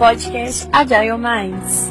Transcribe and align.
podcast 0.00 0.66
Agile 0.72 1.18
Minds. 1.18 1.90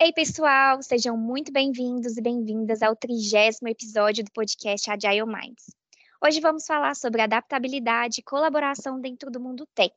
Ei, 0.00 0.12
pessoal, 0.12 0.80
sejam 0.84 1.16
muito 1.16 1.50
bem-vindos 1.50 2.16
e 2.16 2.22
bem-vindas 2.22 2.80
ao 2.80 2.94
trigésimo 2.94 3.66
episódio 3.66 4.22
do 4.22 4.30
podcast 4.30 4.88
Agile 4.88 5.26
Minds. 5.26 5.74
Hoje 6.24 6.38
vamos 6.38 6.64
falar 6.64 6.94
sobre 6.94 7.22
adaptabilidade 7.22 8.20
e 8.20 8.22
colaboração 8.22 9.00
dentro 9.00 9.32
do 9.32 9.40
mundo 9.40 9.66
tech. 9.74 9.92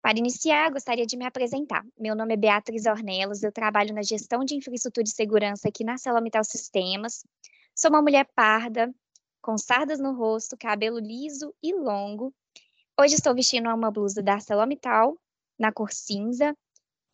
Para 0.00 0.16
iniciar, 0.16 0.70
gostaria 0.70 1.04
de 1.04 1.16
me 1.16 1.26
apresentar. 1.26 1.84
Meu 1.98 2.14
nome 2.14 2.34
é 2.34 2.36
Beatriz 2.36 2.86
Ornelas, 2.86 3.42
eu 3.42 3.50
trabalho 3.50 3.92
na 3.92 4.02
gestão 4.02 4.44
de 4.44 4.54
infraestrutura 4.54 5.08
e 5.08 5.10
segurança 5.10 5.68
aqui 5.68 5.82
na 5.82 5.98
Celomital 5.98 6.44
Sistemas. 6.44 7.24
Sou 7.74 7.90
uma 7.90 8.00
mulher 8.00 8.28
parda, 8.32 8.94
com 9.42 9.58
sardas 9.58 9.98
no 9.98 10.14
rosto, 10.14 10.56
cabelo 10.56 11.00
liso 11.00 11.52
e 11.60 11.74
longo. 11.74 12.32
Hoje 12.98 13.14
estou 13.14 13.34
vestindo 13.34 13.68
uma 13.68 13.90
blusa 13.90 14.22
da 14.22 14.32
ArcelorMittal, 14.32 15.18
na 15.58 15.70
cor 15.70 15.92
cinza. 15.92 16.56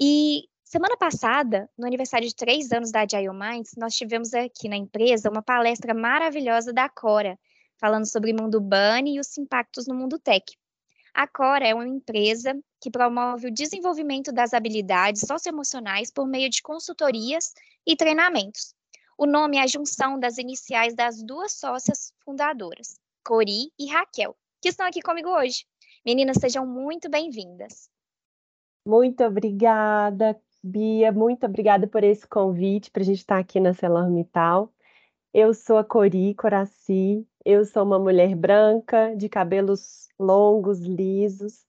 E 0.00 0.45
semana 0.62 0.96
passada, 0.96 1.68
no 1.77 1.84
aniversário 1.84 2.28
de 2.28 2.36
três 2.36 2.70
anos 2.70 2.92
da 2.92 3.00
Agile 3.00 3.30
Minds, 3.30 3.72
nós 3.77 3.96
tivemos 3.96 4.32
aqui 4.32 4.68
na 4.68 4.77
empresa 4.77 5.28
uma 5.28 5.42
palestra 5.42 5.92
maravilhosa 5.92 6.72
da 6.72 6.88
Cora, 6.88 7.36
falando 7.78 8.06
sobre 8.06 8.32
mundo 8.32 8.60
bunny 8.60 9.16
e 9.16 9.18
os 9.18 9.36
impactos 9.36 9.88
no 9.88 9.95
mundo 9.96 10.20
tech. 10.20 10.56
A 11.12 11.27
Cora 11.27 11.66
é 11.66 11.74
uma 11.74 11.88
empresa 11.88 12.56
que 12.80 12.88
promove 12.88 13.48
o 13.48 13.52
desenvolvimento 13.52 14.30
das 14.30 14.55
habilidades 14.55 15.22
socioemocionais 15.27 16.12
por 16.12 16.28
meio 16.28 16.48
de 16.48 16.62
consultorias 16.62 17.55
e 17.84 17.96
treinamentos. 17.96 18.72
O 19.19 19.27
nome 19.27 19.56
é 19.56 19.62
a 19.62 19.66
junção 19.66 20.16
das 20.16 20.38
iniciais 20.38 20.94
das 20.94 21.20
duas 21.24 21.55
sócias 21.55 22.12
fundadoras, 22.24 23.00
Cori 23.24 23.72
e 23.77 23.91
Raquel, 23.91 24.36
que 24.60 24.69
estão 24.69 24.86
aqui 24.86 25.02
comigo 25.02 25.28
hoje. 25.28 25.64
Meninas, 26.05 26.38
sejam 26.41 26.66
muito 26.66 27.08
bem-vindas. 27.08 27.89
Muito 28.84 29.22
obrigada, 29.22 30.36
Bia. 30.61 31.12
Muito 31.12 31.47
obrigada 31.47 31.86
por 31.86 32.03
esse 32.03 32.27
convite 32.27 32.91
para 32.91 33.03
a 33.03 33.05
gente 33.05 33.19
estar 33.19 33.39
aqui 33.39 33.61
na 33.61 33.72
Celormital. 33.72 34.72
Eu 35.33 35.55
sou 35.55 35.78
a 35.78 35.84
Cori 35.84 36.34
Coraci, 36.34 37.25
eu 37.44 37.64
sou 37.64 37.84
uma 37.84 38.00
mulher 38.00 38.34
branca, 38.34 39.14
de 39.17 39.28
cabelos 39.28 40.09
longos, 40.19 40.81
lisos, 40.81 41.64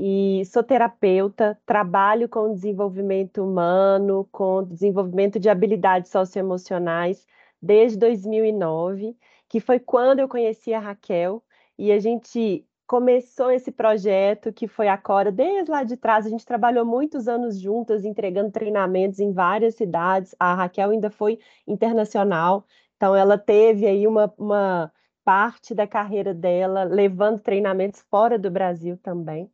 e 0.00 0.44
sou 0.46 0.62
terapeuta, 0.62 1.60
trabalho 1.66 2.28
com 2.28 2.52
desenvolvimento 2.52 3.42
humano, 3.42 4.28
com 4.30 4.62
desenvolvimento 4.62 5.40
de 5.40 5.48
habilidades 5.48 6.12
socioemocionais 6.12 7.26
desde 7.60 7.98
2009, 7.98 9.16
que 9.48 9.58
foi 9.58 9.80
quando 9.80 10.20
eu 10.20 10.28
conheci 10.28 10.72
a 10.72 10.78
Raquel 10.78 11.42
e 11.76 11.90
a 11.90 11.98
gente 11.98 12.64
começou 12.86 13.50
esse 13.50 13.72
projeto 13.72 14.52
que 14.52 14.68
foi 14.68 14.88
a 14.88 14.96
Cora 14.96 15.32
desde 15.32 15.70
lá 15.70 15.82
de 15.82 15.96
trás. 15.96 16.26
A 16.26 16.30
gente 16.30 16.46
trabalhou 16.46 16.84
muitos 16.84 17.26
anos 17.28 17.60
juntas, 17.60 18.04
entregando 18.04 18.50
treinamentos 18.50 19.18
em 19.18 19.32
várias 19.32 19.74
cidades. 19.74 20.34
A 20.38 20.54
Raquel 20.54 20.90
ainda 20.90 21.10
foi 21.10 21.38
internacional, 21.66 22.64
então 22.96 23.14
ela 23.14 23.36
teve 23.36 23.86
aí 23.86 24.06
uma, 24.06 24.32
uma 24.38 24.92
parte 25.24 25.74
da 25.74 25.86
carreira 25.86 26.32
dela 26.32 26.84
levando 26.84 27.40
treinamentos 27.40 28.00
fora 28.10 28.38
do 28.38 28.50
Brasil 28.50 28.96
também. 28.98 29.50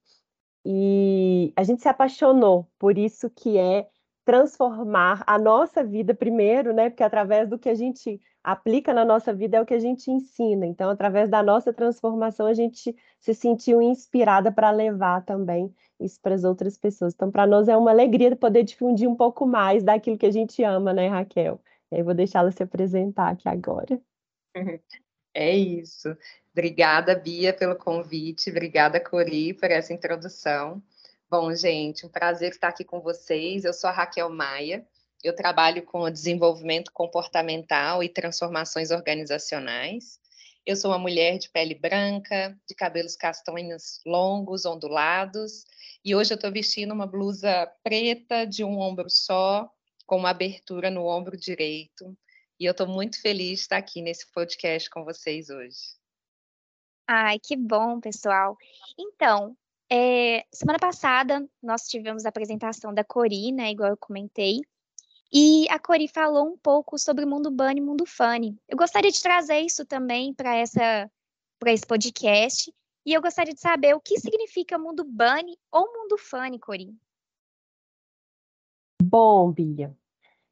E 0.65 1.53
a 1.57 1.65
gente 1.65 1.83
se 1.83 1.89
apaixonou 1.89 2.69
por 2.79 2.99
isso 2.99 3.31
que 3.31 3.59
é 3.59 3.89
transformar 4.25 5.23
a 5.27 5.39
nossa 5.39 5.83
vida 5.83 6.15
primeiro, 6.15 6.73
né? 6.73 6.91
Porque 6.91 7.03
através 7.03 7.49
do 7.49 7.59
que 7.59 7.69
a 7.69 7.75
gente 7.75 8.21
aplica 8.43 8.93
na 8.93 9.05
nossa 9.05 9.33
vida 9.33 9.57
é 9.57 9.61
o 9.61 9.67
que 9.67 9.75
a 9.75 9.79
gente 9.79 10.11
ensina. 10.11 10.67
Então, 10.67 10.91
através 10.91 11.29
da 11.29 11.43
nossa 11.43 11.73
transformação, 11.73 12.47
a 12.47 12.55
gente 12.55 12.95
se 13.21 13.35
sentiu 13.35 13.81
inspirada 13.81 14.51
para 14.51 14.71
levar 14.71 15.25
também 15.25 15.73
isso 16.01 16.21
para 16.21 16.35
as 16.35 16.45
outras 16.45 16.77
pessoas. 16.77 17.15
Então, 17.15 17.31
para 17.31 17.47
nós 17.47 17.69
é 17.69 17.77
uma 17.77 17.91
alegria 17.91 18.35
poder 18.35 18.65
difundir 18.65 19.09
um 19.09 19.17
pouco 19.17 19.47
mais 19.47 19.83
daquilo 19.83 20.19
que 20.19 20.27
a 20.27 20.33
gente 20.33 20.63
ama, 20.63 20.93
né, 20.93 21.09
Raquel? 21.09 21.61
E 21.91 21.97
aí 21.97 22.03
vou 22.03 22.15
deixá-la 22.15 22.51
se 22.51 22.63
apresentar 22.63 23.31
aqui 23.31 23.49
agora. 23.49 24.01
É 25.35 25.51
isso. 25.51 26.15
Obrigada, 26.53 27.15
Bia, 27.15 27.55
pelo 27.55 27.75
convite. 27.75 28.51
Obrigada, 28.51 29.01
Cori, 29.01 29.55
por 29.55 29.71
essa 29.71 29.91
introdução. 29.91 30.83
Bom, 31.33 31.55
gente, 31.55 32.05
um 32.05 32.11
prazer 32.11 32.51
estar 32.51 32.69
aqui 32.69 32.85
com 32.85 33.01
vocês. 33.01 33.65
Eu 33.65 33.73
sou 33.73 33.89
a 33.89 33.91
Raquel 33.91 34.29
Maia. 34.29 34.87
Eu 35.25 35.35
trabalho 35.35 35.83
com 35.83 36.11
desenvolvimento 36.11 36.93
comportamental 36.93 38.03
e 38.03 38.09
transformações 38.11 38.91
organizacionais. 38.91 40.21
Eu 40.67 40.77
sou 40.77 40.91
uma 40.91 40.99
mulher 40.99 41.39
de 41.39 41.49
pele 41.49 41.75
branca, 41.75 42.55
de 42.69 42.75
cabelos 42.75 43.17
castanhos 43.17 44.03
longos, 44.05 44.67
ondulados, 44.67 45.65
e 46.05 46.15
hoje 46.15 46.35
eu 46.35 46.37
estou 46.37 46.53
vestindo 46.53 46.93
uma 46.93 47.07
blusa 47.07 47.67
preta 47.83 48.45
de 48.45 48.63
um 48.63 48.79
ombro 48.79 49.09
só, 49.09 49.73
com 50.05 50.19
uma 50.19 50.29
abertura 50.29 50.91
no 50.91 51.07
ombro 51.07 51.35
direito. 51.35 52.15
E 52.61 52.67
eu 52.67 52.73
estou 52.73 52.87
muito 52.87 53.19
feliz 53.23 53.61
de 53.61 53.63
estar 53.63 53.79
aqui 53.79 54.03
nesse 54.03 54.31
podcast 54.33 54.91
com 54.91 55.03
vocês 55.03 55.49
hoje. 55.49 55.97
Ai, 57.09 57.39
que 57.39 57.57
bom, 57.57 58.01
pessoal. 58.01 58.55
Então, 58.99 59.57
é, 59.95 60.47
semana 60.51 60.79
passada 60.79 61.47
nós 61.63 61.87
tivemos 61.87 62.25
a 62.25 62.31
apresentação 62.31 62.95
da 62.95 63.05
Cori, 63.05 63.53
né, 63.53 63.71
igual 63.71 63.91
eu 63.91 63.97
comentei, 63.99 64.63
e 65.31 65.67
a 65.69 65.79
Cori 65.79 66.09
falou 66.09 66.47
um 66.47 66.57
pouco 66.57 66.99
sobre 66.99 67.27
o 67.27 67.29
mundo 67.29 67.51
bunny 67.51 67.79
e 67.79 67.85
mundo 67.85 68.07
funny. 68.07 68.59
Eu 68.67 68.79
gostaria 68.79 69.11
de 69.11 69.21
trazer 69.21 69.61
isso 69.61 69.85
também 69.85 70.33
para 70.33 70.57
essa 70.57 71.11
para 71.59 71.73
esse 71.73 71.87
podcast, 71.87 72.75
e 73.05 73.13
eu 73.13 73.21
gostaria 73.21 73.53
de 73.53 73.61
saber 73.61 73.95
o 73.95 74.01
que 74.01 74.19
significa 74.19 74.79
mundo 74.79 75.05
bunny 75.05 75.59
ou 75.71 75.93
mundo 75.93 76.17
funny, 76.17 76.59
Cori. 76.59 76.97
Bom, 79.03 79.53
Bia, 79.53 79.95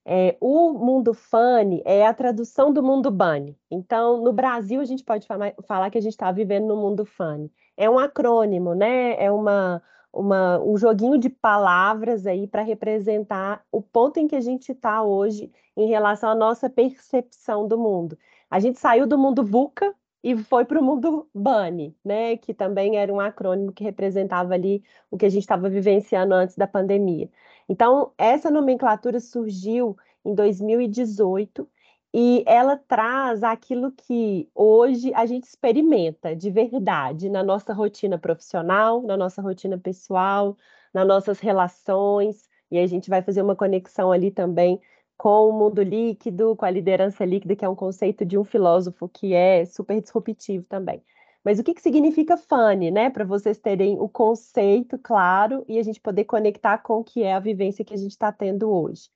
é, 0.05 0.37
o 0.41 0.72
mundo 0.72 1.12
funny 1.12 1.83
é 1.84 2.06
a 2.06 2.15
tradução 2.15 2.72
do 2.72 2.83
mundo 2.83 3.11
bunny. 3.11 3.56
Então, 3.71 4.22
no 4.22 4.33
Brasil, 4.33 4.81
a 4.81 4.84
gente 4.84 5.05
pode 5.05 5.27
falar, 5.27 5.55
falar 5.66 5.91
que 5.91 5.99
a 5.99 6.00
gente 6.00 6.12
está 6.12 6.33
vivendo 6.33 6.66
no 6.66 6.77
mundo 6.77 7.05
funny. 7.05 7.53
É 7.77 7.88
um 7.88 7.99
acrônimo, 7.99 8.75
né? 8.75 9.22
É 9.22 9.31
uma, 9.31 9.83
uma, 10.12 10.59
um 10.60 10.77
joguinho 10.77 11.19
de 11.19 11.28
palavras 11.28 12.27
aí 12.27 12.47
para 12.47 12.62
representar 12.62 13.62
o 13.71 13.83
ponto 13.83 14.19
em 14.19 14.27
que 14.27 14.37
a 14.37 14.41
gente 14.41 14.72
está 14.72 15.03
hoje 15.03 15.53
em 15.77 15.87
relação 15.87 16.31
à 16.31 16.34
nossa 16.34 16.69
percepção 16.69 17.66
do 17.69 17.78
mundo. 17.78 18.19
A 18.50 18.59
gente 18.59 18.78
saiu 18.78 19.06
do 19.06 19.19
mundo 19.19 19.44
VUCA 19.44 19.94
e 20.23 20.37
foi 20.37 20.65
para 20.65 20.81
o 20.81 20.83
mundo 20.85 21.29
bunny, 21.35 21.97
né? 22.05 22.37
Que 22.37 22.53
também 22.55 22.97
era 22.97 23.13
um 23.13 23.21
acrônimo 23.21 23.73
que 23.73 23.85
representava 23.85 24.55
ali 24.55 24.83
o 25.11 25.17
que 25.17 25.27
a 25.27 25.29
gente 25.29 25.43
estava 25.43 25.69
vivenciando 25.69 26.35
antes 26.35 26.57
da 26.57 26.67
pandemia. 26.67 27.31
Então, 27.69 28.13
essa 28.19 28.51
nomenclatura 28.51 29.21
surgiu 29.21 29.97
em 30.25 30.35
2018 30.35 31.69
e 32.13 32.43
ela 32.47 32.77
traz 32.77 33.43
aquilo 33.45 33.93
que 33.93 34.49
hoje 34.55 35.13
a 35.15 35.25
gente 35.27 35.45
experimenta 35.45 36.35
de 36.35 36.51
verdade 36.51 37.29
na 37.31 37.43
nossa 37.43 37.73
rotina 37.73 38.19
profissional, 38.19 39.03
na 39.03 39.17
nossa 39.17 39.41
rotina 39.41 39.79
pessoal, 39.79 40.57
nas 40.93 41.07
nossas 41.07 41.39
relações, 41.39 42.49
e 42.71 42.79
a 42.79 42.87
gente 42.87 43.09
vai 43.09 43.23
fazer 43.23 43.43
uma 43.43 43.57
conexão 43.57 44.11
ali 44.13 44.31
também 44.31 44.81
com 45.21 45.51
o 45.51 45.53
mundo 45.53 45.83
líquido, 45.83 46.57
com 46.57 46.65
a 46.65 46.71
liderança 46.71 47.27
líquida, 47.27 47.55
que 47.55 47.63
é 47.63 47.69
um 47.69 47.75
conceito 47.75 48.25
de 48.25 48.39
um 48.39 48.45
filósofo 48.45 49.07
que 49.07 49.35
é 49.35 49.67
super 49.67 50.01
disruptivo 50.01 50.65
também. 50.65 51.03
Mas 51.45 51.59
o 51.59 51.63
que, 51.63 51.75
que 51.75 51.83
significa 51.83 52.39
funny, 52.39 52.91
né? 52.91 53.11
Para 53.11 53.27
vocês 53.27 53.59
terem 53.59 54.01
o 54.01 54.09
conceito 54.09 54.99
claro 54.99 55.63
e 55.69 55.79
a 55.79 55.83
gente 55.83 56.01
poder 56.01 56.25
conectar 56.25 56.79
com 56.79 57.01
o 57.01 57.05
que 57.05 57.23
é 57.23 57.35
a 57.35 57.39
vivência 57.39 57.85
que 57.85 57.93
a 57.93 57.99
gente 57.99 58.13
está 58.13 58.33
tendo 58.33 58.71
hoje. 58.71 59.11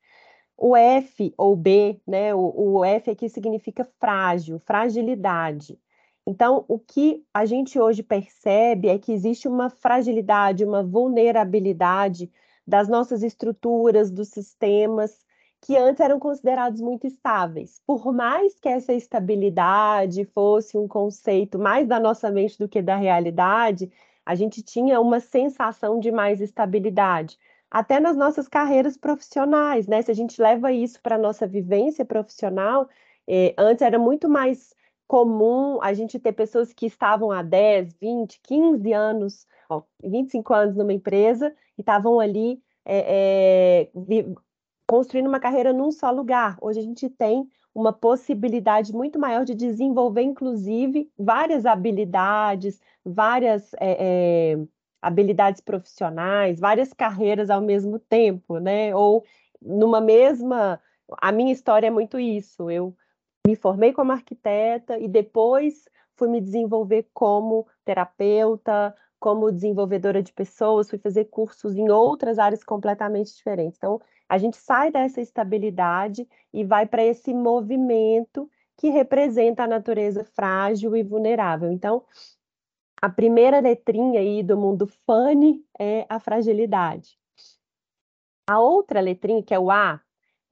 O 0.59 0.77
F 0.77 1.33
ou 1.39 1.57
B, 1.57 1.99
né? 2.07 2.35
O, 2.35 2.53
o 2.55 2.85
F 2.85 3.11
aqui 3.11 3.27
significa 3.31 3.89
frágil, 3.99 4.59
fragilidade. 4.59 5.81
Então, 6.27 6.67
o 6.69 6.79
que 6.79 7.25
a 7.33 7.47
gente 7.47 7.81
hoje 7.81 8.03
percebe 8.03 8.89
é 8.89 8.99
que 8.99 9.11
existe 9.11 9.49
uma 9.49 9.71
fragilidade, 9.71 10.67
uma 10.67 10.83
vulnerabilidade 10.83 12.31
das 12.67 12.91
nossas 12.91 13.23
estruturas, 13.23 14.11
dos 14.11 14.29
sistemas, 14.29 15.25
que 15.65 15.79
antes 15.79 16.01
eram 16.01 16.21
considerados 16.21 16.79
muito 16.79 17.07
estáveis. 17.07 17.81
Por 17.87 18.13
mais 18.13 18.61
que 18.61 18.69
essa 18.69 18.93
estabilidade 18.93 20.27
fosse 20.27 20.77
um 20.77 20.87
conceito 20.87 21.59
mais 21.59 21.89
da 21.89 21.99
nossa 21.99 22.31
mente 22.31 22.59
do 22.59 22.69
que 22.69 22.83
da 22.83 22.97
realidade, 22.97 23.91
a 24.27 24.35
gente 24.35 24.63
tinha 24.63 25.01
uma 25.01 25.21
sensação 25.21 25.99
de 25.99 26.13
mais 26.13 26.43
estabilidade. 26.43 27.39
Até 27.71 27.99
nas 27.99 28.15
nossas 28.15 28.47
carreiras 28.47 28.99
profissionais, 28.99 29.87
né? 29.87 30.03
Se 30.03 30.11
a 30.11 30.15
gente 30.15 30.41
leva 30.41 30.71
isso 30.71 31.01
para 31.01 31.17
a 31.17 31.19
nossa 31.19 31.47
vivência 31.47 32.05
profissional, 32.05 32.87
eh, 33.27 33.55
antes 33.57 33.81
era 33.81 33.99
muito 33.99 34.29
mais 34.29 34.75
comum 35.09 35.79
a 35.83 35.95
gente 35.95 36.19
ter 36.19 36.33
pessoas 36.33 36.75
que 36.75 36.85
estavam 36.85 37.31
há 37.31 37.43
10, 37.43 37.95
20, 37.95 38.39
15 38.43 38.93
anos, 38.93 39.47
ó, 39.71 39.83
25 40.03 40.53
anos 40.53 40.77
numa 40.77 40.93
empresa 40.93 41.55
e 41.79 41.81
estavam 41.81 42.21
ali 42.21 42.63
é, 42.85 43.89
é, 43.97 44.35
construindo 44.87 45.27
uma 45.27 45.41
carreira 45.41 45.73
num 45.73 45.91
só 45.91 46.11
lugar. 46.11 46.57
Hoje 46.61 46.81
a 46.81 46.83
gente 46.83 47.09
tem 47.09 47.49
uma 47.75 47.93
possibilidade 47.93 48.93
muito 48.93 49.19
maior 49.19 49.45
de 49.45 49.55
desenvolver, 49.55 50.23
inclusive, 50.23 51.11
várias 51.19 51.67
habilidades, 51.67 52.81
várias 53.05 53.75
é, 53.75 53.97
é, 54.55 54.59
habilidades 55.03 55.61
profissionais, 55.61 56.61
várias 56.61 56.93
carreiras 56.93 57.51
ao 57.51 57.61
mesmo 57.61 57.99
tempo, 57.99 58.59
né? 58.59 58.95
Ou 58.95 59.25
numa 59.61 60.01
mesma. 60.01 60.81
A 61.21 61.33
minha 61.33 61.53
história 61.53 61.89
é 61.89 61.91
muito 61.91 62.19
isso. 62.19 62.71
Eu 62.71 62.95
me 63.47 63.57
formei 63.57 63.93
como 63.93 64.13
arquiteta 64.13 64.99
e 64.99 65.09
depois 65.09 65.89
fui 66.17 66.29
me 66.29 66.41
desenvolver 66.41 67.09
como 67.13 67.67
terapeuta, 67.85 68.95
como 69.25 69.51
desenvolvedora 69.51 70.23
de 70.23 70.35
pessoas, 70.35 70.91
fui 70.91 70.99
fazer 70.99 71.25
cursos 71.31 71.75
em 71.75 71.89
outras 71.89 72.39
áreas 72.39 72.63
completamente 72.63 73.35
diferentes. 73.35 73.79
Então, 73.79 73.99
a 74.29 74.37
gente 74.37 74.59
sai 74.59 74.93
dessa 74.93 75.19
estabilidade 75.19 76.29
e 76.53 76.63
vai 76.63 76.85
para 76.85 77.03
esse 77.03 77.33
movimento 77.33 78.51
que 78.77 78.91
representa 78.91 79.65
a 79.65 79.67
natureza 79.67 80.25
frágil 80.25 80.95
e 80.95 81.03
vulnerável. 81.03 81.73
Então, 81.73 82.05
a 83.01 83.09
primeira 83.09 83.61
letrinha 83.61 84.21
aí 84.21 84.43
do 84.43 84.59
mundo 84.59 84.87
funny 85.07 85.65
é 85.81 86.05
a 86.07 86.21
fragilidade. 86.21 87.19
A 88.47 88.61
outra 88.61 89.01
letrinha, 89.01 89.43
que 89.43 89.55
é 89.55 89.59
o 89.59 89.71
A, 89.71 90.03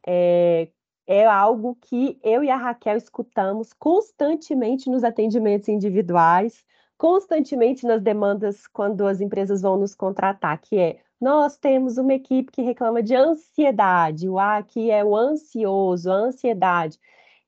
é, 0.07 0.71
é 1.07 1.27
algo 1.27 1.77
que 1.79 2.19
eu 2.23 2.43
e 2.43 2.49
a 2.49 2.57
Raquel 2.57 2.97
escutamos 2.97 3.75
constantemente 3.75 4.89
nos 4.89 5.05
atendimentos 5.05 5.69
individuais, 5.69 6.65
constantemente 7.03 7.85
nas 7.85 8.01
demandas 8.01 8.69
quando 8.69 9.05
as 9.09 9.21
empresas 9.21 9.61
vão 9.61 9.77
nos 9.77 9.93
contratar, 9.93 10.61
que 10.61 10.79
é 10.79 11.01
nós 11.21 11.57
temos 11.57 11.99
uma 11.99 12.15
equipe 12.15 12.53
que 12.53 12.63
reclama 12.63 13.03
de 13.03 13.13
ansiedade, 13.13 14.29
o 14.29 14.39
A 14.39 14.59
aqui 14.59 14.89
é 14.89 15.05
o 15.05 15.17
ansioso, 15.17 16.09
a 16.09 16.15
ansiedade. 16.15 17.01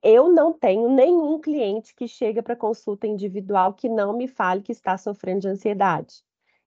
Eu 0.02 0.32
não 0.32 0.52
tenho 0.52 0.90
nenhum 0.90 1.40
cliente 1.40 1.94
que 1.94 2.08
chega 2.08 2.42
para 2.42 2.56
consulta 2.56 3.06
individual 3.06 3.74
que 3.74 3.88
não 3.88 4.16
me 4.16 4.26
fale 4.26 4.60
que 4.60 4.72
está 4.72 4.98
sofrendo 4.98 5.42
de 5.42 5.48
ansiedade. 5.48 6.24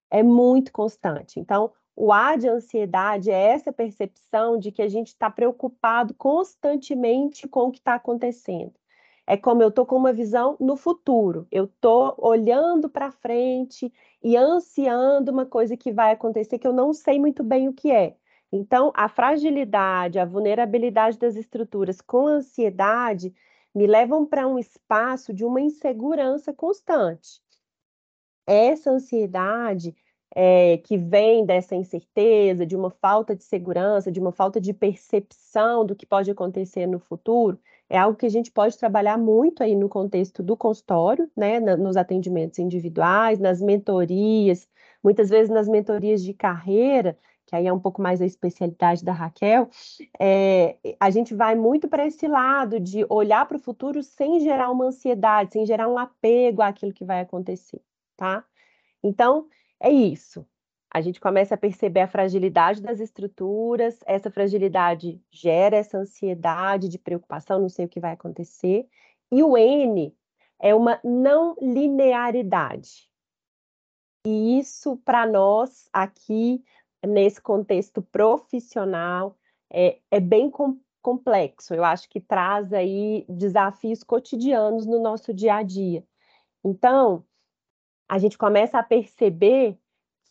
É 0.10 0.24
muito 0.24 0.72
constante. 0.72 1.42
Então, 1.42 1.74
o 1.94 2.14
A 2.14 2.38
de 2.38 2.48
ansiedade 2.48 3.30
é 3.30 3.50
essa 3.52 3.74
percepção 3.74 4.58
de 4.58 4.72
que 4.72 4.82
a 4.82 4.88
gente 4.88 5.08
está 5.08 5.30
preocupado 5.30 6.14
constantemente 6.14 7.50
com 7.50 7.68
o 7.68 7.72
que 7.72 7.80
está 7.80 7.96
acontecendo. 7.96 8.72
É 9.28 9.36
como 9.36 9.62
eu 9.62 9.68
estou 9.68 9.86
com 9.86 9.98
uma 9.98 10.14
visão 10.14 10.56
no 10.58 10.78
futuro, 10.78 11.46
eu 11.52 11.66
estou 11.66 12.16
olhando 12.18 12.90
para 12.90 13.12
frente 13.12 13.92
e 14.24 14.38
ansiando 14.38 15.34
uma 15.34 15.46
coisa 15.46 15.76
que 15.76 15.92
vai 15.92 16.14
acontecer 16.14 16.58
que 16.58 16.66
eu 16.66 16.72
não 16.72 16.94
sei 16.94 17.20
muito 17.20 17.44
bem 17.44 17.68
o 17.68 17.74
que 17.74 17.92
é. 17.92 18.16
Então, 18.50 18.94
a 18.96 19.10
fragilidade, 19.10 20.18
a 20.18 20.26
vulnerabilidade 20.26 21.20
das 21.20 21.36
estruturas 21.36 22.00
com 22.00 22.26
ansiedade 22.26 23.34
me 23.76 23.86
levam 23.86 24.26
para 24.26 24.48
um 24.48 24.58
espaço 24.58 25.34
de 25.34 25.44
uma 25.44 25.60
insegurança 25.60 26.54
constante. 26.54 27.42
Essa 28.48 28.92
ansiedade 28.92 29.94
é, 30.34 30.78
que 30.78 30.98
vem 30.98 31.46
dessa 31.46 31.76
incerteza, 31.76 32.66
de 32.66 32.76
uma 32.76 32.90
falta 32.90 33.36
de 33.36 33.44
segurança, 33.44 34.12
de 34.12 34.20
uma 34.20 34.32
falta 34.32 34.62
de 34.62 34.74
percepção 34.74 35.86
do 35.86 35.96
que 35.96 36.06
pode 36.06 36.32
acontecer 36.32 36.88
no 36.88 37.00
futuro, 37.00 37.60
é 37.90 37.98
algo 37.98 38.18
que 38.18 38.26
a 38.26 38.30
gente 38.30 38.52
pode 38.52 38.78
trabalhar 38.78 39.18
muito 39.18 39.64
aí 39.64 39.76
no 39.76 39.90
contexto 39.90 40.44
do 40.44 40.58
consultório, 40.58 41.30
né, 41.36 41.60
nos 41.60 41.98
atendimentos 41.98 42.60
individuais, 42.60 43.40
nas 43.40 43.62
mentorias, 43.62 44.68
muitas 45.04 45.30
vezes 45.30 45.50
nas 45.50 45.68
mentorias 45.68 46.22
de 46.22 46.34
carreira, 46.34 47.18
que 47.46 47.56
aí 47.56 47.66
é 47.66 47.72
um 47.72 47.80
pouco 47.80 48.02
mais 48.02 48.22
a 48.22 48.26
especialidade 48.26 49.06
da 49.06 49.14
Raquel, 49.14 49.70
é, 50.20 50.76
a 51.00 51.10
gente 51.10 51.34
vai 51.34 51.56
muito 51.56 51.88
para 51.88 52.06
esse 52.06 52.28
lado 52.28 52.80
de 52.80 53.06
olhar 53.10 53.48
para 53.48 53.56
o 53.58 53.60
futuro 53.60 54.04
sem 54.04 54.42
gerar 54.42 54.70
uma 54.70 54.86
ansiedade, 54.86 55.54
sem 55.54 55.66
gerar 55.66 55.88
um 55.88 55.98
apego 55.98 56.62
àquilo 56.62 56.94
que 56.94 57.06
vai 57.06 57.22
acontecer, 57.22 57.82
tá? 58.18 58.44
Então, 59.02 59.48
é 59.80 59.90
isso. 59.90 60.46
A 60.98 61.02
gente 61.02 61.22
começa 61.22 61.54
a 61.54 61.58
perceber 61.60 62.00
a 62.00 62.08
fragilidade 62.08 62.82
das 62.82 63.00
estruturas, 63.00 64.00
essa 64.04 64.32
fragilidade 64.32 65.22
gera 65.30 65.78
essa 65.78 66.00
ansiedade 66.00 66.90
de 66.90 66.98
preocupação, 66.98 67.62
não 67.62 67.70
sei 67.70 67.86
o 67.86 67.88
que 67.88 68.00
vai 68.00 68.14
acontecer. 68.14 68.90
E 69.32 69.44
o 69.44 69.56
N 69.56 70.12
é 70.60 70.74
uma 70.74 71.00
não 71.04 71.56
linearidade. 71.62 73.08
E 74.26 74.58
isso, 74.58 74.98
para 75.06 75.28
nós, 75.28 75.88
aqui, 75.94 76.64
nesse 77.06 77.40
contexto 77.40 78.02
profissional, 78.02 79.38
é, 79.72 80.00
é 80.10 80.20
bem 80.20 80.50
com, 80.50 80.80
complexo. 81.00 81.76
Eu 81.76 81.84
acho 81.84 82.10
que 82.10 82.20
traz 82.20 82.74
aí 82.74 83.24
desafios 83.30 84.04
cotidianos 84.04 84.88
no 84.88 85.00
nosso 85.00 85.32
dia 85.32 85.58
a 85.58 85.62
dia. 85.62 86.04
Então, 86.66 87.24
a 88.10 88.18
gente 88.18 88.36
começa 88.36 88.80
a 88.80 88.84
perceber 88.84 89.78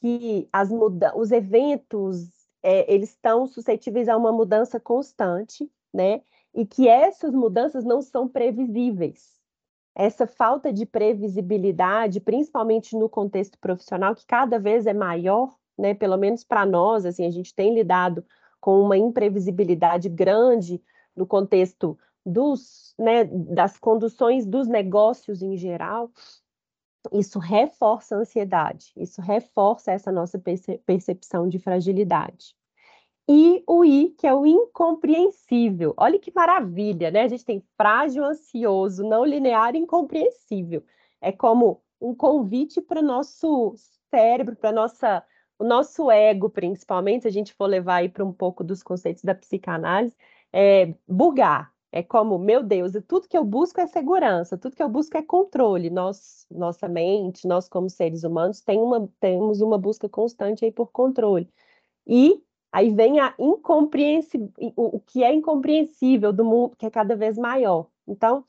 que 0.01 0.49
as 0.53 0.71
muda 0.71 1.13
os 1.17 1.31
eventos 1.31 2.29
é, 2.63 2.93
eles 2.93 3.11
estão 3.11 3.47
suscetíveis 3.47 4.09
a 4.09 4.17
uma 4.17 4.33
mudança 4.33 4.81
constante, 4.81 5.71
né? 5.95 6.21
E 6.53 6.67
que 6.67 6.89
essas 6.89 7.33
mudanças 7.33 7.85
não 7.85 8.03
são 8.03 8.27
previsíveis. 8.27 9.37
Essa 9.95 10.27
falta 10.27 10.73
de 10.73 10.85
previsibilidade, 10.85 12.21
principalmente 12.21 12.97
no 12.97 13.09
contexto 13.09 13.59
profissional, 13.59 14.15
que 14.15 14.27
cada 14.27 14.59
vez 14.59 14.87
é 14.87 14.93
maior, 14.93 15.55
né? 15.79 15.95
Pelo 15.95 16.17
menos 16.17 16.43
para 16.43 16.67
nós, 16.67 17.07
assim, 17.07 17.25
a 17.25 17.31
gente 17.31 17.55
tem 17.55 17.75
lidado 17.75 18.25
com 18.61 18.81
uma 18.81 18.97
imprevisibilidade 18.97 20.09
grande 20.09 20.83
no 21.15 21.27
contexto 21.27 21.97
dos, 22.25 22.93
né, 22.99 23.25
das 23.25 23.79
conduções 23.79 24.45
dos 24.45 24.67
negócios 24.67 25.41
em 25.41 25.57
geral, 25.57 26.11
isso 27.13 27.39
reforça 27.39 28.15
a 28.15 28.19
ansiedade, 28.19 28.93
isso 28.97 29.21
reforça 29.21 29.93
essa 29.93 30.13
nossa 30.13 30.41
percepção 30.85 31.49
de 31.49 31.59
fragilidade. 31.59 32.55
E 33.29 33.63
o 33.67 33.85
I, 33.85 34.15
que 34.17 34.27
é 34.27 34.35
o 34.35 34.47
incompreensível. 34.47 35.95
Olha 35.97 36.19
que 36.19 36.33
maravilha, 36.33 37.11
né? 37.11 37.23
A 37.23 37.29
gente 37.29 37.45
tem 37.45 37.61
frágil, 37.77 38.25
ansioso, 38.25 39.03
não 39.03 39.25
linear 39.25 39.75
e 39.75 39.79
incompreensível. 39.79 40.85
É 41.21 41.33
como 41.33 41.83
um 42.01 42.15
convite 42.15 42.81
para 42.81 43.01
o 43.01 43.05
nosso 43.05 43.75
cérebro, 44.11 44.55
para 44.55 44.71
nossa 44.71 45.25
o 45.59 45.65
nosso 45.65 46.11
ego, 46.11 46.51
principalmente, 46.51 47.23
se 47.23 47.29
a 47.29 47.33
gente 47.33 47.55
for 47.55 47.67
levar 47.67 47.97
aí 47.97 48.09
para 48.09 48.25
um 48.25 48.33
pouco 48.33 48.63
dos 48.63 48.83
conceitos 48.83 49.25
da 49.25 49.35
psicanálise, 49.35 50.15
é 50.53 50.95
bugar, 51.09 51.73
é 51.97 52.03
como, 52.03 52.39
meu 52.39 52.63
Deus, 52.63 52.93
tudo 53.09 53.27
que 53.27 53.37
eu 53.39 53.43
busco 53.43 53.81
é 53.81 53.87
segurança, 53.87 54.59
tudo 54.59 54.77
que 54.77 54.83
eu 54.83 54.89
busco 54.89 55.17
é 55.17 55.23
controle. 55.23 55.89
Nós, 55.89 56.47
nossa 56.51 56.87
mente, 56.87 57.49
nós 57.49 57.71
como 57.71 57.89
seres 57.89 58.23
humanos, 58.23 58.61
tem 58.61 58.79
uma, 58.79 59.09
temos 59.19 59.63
uma 59.63 59.79
busca 59.79 60.07
constante 60.07 60.63
aí 60.63 60.71
por 60.71 60.93
controle. 60.93 61.49
E 62.07 62.43
aí 62.71 62.91
vem 62.91 63.19
a 63.19 63.35
incompreensível, 63.39 64.53
o, 64.77 65.01
que 65.01 65.25
é 65.25 65.33
incompreensível 65.33 66.35
do 66.35 66.45
mundo, 66.45 66.77
que 66.77 66.85
é 66.85 66.91
cada 66.91 67.17
vez 67.17 67.39
maior. 67.39 67.87
Então, 68.07 68.45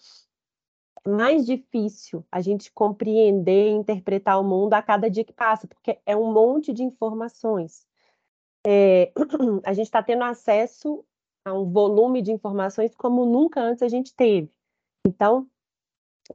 mais 1.07 1.45
difícil 1.45 2.25
a 2.29 2.41
gente 2.41 2.69
compreender 2.73 3.69
e 3.69 3.71
interpretar 3.71 4.41
o 4.41 4.43
mundo 4.43 4.73
a 4.73 4.81
cada 4.81 5.09
dia 5.09 5.23
que 5.23 5.31
passa, 5.31 5.67
porque 5.67 5.97
é 6.05 6.17
um 6.17 6.33
monte 6.33 6.73
de 6.73 6.83
informações. 6.83 7.87
É, 8.65 9.13
a 9.63 9.71
gente 9.71 9.85
está 9.85 10.03
tendo 10.03 10.25
acesso 10.25 11.05
a 11.47 11.53
um 11.53 11.71
volume 11.71 12.21
de 12.21 12.31
informações 12.31 12.93
como 12.95 13.25
nunca 13.25 13.61
antes 13.61 13.81
a 13.81 13.87
gente 13.87 14.13
teve. 14.13 14.51
Então, 15.05 15.47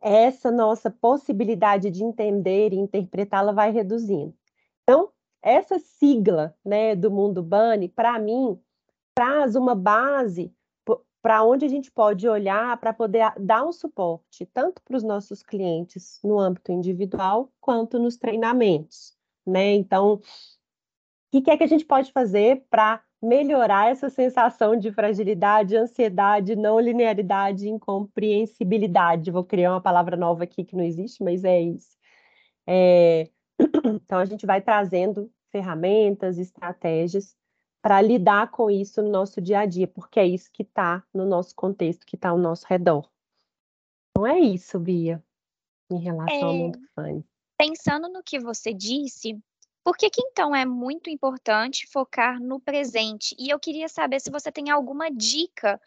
essa 0.01 0.51
nossa 0.51 0.91
possibilidade 0.91 1.91
de 1.91 2.03
entender 2.03 2.73
e 2.73 2.79
interpretá-la 2.79 3.53
vai 3.53 3.71
reduzindo. 3.71 4.35
Então, 4.83 5.11
essa 5.43 5.79
sigla 5.79 6.57
né, 6.65 6.97
do 6.97 7.11
mundo 7.11 7.43
Bunny, 7.43 7.89
para 7.89 8.19
mim, 8.19 8.59
traz 9.15 9.55
uma 9.55 9.75
base 9.75 10.55
para 11.23 11.45
onde 11.45 11.65
a 11.65 11.69
gente 11.69 11.91
pode 11.91 12.29
olhar 12.29 12.77
para 12.79 12.93
poder 12.93 13.33
dar 13.39 13.65
um 13.65 13.73
suporte, 13.73 14.45
tanto 14.47 14.83
para 14.83 14.97
os 14.97 15.05
nossos 15.05 15.41
clientes 15.41 16.19
no 16.25 16.39
âmbito 16.39 16.73
individual, 16.73 17.53
quanto 17.61 17.99
nos 17.99 18.17
treinamentos. 18.17 19.17
Né? 19.47 19.75
Então, 19.75 20.15
o 20.15 20.21
que, 21.31 21.43
que 21.43 21.51
é 21.51 21.57
que 21.57 21.63
a 21.63 21.69
gente 21.69 21.85
pode 21.85 22.11
fazer 22.11 22.67
para 22.69 23.03
melhorar 23.23 23.91
essa 23.91 24.11
sensação 24.11 24.77
de 24.77 24.91
fragilidade, 24.91 25.77
ansiedade, 25.77 26.57
não 26.57 26.81
linearidade, 26.81 27.69
incompreensibilidade. 27.69 29.31
Vou 29.31 29.45
criar 29.45 29.73
uma 29.73 29.81
palavra 29.81 30.17
nova 30.17 30.43
aqui 30.43 30.65
que 30.65 30.75
não 30.75 30.83
existe, 30.83 31.23
mas 31.23 31.45
é 31.45 31.61
isso. 31.61 31.97
É... 32.67 33.29
Então, 34.05 34.19
a 34.19 34.25
gente 34.25 34.45
vai 34.45 34.61
trazendo 34.61 35.31
ferramentas, 35.51 36.39
estratégias 36.39 37.37
para 37.83 38.01
lidar 38.01 38.51
com 38.51 38.71
isso 38.71 39.03
no 39.03 39.11
nosso 39.11 39.41
dia 39.41 39.61
a 39.61 39.67
dia, 39.67 39.89
porque 39.89 40.21
é 40.21 40.27
isso 40.27 40.51
que 40.53 40.63
está 40.63 41.05
no 41.13 41.27
nosso 41.27 41.55
contexto, 41.55 42.07
que 42.07 42.17
está 42.17 42.31
ao 42.31 42.39
nosso 42.39 42.65
redor. 42.69 43.09
Não 44.17 44.27
é 44.27 44.39
isso, 44.39 44.79
Bia, 44.79 45.23
em 45.91 45.99
relação 45.99 46.37
é... 46.37 46.43
ao 46.43 46.55
mundo 46.55 46.79
fã. 46.95 47.25
Pensando 47.59 48.09
no 48.09 48.23
que 48.23 48.39
você 48.39 48.73
disse, 48.73 49.39
por 49.85 49.97
que, 49.97 50.09
que 50.11 50.23
então 50.23 50.55
é 50.55 50.65
muito 50.65 51.11
importante 51.11 51.87
focar 51.91 52.41
no 52.41 52.61
presente? 52.61 53.35
E 53.39 53.51
eu 53.51 53.59
queria 53.59 53.89
saber 53.89 54.21
se 54.21 54.31
você 54.31 54.51
tem 54.51 54.71
alguma 54.71 55.11
dica 55.11 55.81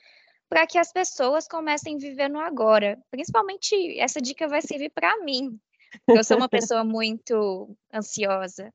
para 0.49 0.67
que 0.67 0.77
as 0.77 0.91
pessoas 0.91 1.47
comecem 1.47 1.95
a 1.95 1.99
viver 1.99 2.29
no 2.29 2.39
agora. 2.39 2.99
Principalmente 3.09 3.99
essa 3.99 4.21
dica 4.21 4.47
vai 4.47 4.61
servir 4.61 4.91
para 4.91 5.17
mim. 5.23 5.59
Eu 6.07 6.23
sou 6.23 6.37
uma 6.37 6.49
pessoa 6.49 6.83
muito 6.83 7.75
ansiosa. 7.93 8.73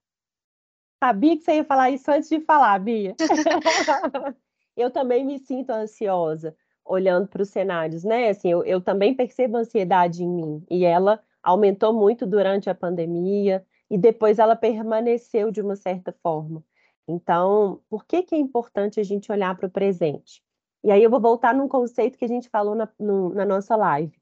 Sabia 1.03 1.37
que 1.37 1.43
você 1.43 1.57
ia 1.57 1.65
falar 1.65 1.91
isso 1.91 2.11
antes 2.11 2.29
de 2.29 2.41
falar, 2.41 2.79
Bia. 2.79 3.15
eu 4.77 4.91
também 4.91 5.25
me 5.25 5.39
sinto 5.39 5.71
ansiosa 5.71 6.55
olhando 6.85 7.29
para 7.29 7.43
os 7.43 7.51
cenários, 7.51 8.05
né? 8.05 8.31
Assim, 8.31 8.51
eu, 8.51 8.65
eu 8.65 8.81
também 8.81 9.15
percebo 9.15 9.57
ansiedade 9.57 10.25
em 10.25 10.29
mim 10.29 10.67
e 10.69 10.85
ela 10.85 11.23
aumentou 11.43 11.93
muito 11.93 12.27
durante 12.27 12.69
a 12.69 12.75
pandemia 12.75 13.65
e 13.91 13.99
depois 13.99 14.39
ela 14.39 14.55
permaneceu 14.55 15.51
de 15.51 15.61
uma 15.61 15.75
certa 15.77 16.13
forma. 16.23 16.65
Então, 17.09 17.83
por 17.89 18.05
que, 18.05 18.23
que 18.23 18.35
é 18.35 18.39
importante 18.39 19.01
a 19.01 19.03
gente 19.03 19.33
olhar 19.33 19.57
para 19.57 19.67
o 19.67 19.71
presente? 19.71 20.43
E 20.85 20.91
aí 20.91 21.03
eu 21.03 21.11
vou 21.11 21.21
voltar 21.21 21.53
num 21.55 21.69
conceito 21.69 22.17
que 22.17 22.25
a 22.25 22.29
gente 22.29 22.49
falou 22.49 22.75
na, 22.75 22.89
no, 22.99 23.35
na 23.35 23.45
nossa 23.45 23.75
live 23.77 24.17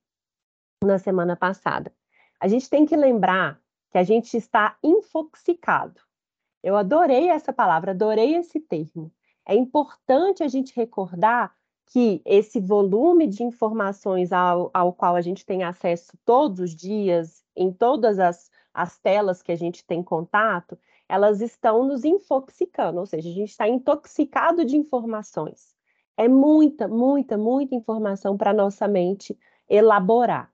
na 0.82 0.98
semana 0.98 1.36
passada. 1.36 1.92
A 2.40 2.48
gente 2.48 2.70
tem 2.70 2.86
que 2.86 2.96
lembrar 2.96 3.60
que 3.90 3.98
a 3.98 4.02
gente 4.02 4.36
está 4.36 4.76
infoxicado. 4.82 6.00
Eu 6.62 6.76
adorei 6.76 7.28
essa 7.28 7.52
palavra, 7.52 7.92
adorei 7.92 8.36
esse 8.36 8.60
termo. 8.60 9.12
É 9.46 9.54
importante 9.54 10.42
a 10.42 10.48
gente 10.48 10.74
recordar 10.74 11.54
que 11.86 12.20
esse 12.24 12.60
volume 12.60 13.26
de 13.26 13.42
informações 13.42 14.32
ao, 14.32 14.70
ao 14.74 14.92
qual 14.92 15.16
a 15.16 15.20
gente 15.20 15.44
tem 15.44 15.64
acesso 15.64 16.12
todos 16.24 16.60
os 16.60 16.76
dias, 16.76 17.42
em 17.56 17.72
todas 17.72 18.18
as, 18.18 18.50
as 18.72 18.98
telas 18.98 19.42
que 19.42 19.52
a 19.52 19.56
gente 19.56 19.84
tem 19.84 20.02
contato, 20.02 20.78
elas 21.08 21.40
estão 21.40 21.84
nos 21.84 22.04
infoxicando, 22.04 23.00
ou 23.00 23.06
seja, 23.06 23.28
a 23.28 23.32
gente 23.32 23.50
está 23.50 23.68
intoxicado 23.68 24.64
de 24.64 24.76
informações. 24.76 25.74
É 26.16 26.28
muita, 26.28 26.86
muita, 26.86 27.38
muita 27.38 27.74
informação 27.74 28.36
para 28.36 28.52
nossa 28.52 28.86
mente 28.86 29.38
elaborar. 29.68 30.52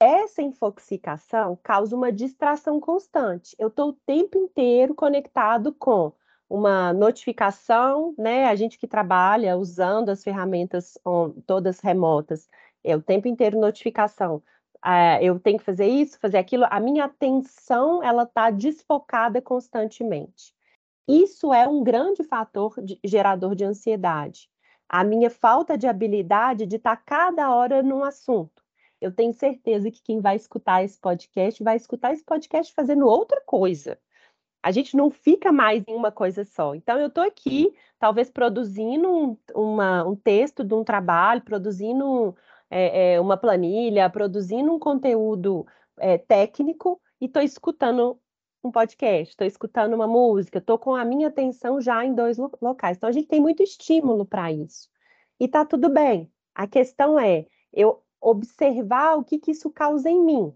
Essa 0.00 0.42
infoxicação 0.42 1.58
causa 1.62 1.94
uma 1.94 2.10
distração 2.10 2.80
constante. 2.80 3.54
Eu 3.58 3.68
estou 3.68 3.90
o 3.90 3.92
tempo 3.92 4.36
inteiro 4.36 4.94
conectado 4.94 5.72
com 5.72 6.12
uma 6.48 6.92
notificação, 6.92 8.14
né? 8.18 8.46
A 8.46 8.54
gente 8.54 8.78
que 8.78 8.86
trabalha 8.86 9.56
usando 9.56 10.10
as 10.10 10.22
ferramentas 10.22 10.98
todas 11.46 11.80
remotas, 11.80 12.48
é 12.82 12.96
o 12.96 13.02
tempo 13.02 13.28
inteiro 13.28 13.58
notificação. 13.58 14.42
Uh, 14.84 15.22
eu 15.22 15.40
tenho 15.40 15.58
que 15.58 15.64
fazer 15.64 15.86
isso, 15.86 16.18
fazer 16.18 16.38
aquilo. 16.38 16.66
A 16.70 16.78
minha 16.78 17.04
atenção 17.04 18.02
ela 18.02 18.24
está 18.24 18.50
desfocada 18.50 19.40
constantemente. 19.40 20.52
Isso 21.08 21.52
é 21.52 21.66
um 21.66 21.82
grande 21.82 22.22
fator 22.22 22.80
de, 22.82 22.98
gerador 23.04 23.54
de 23.54 23.64
ansiedade. 23.64 24.48
A 24.88 25.02
minha 25.02 25.30
falta 25.30 25.76
de 25.78 25.86
habilidade 25.86 26.66
de 26.66 26.76
estar 26.76 26.96
tá 26.96 27.02
cada 27.04 27.54
hora 27.54 27.82
num 27.82 28.04
assunto. 28.04 28.62
Eu 29.00 29.12
tenho 29.12 29.32
certeza 29.34 29.90
que 29.90 30.02
quem 30.02 30.20
vai 30.20 30.36
escutar 30.36 30.84
esse 30.84 30.98
podcast 30.98 31.62
vai 31.62 31.76
escutar 31.76 32.12
esse 32.12 32.24
podcast 32.24 32.72
fazendo 32.74 33.06
outra 33.06 33.40
coisa 33.46 33.98
a 34.64 34.70
gente 34.70 34.96
não 34.96 35.10
fica 35.10 35.52
mais 35.52 35.84
em 35.86 35.94
uma 35.94 36.10
coisa 36.10 36.42
só. 36.42 36.74
Então, 36.74 36.98
eu 36.98 37.08
estou 37.08 37.22
aqui, 37.22 37.74
talvez 37.98 38.30
produzindo 38.30 39.10
um, 39.10 39.36
uma, 39.54 40.06
um 40.06 40.16
texto 40.16 40.64
de 40.64 40.72
um 40.72 40.82
trabalho, 40.82 41.42
produzindo 41.42 42.34
é, 42.70 43.14
é, 43.14 43.20
uma 43.20 43.36
planilha, 43.36 44.10
produzindo 44.10 44.72
um 44.72 44.78
conteúdo 44.78 45.66
é, 45.98 46.18
técnico 46.18 47.00
e 47.20 47.26
estou 47.26 47.42
escutando 47.42 48.18
um 48.64 48.70
podcast, 48.70 49.30
estou 49.30 49.46
escutando 49.46 49.94
uma 49.94 50.06
música, 50.06 50.58
estou 50.58 50.78
com 50.78 50.94
a 50.94 51.04
minha 51.04 51.28
atenção 51.28 51.80
já 51.80 52.04
em 52.04 52.14
dois 52.14 52.38
locais. 52.60 52.96
Então, 52.96 53.08
a 53.08 53.12
gente 53.12 53.28
tem 53.28 53.40
muito 53.40 53.62
estímulo 53.62 54.24
para 54.24 54.50
isso. 54.50 54.88
E 55.38 55.44
está 55.44 55.64
tudo 55.64 55.90
bem. 55.90 56.30
A 56.54 56.66
questão 56.66 57.18
é 57.18 57.46
eu 57.72 58.02
observar 58.20 59.18
o 59.18 59.24
que, 59.24 59.38
que 59.38 59.50
isso 59.50 59.70
causa 59.70 60.08
em 60.08 60.22
mim. 60.24 60.54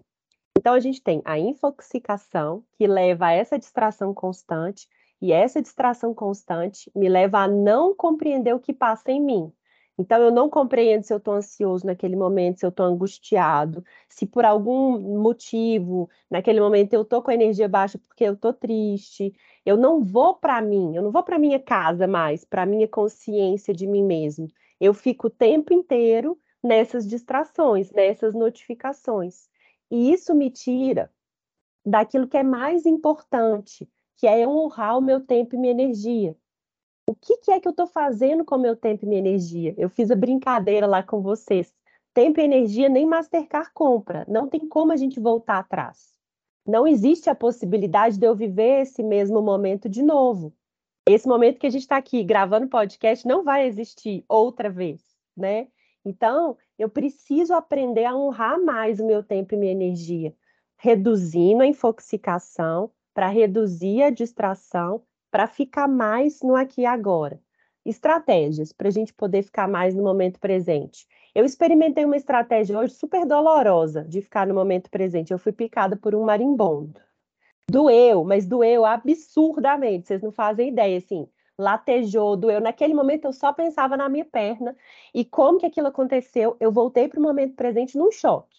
Então, 0.56 0.74
a 0.74 0.80
gente 0.80 1.02
tem 1.02 1.20
a 1.24 1.38
infoxicação, 1.38 2.64
que 2.76 2.86
leva 2.86 3.26
a 3.26 3.32
essa 3.32 3.58
distração 3.58 4.14
constante, 4.14 4.88
e 5.20 5.32
essa 5.32 5.60
distração 5.60 6.14
constante 6.14 6.90
me 6.94 7.08
leva 7.08 7.40
a 7.40 7.48
não 7.48 7.94
compreender 7.94 8.54
o 8.54 8.60
que 8.60 8.72
passa 8.72 9.10
em 9.10 9.20
mim. 9.20 9.52
Então, 9.98 10.22
eu 10.22 10.30
não 10.30 10.48
compreendo 10.48 11.02
se 11.02 11.12
eu 11.12 11.18
estou 11.18 11.34
ansioso 11.34 11.84
naquele 11.84 12.14
momento, 12.16 12.60
se 12.60 12.66
eu 12.66 12.70
estou 12.70 12.86
angustiado, 12.86 13.84
se 14.08 14.26
por 14.26 14.44
algum 14.44 14.98
motivo, 15.20 16.08
naquele 16.30 16.60
momento, 16.60 16.94
eu 16.94 17.02
estou 17.02 17.20
com 17.22 17.30
a 17.30 17.34
energia 17.34 17.68
baixa 17.68 17.98
porque 17.98 18.24
eu 18.24 18.34
estou 18.34 18.52
triste. 18.52 19.32
Eu 19.66 19.76
não 19.76 20.02
vou 20.04 20.34
para 20.36 20.60
mim, 20.62 20.94
eu 20.94 21.02
não 21.02 21.10
vou 21.10 21.22
para 21.24 21.38
minha 21.38 21.58
casa 21.58 22.06
mais, 22.06 22.44
para 22.44 22.64
minha 22.64 22.86
consciência 22.86 23.74
de 23.74 23.86
mim 23.88 24.04
mesmo. 24.04 24.46
Eu 24.80 24.94
fico 24.94 25.26
o 25.26 25.30
tempo 25.30 25.72
inteiro 25.72 26.38
nessas 26.62 27.06
distrações, 27.06 27.90
nessas 27.92 28.34
notificações. 28.34 29.48
E 29.90 30.12
isso 30.12 30.34
me 30.34 30.50
tira 30.50 31.10
daquilo 31.84 32.28
que 32.28 32.36
é 32.36 32.42
mais 32.42 32.86
importante, 32.86 33.88
que 34.16 34.26
é 34.26 34.46
honrar 34.46 34.98
o 34.98 35.02
meu 35.02 35.20
tempo 35.20 35.54
e 35.56 35.58
minha 35.58 35.72
energia. 35.72 36.36
O 37.08 37.14
que, 37.14 37.38
que 37.38 37.50
é 37.50 37.58
que 37.58 37.66
eu 37.66 37.70
estou 37.70 37.86
fazendo 37.86 38.44
com 38.44 38.56
o 38.56 38.60
meu 38.60 38.76
tempo 38.76 39.06
e 39.06 39.08
minha 39.08 39.18
energia? 39.18 39.74
Eu 39.78 39.88
fiz 39.88 40.10
a 40.10 40.14
brincadeira 40.14 40.86
lá 40.86 41.02
com 41.02 41.22
vocês. 41.22 41.74
Tempo 42.12 42.38
e 42.38 42.44
energia 42.44 42.86
nem 42.86 43.06
Mastercard 43.06 43.70
compra. 43.72 44.26
Não 44.28 44.46
tem 44.46 44.68
como 44.68 44.92
a 44.92 44.96
gente 44.96 45.18
voltar 45.18 45.56
atrás. 45.56 46.14
Não 46.66 46.86
existe 46.86 47.30
a 47.30 47.34
possibilidade 47.34 48.18
de 48.18 48.26
eu 48.26 48.36
viver 48.36 48.82
esse 48.82 49.02
mesmo 49.02 49.40
momento 49.40 49.88
de 49.88 50.02
novo. 50.02 50.52
Esse 51.08 51.26
momento 51.26 51.58
que 51.58 51.66
a 51.66 51.70
gente 51.70 51.80
está 51.80 51.96
aqui 51.96 52.22
gravando 52.22 52.68
podcast 52.68 53.26
não 53.26 53.42
vai 53.42 53.66
existir 53.66 54.22
outra 54.28 54.68
vez, 54.68 55.02
né? 55.34 55.68
Então, 56.04 56.58
eu 56.78 56.90
preciso 56.90 57.54
aprender 57.54 58.04
a 58.04 58.14
honrar 58.14 58.62
mais 58.62 59.00
o 59.00 59.06
meu 59.06 59.22
tempo 59.22 59.54
e 59.54 59.56
minha 59.56 59.72
energia, 59.72 60.34
reduzindo 60.76 61.62
a 61.62 61.66
infoxicação, 61.66 62.90
para 63.14 63.28
reduzir 63.28 64.02
a 64.02 64.10
distração, 64.10 65.02
para 65.38 65.46
ficar 65.46 65.86
mais 65.86 66.42
no 66.42 66.56
aqui 66.56 66.80
e 66.80 66.84
agora. 66.84 67.40
Estratégias 67.86 68.72
para 68.72 68.88
a 68.88 68.90
gente 68.90 69.14
poder 69.14 69.44
ficar 69.44 69.68
mais 69.68 69.94
no 69.94 70.02
momento 70.02 70.40
presente. 70.40 71.06
Eu 71.32 71.44
experimentei 71.44 72.04
uma 72.04 72.16
estratégia 72.16 72.76
hoje 72.76 72.94
super 72.94 73.24
dolorosa 73.24 74.02
de 74.02 74.20
ficar 74.20 74.48
no 74.48 74.52
momento 74.52 74.90
presente. 74.90 75.32
Eu 75.32 75.38
fui 75.38 75.52
picada 75.52 75.94
por 75.94 76.12
um 76.12 76.24
marimbondo. 76.24 77.00
Doeu, 77.70 78.24
mas 78.24 78.48
doeu 78.48 78.84
absurdamente. 78.84 80.08
Vocês 80.08 80.22
não 80.22 80.32
fazem 80.32 80.70
ideia, 80.70 80.98
assim 80.98 81.28
latejou, 81.56 82.36
doeu. 82.36 82.60
Naquele 82.60 82.94
momento 82.94 83.26
eu 83.26 83.32
só 83.32 83.52
pensava 83.52 83.96
na 83.96 84.08
minha 84.08 84.24
perna 84.24 84.76
e 85.14 85.24
como 85.24 85.60
que 85.60 85.66
aquilo 85.66 85.86
aconteceu. 85.86 86.56
Eu 86.58 86.72
voltei 86.72 87.06
para 87.06 87.20
o 87.20 87.22
momento 87.22 87.54
presente 87.54 87.96
num 87.96 88.10
choque. 88.10 88.58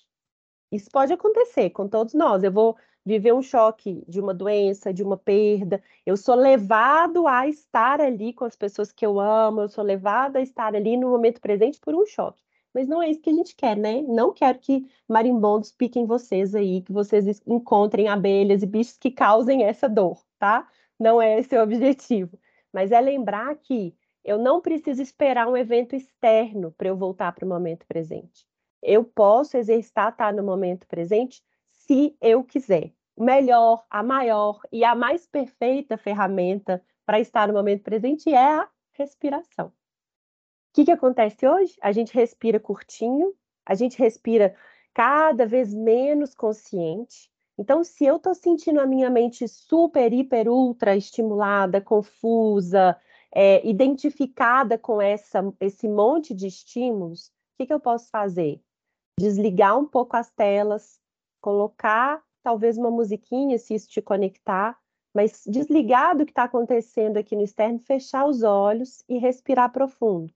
Isso 0.72 0.90
pode 0.90 1.12
acontecer 1.12 1.72
com 1.72 1.90
todos 1.90 2.14
nós. 2.14 2.42
Eu 2.42 2.54
vou 2.54 2.78
viver 3.10 3.34
um 3.34 3.42
choque 3.42 4.04
de 4.08 4.20
uma 4.20 4.34
doença, 4.34 4.94
de 4.94 5.04
uma 5.04 5.18
perda. 5.18 5.82
Eu 6.06 6.16
sou 6.16 6.36
levado 6.36 7.28
a 7.28 7.48
estar 7.48 8.00
ali 8.00 8.34
com 8.34 8.46
as 8.46 8.56
pessoas 8.56 8.92
que 8.92 9.06
eu 9.06 9.20
amo, 9.20 9.62
eu 9.62 9.70
sou 9.70 9.84
levado 9.84 10.38
a 10.38 10.42
estar 10.42 10.76
ali 10.76 10.96
no 10.96 11.10
momento 11.10 11.42
presente 11.42 11.80
por 11.80 11.96
um 11.96 12.06
choque. 12.06 12.42
Mas 12.74 12.88
não 12.88 13.02
é 13.02 13.10
isso 13.10 13.22
que 13.22 13.30
a 13.30 13.34
gente 13.34 13.56
quer, 13.56 13.76
né? 13.76 14.02
Não 14.04 14.32
quero 14.32 14.60
que 14.60 14.86
marimbondos 15.08 15.72
piquem 15.72 16.06
vocês 16.06 16.54
aí, 16.56 16.82
que 16.82 16.92
vocês 16.92 17.42
encontrem 17.48 18.08
abelhas 18.08 18.62
e 18.64 18.68
bichos 18.68 18.98
que 18.98 19.12
causem 19.12 19.64
essa 19.64 19.90
dor, 19.90 20.20
tá? 20.38 20.68
Não 21.00 21.22
é 21.22 21.40
esse 21.40 21.58
o 21.58 21.64
objetivo 21.64 22.38
mas 22.72 22.92
é 22.92 23.02
lembrar 23.02 23.56
que 23.56 23.96
eu 24.24 24.38
não 24.38 24.62
preciso 24.62 25.02
esperar 25.02 25.48
um 25.48 25.58
evento 25.58 25.96
externo 25.96 26.72
para 26.72 26.88
eu 26.88 26.96
voltar 26.96 27.32
para 27.34 27.46
o 27.46 27.50
momento 27.50 27.86
presente. 27.88 28.48
Eu 28.82 29.04
posso 29.04 29.58
exercitar 29.58 30.12
estar 30.12 30.34
no 30.34 30.44
momento 30.44 30.88
presente 30.88 31.44
se 31.72 32.16
eu 32.22 32.44
quiser. 32.44 32.94
Melhor, 33.20 33.86
a 33.90 34.02
maior 34.02 34.62
e 34.72 34.84
a 34.84 34.96
mais 34.96 35.28
perfeita 35.28 35.98
ferramenta 35.98 36.84
para 37.06 37.20
estar 37.20 37.48
no 37.48 37.54
momento 37.54 37.84
presente 37.84 38.34
é 38.34 38.60
a 38.60 38.70
respiração. 38.94 39.68
O 39.68 39.74
que, 40.74 40.86
que 40.86 40.92
acontece 40.92 41.48
hoje? 41.48 41.76
A 41.82 41.92
gente 41.92 42.14
respira 42.14 42.60
curtinho, 42.60 43.34
a 43.66 43.76
gente 43.76 43.98
respira 43.98 44.56
cada 44.94 45.46
vez 45.46 45.74
menos 45.74 46.34
consciente, 46.34 47.30
então, 47.60 47.84
se 47.84 48.06
eu 48.06 48.16
estou 48.16 48.34
sentindo 48.34 48.80
a 48.80 48.88
minha 48.88 49.10
mente 49.10 49.46
super, 49.46 50.14
hiper, 50.14 50.48
ultra 50.48 50.96
estimulada, 50.96 51.82
confusa, 51.82 52.96
é, 53.36 53.68
identificada 53.68 54.78
com 54.78 55.02
essa, 55.02 55.44
esse 55.60 55.86
monte 55.86 56.34
de 56.34 56.48
estímulos, 56.48 57.28
o 57.28 57.32
que, 57.58 57.66
que 57.66 57.74
eu 57.74 57.80
posso 57.82 58.10
fazer? 58.10 58.64
Desligar 59.20 59.78
um 59.78 59.86
pouco 59.86 60.16
as 60.16 60.32
telas, 60.32 61.02
colocar 61.42 62.24
talvez 62.44 62.78
uma 62.78 62.92
musiquinha, 62.92 63.58
se 63.58 63.74
isso 63.74 63.90
te 63.90 64.02
conectar, 64.02 64.78
mas 65.14 65.44
desligar 65.48 66.18
do 66.18 66.26
que 66.26 66.32
está 66.32 66.44
acontecendo 66.44 67.18
aqui 67.18 67.36
no 67.36 67.44
externo, 67.44 67.80
fechar 67.80 68.26
os 68.26 68.44
olhos 68.44 69.04
e 69.10 69.18
respirar 69.18 69.72
profundo. 69.72 70.34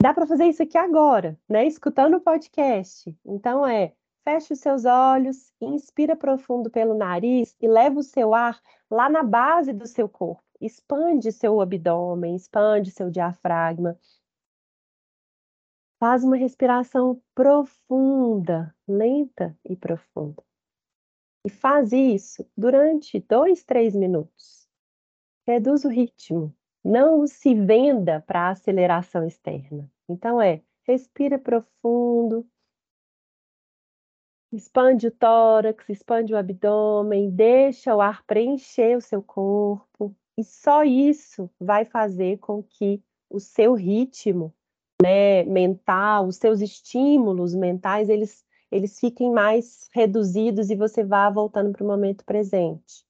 Dá 0.00 0.14
para 0.14 0.26
fazer 0.26 0.46
isso 0.46 0.62
aqui 0.62 0.78
agora, 0.78 1.38
né? 1.48 1.66
Escutando 1.66 2.16
o 2.16 2.20
podcast. 2.20 3.16
Então 3.24 3.66
é 3.66 3.92
Feche 4.28 4.52
os 4.52 4.60
seus 4.60 4.84
olhos, 4.84 5.54
inspira 5.58 6.14
profundo 6.14 6.68
pelo 6.68 6.92
nariz 6.92 7.56
e 7.58 7.66
leva 7.66 7.98
o 7.98 8.02
seu 8.02 8.34
ar 8.34 8.60
lá 8.90 9.08
na 9.08 9.22
base 9.22 9.72
do 9.72 9.86
seu 9.86 10.06
corpo. 10.06 10.44
Expande 10.60 11.32
seu 11.32 11.62
abdômen, 11.62 12.36
expande 12.36 12.90
seu 12.90 13.08
diafragma. 13.10 13.98
Faz 15.98 16.24
uma 16.24 16.36
respiração 16.36 17.22
profunda, 17.34 18.74
lenta 18.86 19.56
e 19.64 19.74
profunda. 19.74 20.42
E 21.48 21.50
faz 21.50 21.94
isso 21.94 22.46
durante 22.54 23.18
dois, 23.20 23.64
três 23.64 23.96
minutos. 23.96 24.68
reduz 25.46 25.82
o 25.82 25.88
ritmo. 25.88 26.54
Não 26.84 27.26
se 27.26 27.54
venda 27.54 28.22
para 28.26 28.42
a 28.42 28.50
aceleração 28.50 29.26
externa. 29.26 29.90
Então 30.06 30.42
é, 30.42 30.60
respira 30.82 31.38
profundo, 31.38 32.46
expande 34.52 35.06
o 35.06 35.10
tórax, 35.10 35.88
expande 35.88 36.34
o 36.34 36.36
abdômen, 36.36 37.30
deixa 37.30 37.96
o 37.96 38.02
ar 38.02 38.22
preencher 38.26 38.98
o 38.98 39.00
seu 39.00 39.22
corpo, 39.22 40.14
e 40.36 40.44
só 40.44 40.84
isso 40.84 41.50
vai 41.58 41.86
fazer 41.86 42.36
com 42.40 42.62
que 42.62 43.02
o 43.30 43.40
seu 43.40 43.72
ritmo 43.72 44.54
né, 45.02 45.44
mental, 45.44 46.26
os 46.26 46.36
seus 46.36 46.60
estímulos 46.60 47.54
mentais, 47.54 48.10
eles, 48.10 48.44
eles 48.70 48.98
fiquem 48.98 49.32
mais 49.32 49.88
reduzidos 49.92 50.70
e 50.70 50.76
você 50.76 51.02
vá 51.02 51.28
voltando 51.30 51.72
para 51.72 51.84
o 51.84 51.86
momento 51.86 52.24
presente. 52.24 53.06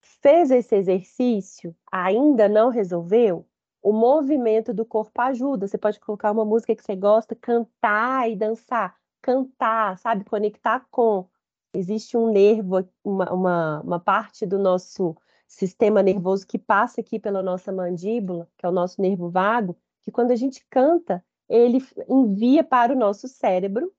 Fez 0.00 0.50
esse 0.50 0.74
exercício, 0.76 1.74
ainda 1.90 2.48
não 2.48 2.68
resolveu? 2.68 3.46
O 3.82 3.92
movimento 3.92 4.74
do 4.74 4.84
corpo 4.84 5.20
ajuda. 5.20 5.66
Você 5.66 5.78
pode 5.78 6.00
colocar 6.00 6.32
uma 6.32 6.44
música 6.44 6.74
que 6.74 6.82
você 6.82 6.96
gosta, 6.96 7.34
cantar 7.36 8.28
e 8.30 8.36
dançar. 8.36 8.96
Cantar, 9.22 9.98
sabe? 9.98 10.24
Conectar 10.24 10.86
com. 10.90 11.28
Existe 11.72 12.16
um 12.16 12.32
nervo, 12.32 12.88
uma, 13.04 13.32
uma, 13.32 13.80
uma 13.82 14.00
parte 14.00 14.46
do 14.46 14.58
nosso 14.58 15.16
sistema 15.46 16.02
nervoso 16.02 16.46
que 16.46 16.58
passa 16.58 17.00
aqui 17.00 17.18
pela 17.18 17.42
nossa 17.42 17.70
mandíbula, 17.70 18.48
que 18.56 18.66
é 18.66 18.68
o 18.68 18.72
nosso 18.72 19.00
nervo 19.00 19.30
vago, 19.30 19.76
que 20.02 20.10
quando 20.10 20.32
a 20.32 20.36
gente 20.36 20.64
canta, 20.68 21.24
ele 21.48 21.78
envia 22.08 22.64
para 22.64 22.92
o 22.92 22.98
nosso 22.98 23.28
cérebro 23.28 23.92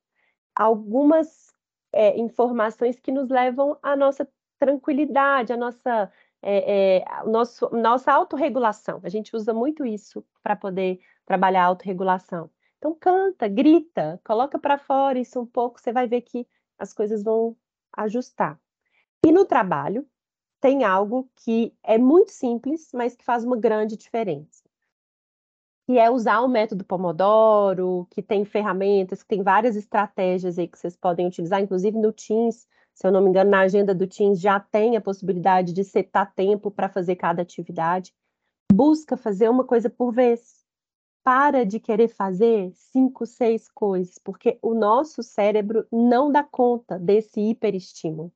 algumas 0.58 1.54
é, 1.94 2.18
informações 2.20 3.00
que 3.00 3.12
nos 3.12 3.30
levam 3.30 3.78
à 3.82 3.96
nossa 3.96 4.28
tranquilidade, 4.60 5.54
à 5.54 5.58
nossa, 5.58 6.12
é, 6.42 6.98
é, 6.98 7.06
nosso, 7.26 7.70
nossa 7.72 8.12
autorregulação. 8.12 9.00
A 9.04 9.10
gente 9.10 9.36
usa 9.36 9.54
muito 9.54 9.86
isso 9.86 10.26
para 10.42 10.56
poder 10.56 11.00
trabalhar 11.26 11.64
a 11.64 11.68
autorregulação. 11.68 12.50
Então, 12.80 12.96
canta, 12.96 13.48
grita, 13.48 14.20
coloca 14.24 14.58
para 14.58 14.78
fora 14.78 15.20
isso 15.20 15.40
um 15.40 15.46
pouco, 15.46 15.80
você 15.80 15.94
vai 15.94 16.08
ver 16.08 16.22
que 16.22 16.48
as 16.78 16.94
coisas 16.94 17.24
vão 17.24 17.56
ajustar. 17.96 18.60
E 19.26 19.32
no 19.32 19.46
trabalho, 19.46 20.08
tem 20.60 20.84
algo 20.84 21.30
que 21.36 21.76
é 21.84 21.98
muito 21.98 22.32
simples, 22.32 22.90
mas 22.94 23.16
que 23.16 23.24
faz 23.24 23.44
uma 23.44 23.58
grande 23.58 23.96
diferença 23.96 24.67
que 25.88 25.98
é 25.98 26.12
usar 26.12 26.42
o 26.42 26.50
método 26.50 26.84
Pomodoro, 26.84 28.06
que 28.12 28.22
tem 28.22 28.44
ferramentas, 28.44 29.24
que 29.24 29.30
tem 29.30 29.42
várias 29.42 29.78
estratégias 29.78 30.60
aí 30.60 30.68
que 30.68 30.78
vocês 30.78 30.98
podem 30.98 31.26
utilizar, 31.26 31.62
inclusive 31.62 31.98
no 31.98 32.12
Teams, 32.12 32.68
se 32.94 33.08
eu 33.08 33.12
não 33.12 33.22
me 33.22 33.30
engano, 33.30 33.52
na 33.52 33.62
agenda 33.62 33.96
do 33.96 34.06
Teams 34.06 34.42
já 34.42 34.60
tem 34.60 34.98
a 34.98 35.02
possibilidade 35.02 35.72
de 35.72 35.86
setar 35.86 36.34
tempo 36.34 36.70
para 36.70 36.90
fazer 36.90 37.16
cada 37.16 37.42
atividade. 37.42 38.14
Busca 38.74 39.16
fazer 39.16 39.48
uma 39.50 39.64
coisa 39.64 39.90
por 39.90 40.12
vez. 40.12 40.66
Para 41.24 41.66
de 41.66 41.80
querer 41.80 42.10
fazer 42.10 42.72
cinco, 42.74 43.26
seis 43.26 43.70
coisas, 43.70 44.18
porque 44.18 44.58
o 44.62 44.74
nosso 44.74 45.22
cérebro 45.24 45.86
não 45.92 46.32
dá 46.32 46.44
conta 46.44 46.98
desse 46.98 47.40
hiperestímulo. 47.40 48.34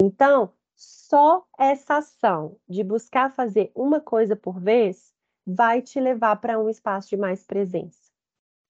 Então, 0.00 0.52
só 0.76 1.44
essa 1.58 1.96
ação 1.96 2.56
de 2.68 2.84
buscar 2.84 3.32
fazer 3.32 3.72
uma 3.74 4.00
coisa 4.00 4.36
por 4.36 4.60
vez 4.60 5.13
vai 5.46 5.82
te 5.82 6.00
levar 6.00 6.36
para 6.36 6.58
um 6.58 6.68
espaço 6.68 7.10
de 7.10 7.16
mais 7.16 7.44
presença. 7.44 8.10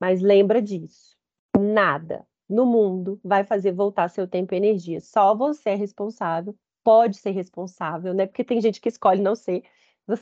Mas 0.00 0.20
lembra 0.20 0.60
disso: 0.60 1.16
nada 1.58 2.26
no 2.48 2.66
mundo 2.66 3.20
vai 3.22 3.44
fazer 3.44 3.72
voltar 3.72 4.08
seu 4.08 4.28
tempo 4.28 4.54
e 4.54 4.56
energia. 4.56 5.00
Só 5.00 5.34
você 5.34 5.70
é 5.70 5.74
responsável, 5.74 6.54
pode 6.82 7.16
ser 7.16 7.30
responsável, 7.30 8.12
né? 8.12 8.26
Porque 8.26 8.44
tem 8.44 8.60
gente 8.60 8.80
que 8.80 8.88
escolhe 8.88 9.22
não 9.22 9.34
ser. 9.34 9.62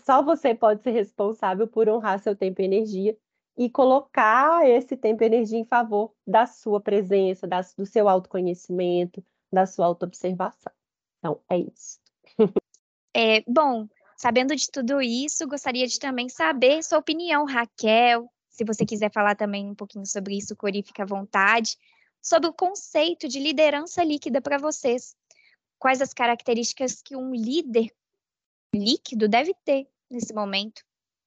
Só 0.04 0.22
você 0.22 0.54
pode 0.54 0.82
ser 0.82 0.92
responsável 0.92 1.66
por 1.66 1.88
honrar 1.88 2.20
seu 2.20 2.36
tempo 2.36 2.62
e 2.62 2.64
energia 2.64 3.16
e 3.56 3.68
colocar 3.68 4.66
esse 4.68 4.96
tempo 4.96 5.22
e 5.22 5.26
energia 5.26 5.58
em 5.58 5.64
favor 5.64 6.14
da 6.26 6.46
sua 6.46 6.80
presença, 6.80 7.46
da, 7.46 7.60
do 7.76 7.84
seu 7.84 8.08
autoconhecimento, 8.08 9.22
da 9.52 9.66
sua 9.66 9.86
autoobservação. 9.86 10.72
Então, 11.18 11.40
é 11.48 11.58
isso. 11.58 12.00
É, 13.14 13.42
bom, 13.46 13.86
Sabendo 14.22 14.54
de 14.54 14.70
tudo 14.70 15.02
isso, 15.02 15.48
gostaria 15.48 15.84
de 15.84 15.98
também 15.98 16.28
saber 16.28 16.80
sua 16.84 16.98
opinião, 16.98 17.44
Raquel. 17.44 18.32
Se 18.48 18.64
você 18.64 18.86
quiser 18.86 19.10
falar 19.10 19.34
também 19.34 19.68
um 19.68 19.74
pouquinho 19.74 20.06
sobre 20.06 20.38
isso, 20.38 20.54
Cori, 20.54 20.80
fica 20.80 21.02
à 21.02 21.06
vontade. 21.06 21.76
Sobre 22.22 22.48
o 22.48 22.52
conceito 22.52 23.26
de 23.26 23.40
liderança 23.40 24.04
líquida 24.04 24.40
para 24.40 24.58
vocês. 24.58 25.16
Quais 25.76 26.00
as 26.00 26.14
características 26.14 27.02
que 27.02 27.16
um 27.16 27.34
líder 27.34 27.90
líquido 28.72 29.26
deve 29.28 29.56
ter 29.64 29.88
nesse 30.08 30.32
momento? 30.32 30.84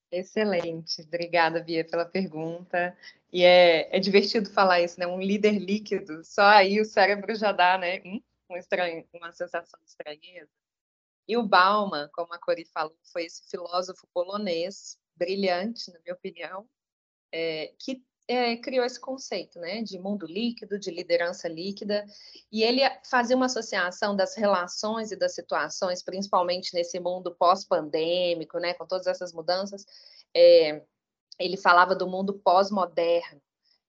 Excelente, 0.10 1.02
obrigada, 1.02 1.62
Bia, 1.62 1.84
pela 1.84 2.06
pergunta. 2.06 2.98
E 3.30 3.44
é, 3.44 3.94
é 3.94 4.00
divertido 4.00 4.50
falar 4.50 4.80
isso, 4.80 4.98
né? 4.98 5.06
Um 5.06 5.20
líder 5.20 5.60
líquido, 5.60 6.24
só 6.24 6.44
aí 6.44 6.80
o 6.80 6.86
cérebro 6.86 7.36
já 7.36 7.52
dá, 7.52 7.78
né? 7.78 8.00
Um, 8.06 8.22
um 8.52 8.56
estranho, 8.56 9.06
uma 9.14 9.34
sensação 9.34 9.78
de 9.84 9.90
estranheza. 9.90 10.50
E 11.28 11.36
o 11.38 11.44
Bauman, 11.44 12.10
como 12.14 12.34
a 12.34 12.40
Cori 12.40 12.66
falou, 12.66 12.96
foi 13.12 13.26
esse 13.26 13.50
filósofo 13.50 14.08
polonês, 14.14 14.98
brilhante, 15.16 15.92
na 15.92 16.00
minha 16.00 16.14
opinião, 16.14 16.68
é, 17.32 17.74
que 17.80 18.04
é, 18.28 18.58
criou 18.58 18.86
esse 18.86 19.00
conceito 19.00 19.60
né, 19.60 19.82
de 19.82 20.00
mundo 20.00 20.26
líquido, 20.26 20.80
de 20.80 20.92
liderança 20.92 21.48
líquida, 21.48 22.06
e 22.52 22.64
ele 22.64 22.82
fazia 23.10 23.36
uma 23.36 23.46
associação 23.46 24.16
das 24.16 24.36
relações 24.36 25.12
e 25.12 25.16
das 25.16 25.34
situações, 25.34 26.04
principalmente 26.04 26.74
nesse 26.74 27.00
mundo 27.00 27.36
pós-pandêmico, 27.36 28.60
né, 28.60 28.74
com 28.74 28.86
todas 28.86 29.08
essas 29.08 29.32
mudanças. 29.34 29.86
É, 30.36 30.84
ele 31.40 31.58
falava 31.58 31.96
do 31.96 32.08
mundo 32.08 32.34
pós-moderno, 32.34 33.42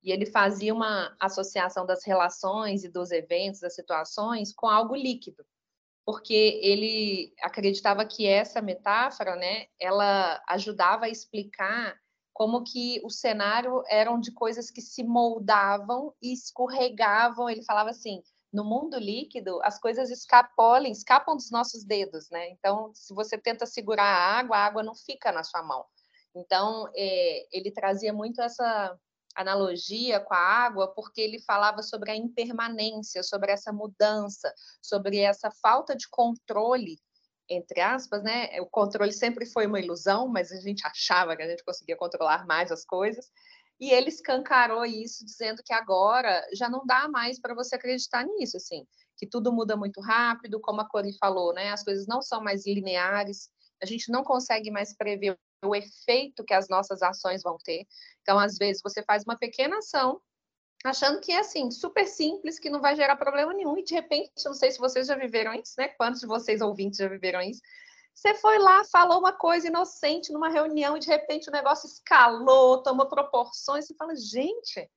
e 0.03 0.13
ele 0.13 0.27
fazia 0.27 0.73
uma 0.73 1.17
associação 1.19 1.85
das 1.85 2.05
relações 2.05 2.85
e 2.85 2.89
dos 2.89 3.11
eventos, 3.11 3.61
das 3.61 3.75
situações, 3.75 4.53
com 4.55 4.69
algo 4.69 4.95
líquido 4.95 5.45
porque 6.07 6.61
ele 6.63 7.35
acreditava 7.43 8.07
que 8.07 8.29
essa 8.29 8.63
metáfora, 8.63 9.35
né, 9.35 9.67
ela 9.79 10.41
ajudava 10.49 11.07
a 11.07 11.09
explicar 11.09 12.01
como 12.33 12.63
que 12.63 13.01
o 13.03 13.11
cenário 13.11 13.83
eram 13.89 14.21
de 14.21 14.31
coisas 14.31 14.71
que 14.71 14.81
se 14.81 15.03
moldavam 15.03 16.15
e 16.23 16.33
escorregavam. 16.33 17.51
Ele 17.51 17.65
falava 17.65 17.91
assim, 17.91 18.23
no 18.53 18.65
mundo 18.65 18.97
líquido, 18.99 19.59
as 19.65 19.81
coisas 19.81 20.09
escapolem, 20.11 20.93
escapam 20.93 21.35
dos 21.35 21.51
nossos 21.51 21.83
dedos, 21.83 22.31
né? 22.31 22.51
Então, 22.51 22.93
se 22.95 23.13
você 23.13 23.37
tenta 23.37 23.67
segurar 23.67 24.05
a 24.05 24.39
água, 24.39 24.59
a 24.59 24.65
água 24.65 24.83
não 24.85 24.95
fica 24.95 25.33
na 25.33 25.43
sua 25.43 25.63
mão. 25.63 25.85
Então, 26.37 26.89
é, 26.95 27.49
ele 27.51 27.73
trazia 27.73 28.13
muito 28.13 28.41
essa 28.41 28.97
analogia 29.37 30.19
com 30.21 30.35
a 30.35 30.39
água, 30.39 30.89
porque 30.89 31.21
ele 31.21 31.41
falava 31.41 31.83
sobre 31.83 32.11
a 32.11 32.17
impermanência, 32.17 33.23
sobre 33.23 33.53
essa 33.53 33.73
mudança, 33.73 34.53
sobre 34.83 35.19
essa 35.19 35.51
falta 35.51 35.95
de 35.95 36.09
controle, 36.09 36.99
entre 37.49 37.81
aspas, 37.81 38.23
né? 38.23 38.61
O 38.61 38.67
controle 38.67 39.13
sempre 39.13 39.47
foi 39.47 39.67
uma 39.67 39.79
ilusão, 39.79 40.27
mas 40.29 40.51
a 40.51 40.61
gente 40.61 40.87
achava 40.87 41.37
que 41.37 41.43
a 41.43 41.49
gente 41.49 41.65
conseguia 41.65 41.97
controlar 41.97 42.47
mais 42.47 42.73
as 42.73 42.85
coisas. 42.85 43.31
E 43.79 43.91
ele 43.91 44.09
escancarou 44.09 44.85
isso, 44.85 45.25
dizendo 45.25 45.63
que 45.63 45.73
agora 45.73 46.43
já 46.55 46.69
não 46.69 46.85
dá 46.87 47.09
mais 47.09 47.39
para 47.39 47.55
você 47.55 47.77
acreditar 47.77 48.25
nisso, 48.25 48.57
assim, 48.57 48.87
que 49.19 49.27
tudo 49.27 49.53
muda 49.53 49.77
muito 49.77 50.01
rápido, 50.01 50.59
como 50.61 50.81
a 50.81 50.89
Cori 50.89 51.17
falou, 51.19 51.53
né? 51.53 51.71
As 51.71 51.85
coisas 51.85 52.07
não 52.07 52.23
são 52.23 52.43
mais 52.43 52.67
lineares, 52.67 53.51
a 53.83 53.87
gente 53.87 54.11
não 54.11 54.25
consegue 54.25 54.71
mais 54.71 54.97
prever 54.97 55.39
o 55.65 55.75
efeito 55.75 56.45
que 56.45 56.55
as 56.55 56.69
nossas 56.69 57.03
ações 57.03 57.43
vão 57.43 57.57
ter. 57.63 57.87
Então, 58.23 58.39
às 58.39 58.57
vezes, 58.57 58.83
você 58.83 59.03
faz 59.03 59.25
uma 59.25 59.37
pequena 59.37 59.79
ação, 59.79 60.21
achando 60.85 61.21
que 61.21 61.33
é 61.33 61.39
assim, 61.39 61.71
super 61.71 62.07
simples, 62.07 62.59
que 62.59 62.71
não 62.71 62.81
vai 62.81 62.95
gerar 62.95 63.17
problema 63.17 63.53
nenhum, 63.53 63.77
e 63.79 63.85
de 63.85 63.95
repente, 63.95 64.33
não 64.45 64.55
sei 64.55 64.71
se 64.71 64.79
vocês 64.79 65.07
já 65.07 65.17
viveram 65.17 65.55
isso, 65.55 65.75
né? 65.79 65.89
Quantos 65.89 66.21
de 66.21 66.27
vocês 66.27 66.61
ouvintes 66.61 66.99
já 66.99 67.09
viveram 67.09 67.41
isso? 67.41 67.61
Você 68.15 68.35
foi 68.35 68.59
lá, 68.59 68.83
falou 68.85 69.19
uma 69.19 69.33
coisa 69.33 69.67
inocente 69.67 70.33
numa 70.33 70.49
reunião 70.49 70.97
e 70.97 71.01
de 71.01 71.07
repente 71.07 71.51
o 71.51 71.53
negócio 71.53 71.87
escalou, 71.87 72.83
tomou 72.83 73.07
proporções, 73.07 73.87
você 73.87 73.95
fala, 73.95 74.17
gente, 74.17 74.91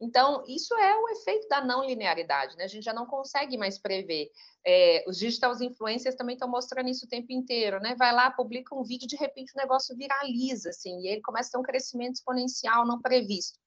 então, 0.00 0.42
isso 0.48 0.74
é 0.74 0.96
o 0.96 1.08
efeito 1.10 1.46
da 1.46 1.62
não 1.62 1.84
linearidade, 1.84 2.56
né? 2.56 2.64
A 2.64 2.68
gente 2.68 2.84
já 2.84 2.94
não 2.94 3.04
consegue 3.04 3.58
mais 3.58 3.78
prever. 3.78 4.30
É, 4.66 5.04
os 5.06 5.18
digital 5.18 5.54
influencers 5.62 6.14
também 6.14 6.34
estão 6.34 6.48
mostrando 6.48 6.88
isso 6.88 7.04
o 7.04 7.08
tempo 7.08 7.30
inteiro, 7.32 7.78
né? 7.80 7.94
Vai 7.96 8.12
lá, 8.12 8.30
publica 8.30 8.74
um 8.74 8.82
vídeo, 8.82 9.06
de 9.06 9.16
repente 9.16 9.52
o 9.54 9.58
negócio 9.58 9.94
viraliza, 9.94 10.70
assim, 10.70 11.00
e 11.00 11.08
ele 11.08 11.20
começa 11.20 11.50
a 11.50 11.52
ter 11.52 11.58
um 11.58 11.62
crescimento 11.62 12.14
exponencial 12.14 12.86
não 12.86 13.00
previsto. 13.00 13.58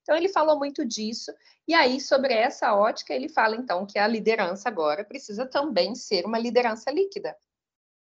Então, 0.00 0.16
ele 0.16 0.28
falou 0.30 0.58
muito 0.58 0.84
disso, 0.84 1.30
e 1.68 1.74
aí, 1.74 2.00
sobre 2.00 2.32
essa 2.34 2.74
ótica, 2.74 3.14
ele 3.14 3.28
fala, 3.28 3.54
então, 3.54 3.86
que 3.86 3.98
a 3.98 4.06
liderança 4.06 4.68
agora 4.68 5.04
precisa 5.04 5.46
também 5.46 5.94
ser 5.94 6.24
uma 6.24 6.38
liderança 6.38 6.90
líquida. 6.90 7.36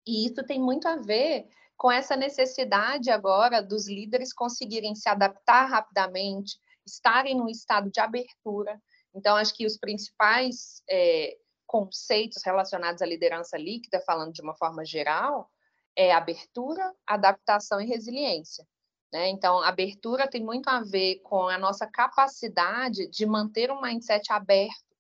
E 0.07 0.27
isso 0.27 0.43
tem 0.45 0.61
muito 0.61 0.89
a 0.89 0.97
ver 0.97 1.47
com 1.77 1.93
essa 1.93 2.17
necessidade 2.17 3.11
agora 3.11 3.63
dos 3.63 3.87
líderes 3.87 4.33
conseguirem 4.33 4.95
se 4.95 5.09
adaptar 5.09 5.67
rapidamente, 5.67 6.59
estarem 6.87 7.35
num 7.35 7.49
estado 7.49 7.91
de 7.91 8.01
abertura. 8.01 8.81
Então, 9.15 9.37
acho 9.37 9.55
que 9.55 9.67
os 9.67 9.77
principais 9.77 10.83
é, 10.89 11.37
conceitos 11.67 12.43
relacionados 12.45 13.03
à 13.03 13.07
liderança 13.07 13.59
líquida, 13.59 14.01
falando 14.07 14.33
de 14.33 14.43
uma 14.43 14.55
forma 14.55 14.85
geral, 14.85 15.51
é 15.97 16.13
abertura, 16.13 16.95
adaptação 17.07 17.81
e 17.81 17.87
resiliência. 17.87 18.67
Né? 19.13 19.29
Então, 19.31 19.61
abertura 19.63 20.29
tem 20.29 20.45
muito 20.45 20.69
a 20.69 20.81
ver 20.81 21.21
com 21.21 21.49
a 21.49 21.59
nossa 21.59 21.87
capacidade 21.87 23.09
de 23.09 23.27
manter 23.27 23.71
um 23.71 23.81
mindset 23.81 24.33
aberto, 24.33 24.96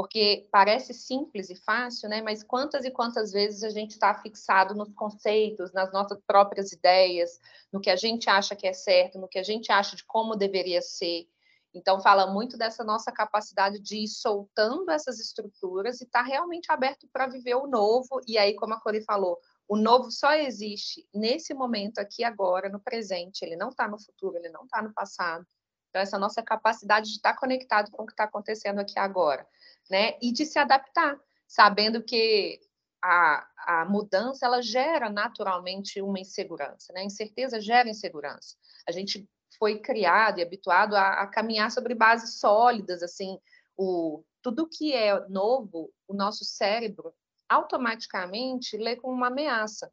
porque 0.00 0.48
parece 0.50 0.94
simples 0.94 1.50
e 1.50 1.54
fácil, 1.54 2.08
né? 2.08 2.22
mas 2.22 2.42
quantas 2.42 2.86
e 2.86 2.90
quantas 2.90 3.32
vezes 3.32 3.62
a 3.62 3.68
gente 3.68 3.90
está 3.90 4.14
fixado 4.14 4.74
nos 4.74 4.90
conceitos, 4.94 5.74
nas 5.74 5.92
nossas 5.92 6.18
próprias 6.26 6.72
ideias, 6.72 7.38
no 7.70 7.82
que 7.82 7.90
a 7.90 7.96
gente 7.96 8.30
acha 8.30 8.56
que 8.56 8.66
é 8.66 8.72
certo, 8.72 9.18
no 9.18 9.28
que 9.28 9.38
a 9.38 9.42
gente 9.42 9.70
acha 9.70 9.94
de 9.94 10.02
como 10.06 10.36
deveria 10.36 10.80
ser. 10.80 11.28
Então, 11.74 12.00
fala 12.00 12.32
muito 12.32 12.56
dessa 12.56 12.82
nossa 12.82 13.12
capacidade 13.12 13.78
de 13.78 14.04
ir 14.04 14.08
soltando 14.08 14.90
essas 14.90 15.20
estruturas 15.20 16.00
e 16.00 16.04
estar 16.04 16.22
tá 16.22 16.26
realmente 16.26 16.72
aberto 16.72 17.06
para 17.12 17.26
viver 17.26 17.56
o 17.56 17.66
novo. 17.66 18.22
E 18.26 18.38
aí, 18.38 18.54
como 18.54 18.72
a 18.72 18.80
Cori 18.80 19.02
falou, 19.02 19.38
o 19.68 19.76
novo 19.76 20.10
só 20.10 20.32
existe 20.32 21.06
nesse 21.12 21.52
momento 21.52 21.98
aqui 21.98 22.24
agora, 22.24 22.70
no 22.70 22.80
presente. 22.80 23.44
Ele 23.44 23.54
não 23.54 23.68
está 23.68 23.86
no 23.86 24.00
futuro, 24.00 24.38
ele 24.38 24.48
não 24.48 24.64
está 24.64 24.80
no 24.80 24.94
passado. 24.94 25.46
Então, 25.90 26.00
essa 26.00 26.18
nossa 26.18 26.42
capacidade 26.42 27.08
de 27.08 27.16
estar 27.16 27.34
conectado 27.34 27.90
com 27.90 28.04
o 28.04 28.06
que 28.06 28.12
está 28.12 28.24
acontecendo 28.24 28.78
aqui 28.78 28.98
agora, 28.98 29.46
né? 29.90 30.16
E 30.22 30.32
de 30.32 30.46
se 30.46 30.58
adaptar, 30.58 31.18
sabendo 31.46 32.02
que 32.02 32.60
a, 33.02 33.46
a 33.56 33.84
mudança 33.86 34.46
ela 34.46 34.62
gera 34.62 35.10
naturalmente 35.10 36.00
uma 36.00 36.20
insegurança, 36.20 36.92
né? 36.92 37.02
Incerteza 37.02 37.60
gera 37.60 37.88
insegurança. 37.88 38.56
A 38.88 38.92
gente 38.92 39.28
foi 39.58 39.78
criado 39.80 40.38
e 40.38 40.42
habituado 40.42 40.94
a, 40.94 41.22
a 41.22 41.26
caminhar 41.26 41.70
sobre 41.70 41.94
bases 41.94 42.38
sólidas, 42.38 43.02
assim, 43.02 43.38
o 43.76 44.22
tudo 44.42 44.68
que 44.68 44.94
é 44.94 45.28
novo, 45.28 45.92
o 46.08 46.14
nosso 46.14 46.44
cérebro 46.44 47.12
automaticamente 47.48 48.76
lê 48.76 48.96
como 48.96 49.12
uma 49.12 49.26
ameaça. 49.26 49.92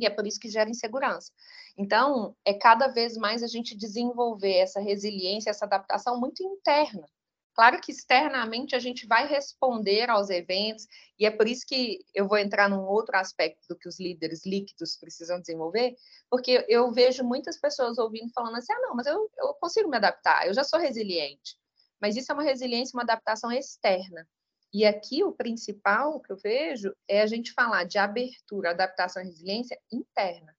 E 0.00 0.06
é 0.06 0.10
por 0.10 0.26
isso 0.26 0.40
que 0.40 0.48
gera 0.48 0.70
insegurança. 0.70 1.30
Então, 1.76 2.34
é 2.44 2.54
cada 2.54 2.88
vez 2.88 3.16
mais 3.16 3.42
a 3.42 3.46
gente 3.46 3.76
desenvolver 3.76 4.54
essa 4.54 4.80
resiliência, 4.80 5.50
essa 5.50 5.64
adaptação 5.64 6.18
muito 6.18 6.42
interna. 6.42 7.06
Claro 7.54 7.80
que 7.80 7.92
externamente 7.92 8.74
a 8.74 8.78
gente 8.78 9.06
vai 9.06 9.26
responder 9.26 10.08
aos 10.08 10.30
eventos, 10.30 10.86
e 11.18 11.26
é 11.26 11.30
por 11.30 11.46
isso 11.46 11.66
que 11.66 11.98
eu 12.14 12.26
vou 12.26 12.38
entrar 12.38 12.70
num 12.70 12.86
outro 12.86 13.16
aspecto 13.16 13.66
do 13.68 13.76
que 13.76 13.88
os 13.88 13.98
líderes 14.00 14.46
líquidos 14.46 14.96
precisam 14.96 15.40
desenvolver, 15.40 15.94
porque 16.30 16.64
eu 16.68 16.90
vejo 16.92 17.22
muitas 17.24 17.60
pessoas 17.60 17.98
ouvindo 17.98 18.32
falando 18.32 18.56
assim: 18.56 18.72
ah, 18.72 18.80
não, 18.80 18.94
mas 18.94 19.06
eu, 19.06 19.30
eu 19.38 19.54
consigo 19.54 19.90
me 19.90 19.96
adaptar, 19.96 20.46
eu 20.46 20.54
já 20.54 20.64
sou 20.64 20.78
resiliente. 20.78 21.58
Mas 22.00 22.16
isso 22.16 22.32
é 22.32 22.34
uma 22.34 22.42
resiliência, 22.42 22.96
uma 22.96 23.02
adaptação 23.02 23.52
externa. 23.52 24.26
E 24.72 24.86
aqui 24.86 25.24
o 25.24 25.32
principal 25.32 26.20
que 26.20 26.32
eu 26.32 26.36
vejo 26.36 26.94
é 27.08 27.22
a 27.22 27.26
gente 27.26 27.52
falar 27.52 27.84
de 27.84 27.98
abertura, 27.98 28.70
adaptação 28.70 29.20
e 29.22 29.26
resiliência 29.26 29.76
interna, 29.92 30.54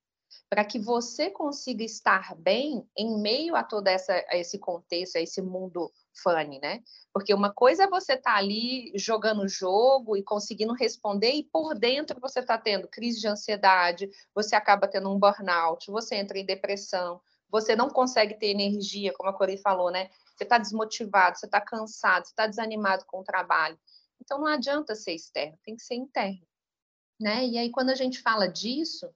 para 0.50 0.65
que 0.65 0.78
você 0.78 1.30
consiga 1.30 1.82
estar 1.82 2.36
bem 2.36 2.86
em 2.97 3.17
meio 3.21 3.56
a 3.56 3.63
todo 3.63 3.88
essa, 3.88 4.13
a 4.30 4.36
esse 4.36 4.60
contexto, 4.60 5.15
a 5.15 5.21
esse 5.21 5.41
mundo 5.41 5.89
funny, 6.13 6.60
né? 6.60 6.84
Porque 7.13 7.34
uma 7.34 7.54
coisa 7.54 7.84
é 7.84 7.88
você 7.88 8.13
estar 8.13 8.34
tá 8.34 8.38
ali 8.38 8.91
jogando 8.95 9.47
jogo 9.47 10.17
e 10.17 10.24
conseguindo 10.24 10.74
responder, 10.74 11.32
e 11.32 11.43
por 11.43 11.74
dentro 11.74 12.19
você 12.19 12.41
está 12.41 12.58
tendo 12.58 12.89
crise 12.89 13.21
de 13.21 13.28
ansiedade, 13.28 14.10
você 14.36 14.58
acaba 14.58 14.89
tendo 14.89 15.10
um 15.10 15.17
burnout, 15.17 15.89
você 15.89 16.15
entra 16.15 16.38
em 16.38 16.45
depressão, 16.45 17.21
você 17.50 17.76
não 17.76 17.89
consegue 17.89 18.34
ter 18.34 18.47
energia, 18.47 19.13
como 19.13 19.30
a 19.30 19.34
Cori 19.34 19.58
falou, 19.58 19.91
né? 19.91 20.10
Você 20.36 20.43
está 20.43 20.58
desmotivado, 20.58 21.38
você 21.38 21.45
está 21.45 21.62
cansado, 21.62 22.26
você 22.26 22.32
está 22.32 22.47
desanimado 22.47 23.06
com 23.06 23.19
o 23.19 23.24
trabalho. 23.24 23.78
Então 24.22 24.40
não 24.40 24.48
adianta 24.48 24.96
ser 24.96 25.14
externo, 25.14 25.58
tem 25.66 25.76
que 25.76 25.82
ser 25.82 25.96
interno. 25.96 26.46
Né? 27.20 27.46
E 27.48 27.58
aí, 27.58 27.72
quando 27.72 27.90
a 27.90 27.96
gente 27.96 28.22
fala 28.22 28.48
disso, 28.48 29.10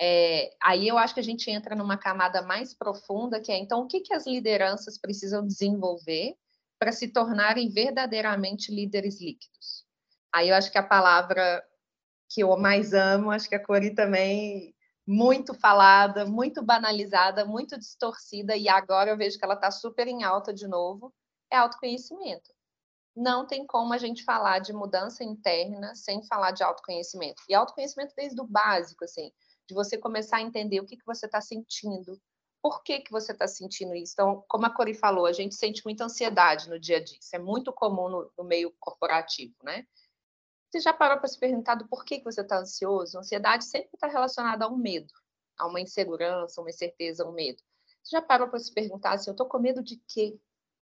é, 0.00 0.50
aí 0.62 0.88
eu 0.88 0.96
acho 0.96 1.14
que 1.14 1.20
a 1.20 1.24
gente 1.24 1.50
entra 1.50 1.74
numa 1.74 1.98
camada 1.98 2.42
mais 2.42 2.72
profunda, 2.72 3.40
que 3.40 3.52
é 3.52 3.58
então 3.58 3.82
o 3.82 3.86
que, 3.86 4.00
que 4.00 4.14
as 4.14 4.26
lideranças 4.26 4.98
precisam 4.98 5.46
desenvolver 5.46 6.36
para 6.78 6.92
se 6.92 7.08
tornarem 7.08 7.68
verdadeiramente 7.68 8.74
líderes 8.74 9.20
líquidos. 9.20 9.84
Aí 10.32 10.48
eu 10.48 10.54
acho 10.54 10.70
que 10.70 10.78
a 10.78 10.82
palavra 10.82 11.64
que 12.28 12.42
eu 12.42 12.56
mais 12.56 12.92
amo, 12.92 13.30
acho 13.30 13.48
que 13.48 13.54
a 13.54 13.64
Cori 13.64 13.94
também 13.94 14.74
muito 15.06 15.54
falada, 15.54 16.24
muito 16.24 16.62
banalizada, 16.62 17.44
muito 17.44 17.78
distorcida, 17.78 18.56
e 18.56 18.68
agora 18.68 19.10
eu 19.10 19.16
vejo 19.16 19.38
que 19.38 19.44
ela 19.44 19.54
está 19.54 19.70
super 19.70 20.08
em 20.08 20.24
alta 20.24 20.52
de 20.52 20.66
novo, 20.66 21.14
é 21.50 21.56
autoconhecimento 21.56 22.54
não 23.16 23.46
tem 23.46 23.66
como 23.66 23.92
a 23.92 23.98
gente 23.98 24.24
falar 24.24 24.58
de 24.58 24.72
mudança 24.72 25.22
interna 25.22 25.94
sem 25.94 26.22
falar 26.24 26.50
de 26.50 26.62
autoconhecimento. 26.62 27.42
E 27.48 27.54
autoconhecimento 27.54 28.14
desde 28.16 28.40
o 28.40 28.46
básico, 28.46 29.04
assim, 29.04 29.32
de 29.68 29.74
você 29.74 29.96
começar 29.96 30.38
a 30.38 30.42
entender 30.42 30.80
o 30.80 30.86
que, 30.86 30.96
que 30.96 31.06
você 31.06 31.26
está 31.26 31.40
sentindo, 31.40 32.20
por 32.62 32.82
que, 32.82 33.00
que 33.00 33.10
você 33.10 33.32
está 33.32 33.46
sentindo 33.46 33.94
isso. 33.94 34.14
Então, 34.14 34.44
como 34.48 34.66
a 34.66 34.70
Cori 34.70 34.94
falou, 34.94 35.26
a 35.26 35.32
gente 35.32 35.54
sente 35.54 35.82
muita 35.84 36.04
ansiedade 36.04 36.68
no 36.68 36.78
dia 36.78 36.96
a 36.96 37.04
dia, 37.04 37.18
isso 37.20 37.36
é 37.36 37.38
muito 37.38 37.72
comum 37.72 38.08
no, 38.08 38.32
no 38.36 38.44
meio 38.44 38.74
corporativo, 38.80 39.54
né? 39.62 39.86
Você 40.70 40.80
já 40.80 40.92
parou 40.92 41.18
para 41.18 41.28
se 41.28 41.38
perguntar 41.38 41.76
do 41.76 41.86
porquê 41.86 42.18
que 42.18 42.24
você 42.24 42.40
está 42.40 42.58
ansioso? 42.58 43.16
Ansiedade 43.18 43.64
sempre 43.64 43.90
está 43.94 44.08
relacionada 44.08 44.64
a 44.64 44.68
um 44.68 44.76
medo, 44.76 45.12
a 45.56 45.68
uma 45.68 45.80
insegurança, 45.80 46.60
uma 46.60 46.70
incerteza, 46.70 47.24
um 47.24 47.32
medo. 47.32 47.62
Você 48.02 48.16
já 48.16 48.22
parou 48.22 48.48
para 48.48 48.58
se 48.58 48.72
perguntar 48.74 49.12
assim, 49.12 49.30
eu 49.30 49.34
estou 49.34 49.46
com 49.46 49.58
medo 49.60 49.82
de 49.82 50.02
quê? 50.08 50.36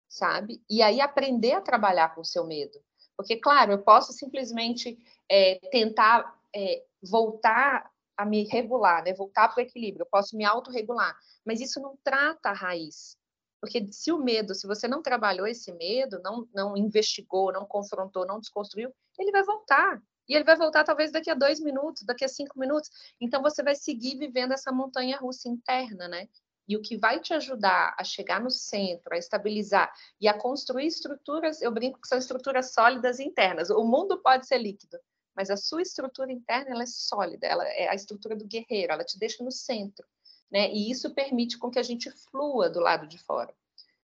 Sabe? 0.09 0.63
E 0.69 0.83
aí 0.83 1.01
aprender 1.01 1.53
a 1.53 1.61
trabalhar 1.61 2.15
com 2.15 2.21
o 2.21 2.25
seu 2.25 2.47
medo. 2.47 2.79
Porque, 3.17 3.37
claro, 3.37 3.73
eu 3.73 3.83
posso 3.83 4.13
simplesmente 4.13 4.99
é, 5.31 5.59
tentar 5.71 6.39
é, 6.55 6.85
voltar 7.03 7.91
a 8.17 8.25
me 8.25 8.45
regular, 8.45 9.05
né? 9.05 9.13
voltar 9.13 9.49
para 9.49 9.63
o 9.63 9.67
equilíbrio, 9.67 10.03
eu 10.03 10.09
posso 10.11 10.37
me 10.37 10.45
autorregular, 10.45 11.15
mas 11.45 11.61
isso 11.61 11.81
não 11.81 11.99
trata 12.03 12.49
a 12.49 12.55
raiz. 12.55 13.17
Porque 13.61 13.87
se 13.91 14.13
o 14.13 14.19
medo, 14.19 14.55
se 14.55 14.67
você 14.67 14.87
não 14.87 15.03
trabalhou 15.03 15.47
esse 15.47 15.73
medo, 15.73 16.21
não, 16.23 16.47
não 16.55 16.77
investigou, 16.77 17.53
não 17.53 17.67
confrontou, 17.67 18.27
não 18.27 18.39
desconstruiu, 18.39 18.93
ele 19.19 19.33
vai 19.33 19.43
voltar. 19.43 20.01
E 20.29 20.35
ele 20.35 20.45
vai 20.45 20.57
voltar 20.57 20.85
talvez 20.85 21.13
daqui 21.13 21.31
a 21.31 21.35
dois 21.35 21.61
minutos, 21.61 22.03
daqui 22.05 22.25
a 22.25 22.29
cinco 22.29 22.59
minutos. 22.59 22.91
Então 23.21 23.43
você 23.43 23.63
vai 23.63 23.75
seguir 23.75 24.19
vivendo 24.19 24.53
essa 24.53 24.73
montanha 24.73 25.19
russa 25.19 25.49
interna, 25.49 26.09
né? 26.09 26.29
E 26.69 26.77
o 26.77 26.83
que 26.83 26.97
vai 26.97 27.21
te 27.21 27.33
ajudar 27.33 27.95
a 27.97 28.03
chegar 28.03 28.41
no 28.41 28.51
centro, 28.51 29.15
a 29.15 29.19
estabilizar 29.19 29.93
e 30.21 30.27
a 30.27 30.37
construir 30.37 30.87
estruturas, 30.87 31.63
eu 31.63 31.71
brinco 31.71 32.01
que 32.01 32.09
são 32.09 32.19
estruturas 32.19 32.73
sólidas 32.73 33.21
internas. 33.21 33.71
O 33.71 33.85
mundo 33.85 34.21
pode 34.21 34.47
ser 34.47 34.59
líquido, 34.59 34.99
mas 35.35 35.49
a 35.49 35.57
sua 35.57 35.83
estrutura 35.83 36.33
interna 36.33 36.73
ela 36.73 36.83
é 36.83 36.87
sólida, 36.87 37.47
ela 37.47 37.65
é 37.69 37.89
a 37.89 37.95
estrutura 37.95 38.35
do 38.35 38.47
guerreiro, 38.47 38.93
ela 38.93 39.05
te 39.05 39.19
deixa 39.19 39.45
no 39.45 39.53
centro, 39.53 40.05
né? 40.51 40.73
E 40.73 40.91
isso 40.91 41.15
permite 41.15 41.57
com 41.57 41.71
que 41.71 41.79
a 41.79 41.85
gente 41.85 42.11
flua 42.11 42.69
do 42.69 42.81
lado 42.81 43.07
de 43.07 43.19
fora. 43.19 43.55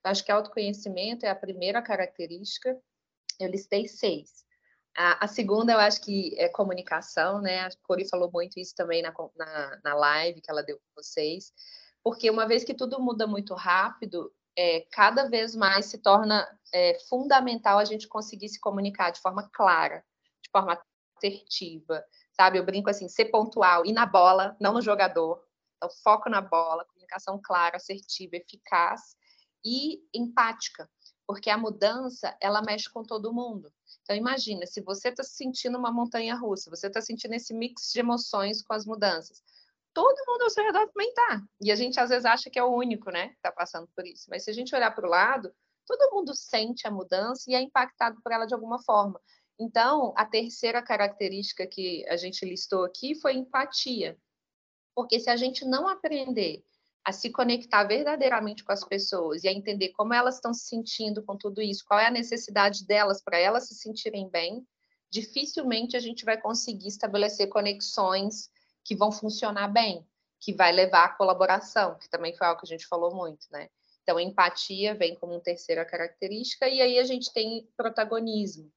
Então, 0.00 0.10
acho 0.10 0.24
que 0.24 0.32
autoconhecimento 0.32 1.26
é 1.26 1.28
a 1.28 1.36
primeira 1.36 1.80
característica. 1.80 2.76
Eu 3.38 3.48
listei 3.48 3.86
seis. 3.86 4.44
A, 4.96 5.26
a, 5.26 5.28
segunda, 5.28 5.72
eu 5.72 5.78
acho 5.78 6.00
que 6.00 6.34
é 6.38 6.48
comunicação, 6.48 7.40
né? 7.40 7.60
A 7.60 7.70
Cori 7.82 8.08
falou 8.08 8.30
muito 8.32 8.58
isso 8.58 8.74
também 8.74 9.00
na, 9.02 9.14
na, 9.36 9.80
na 9.84 9.94
live 9.94 10.40
que 10.40 10.50
ela 10.50 10.62
deu 10.62 10.76
com 10.76 11.02
vocês 11.02 11.52
porque 12.02 12.30
uma 12.30 12.46
vez 12.46 12.64
que 12.64 12.74
tudo 12.74 13.00
muda 13.00 13.26
muito 13.26 13.54
rápido, 13.54 14.32
é, 14.56 14.80
cada 14.90 15.28
vez 15.28 15.54
mais 15.54 15.86
se 15.86 15.98
torna 15.98 16.46
é, 16.72 16.98
fundamental 17.08 17.78
a 17.78 17.84
gente 17.84 18.08
conseguir 18.08 18.48
se 18.48 18.60
comunicar 18.60 19.10
de 19.10 19.20
forma 19.20 19.48
clara, 19.52 20.04
de 20.42 20.50
forma 20.50 20.80
assertiva, 21.16 22.04
sabe? 22.32 22.58
Eu 22.58 22.64
brinco 22.64 22.90
assim, 22.90 23.08
ser 23.08 23.26
pontual, 23.26 23.84
e 23.86 23.92
na 23.92 24.06
bola, 24.06 24.56
não 24.60 24.72
no 24.72 24.82
jogador. 24.82 25.44
Então, 25.76 25.88
foco 26.02 26.28
na 26.28 26.40
bola, 26.40 26.84
comunicação 26.86 27.40
clara, 27.42 27.76
assertiva, 27.76 28.36
eficaz 28.36 29.16
e 29.64 30.00
empática, 30.12 30.88
porque 31.26 31.50
a 31.50 31.58
mudança, 31.58 32.36
ela 32.40 32.62
mexe 32.62 32.90
com 32.90 33.02
todo 33.02 33.32
mundo. 33.32 33.72
Então, 34.02 34.16
imagina, 34.16 34.66
se 34.66 34.80
você 34.80 35.08
está 35.08 35.22
sentindo 35.22 35.78
uma 35.78 35.92
montanha 35.92 36.34
russa, 36.34 36.70
você 36.70 36.86
está 36.86 37.00
sentindo 37.00 37.34
esse 37.34 37.52
mix 37.54 37.92
de 37.92 38.00
emoções 38.00 38.62
com 38.62 38.72
as 38.72 38.86
mudanças, 38.86 39.42
todo 39.92 40.24
mundo 40.26 40.42
ao 40.42 40.50
seu 40.50 40.64
redor 40.64 40.86
também 40.88 41.08
está. 41.08 41.42
E 41.60 41.72
a 41.72 41.76
gente 41.76 41.98
às 41.98 42.10
vezes 42.10 42.24
acha 42.24 42.50
que 42.50 42.58
é 42.58 42.64
o 42.64 42.74
único, 42.74 43.10
né, 43.10 43.28
que 43.28 43.36
está 43.36 43.52
passando 43.52 43.88
por 43.94 44.06
isso. 44.06 44.26
Mas 44.28 44.44
se 44.44 44.50
a 44.50 44.52
gente 44.54 44.74
olhar 44.74 44.90
para 44.94 45.06
o 45.06 45.10
lado, 45.10 45.52
todo 45.86 46.14
mundo 46.14 46.34
sente 46.34 46.86
a 46.86 46.90
mudança 46.90 47.44
e 47.50 47.54
é 47.54 47.60
impactado 47.60 48.20
por 48.22 48.30
ela 48.32 48.46
de 48.46 48.54
alguma 48.54 48.82
forma. 48.82 49.20
Então, 49.58 50.12
a 50.16 50.24
terceira 50.24 50.80
característica 50.80 51.66
que 51.66 52.06
a 52.08 52.16
gente 52.16 52.44
listou 52.44 52.84
aqui 52.84 53.14
foi 53.16 53.34
empatia. 53.34 54.16
Porque 54.94 55.18
se 55.18 55.30
a 55.30 55.36
gente 55.36 55.64
não 55.64 55.88
aprender 55.88 56.62
a 57.04 57.12
se 57.12 57.30
conectar 57.30 57.84
verdadeiramente 57.84 58.62
com 58.62 58.70
as 58.70 58.84
pessoas 58.84 59.42
e 59.42 59.48
a 59.48 59.52
entender 59.52 59.90
como 59.90 60.12
elas 60.12 60.34
estão 60.34 60.52
se 60.52 60.66
sentindo 60.66 61.22
com 61.22 61.36
tudo 61.36 61.62
isso, 61.62 61.84
qual 61.86 61.98
é 61.98 62.06
a 62.06 62.10
necessidade 62.10 62.86
delas 62.86 63.22
para 63.22 63.38
elas 63.38 63.66
se 63.66 63.74
sentirem 63.74 64.28
bem, 64.28 64.66
dificilmente 65.10 65.96
a 65.96 66.00
gente 66.00 66.24
vai 66.24 66.38
conseguir 66.38 66.88
estabelecer 66.88 67.48
conexões 67.48 68.50
que 68.88 68.96
vão 68.96 69.12
funcionar 69.12 69.68
bem, 69.68 70.02
que 70.40 70.54
vai 70.54 70.72
levar 70.72 71.04
à 71.04 71.08
colaboração, 71.10 71.98
que 71.98 72.08
também 72.08 72.34
foi 72.34 72.46
algo 72.46 72.58
que 72.58 72.66
a 72.66 72.74
gente 72.74 72.86
falou 72.86 73.14
muito, 73.14 73.46
né? 73.50 73.68
Então, 74.02 74.18
empatia 74.18 74.94
vem 74.94 75.14
como 75.14 75.34
uma 75.34 75.40
terceira 75.42 75.84
característica, 75.84 76.66
e 76.66 76.80
aí 76.80 76.98
a 76.98 77.04
gente 77.04 77.30
tem 77.30 77.68
protagonismo. 77.76 78.72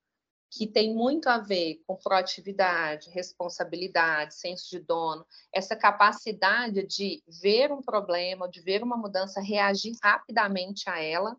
que 0.53 0.67
tem 0.67 0.93
muito 0.93 1.29
a 1.29 1.37
ver 1.37 1.81
com 1.87 1.95
proatividade, 1.95 3.09
responsabilidade, 3.09 4.35
senso 4.35 4.69
de 4.69 4.79
dono, 4.79 5.25
essa 5.53 5.77
capacidade 5.77 6.85
de 6.85 7.23
ver 7.25 7.71
um 7.71 7.81
problema, 7.81 8.49
de 8.49 8.59
ver 8.59 8.83
uma 8.83 8.97
mudança, 8.97 9.39
reagir 9.39 9.95
rapidamente 10.03 10.89
a 10.89 11.01
ela, 11.01 11.37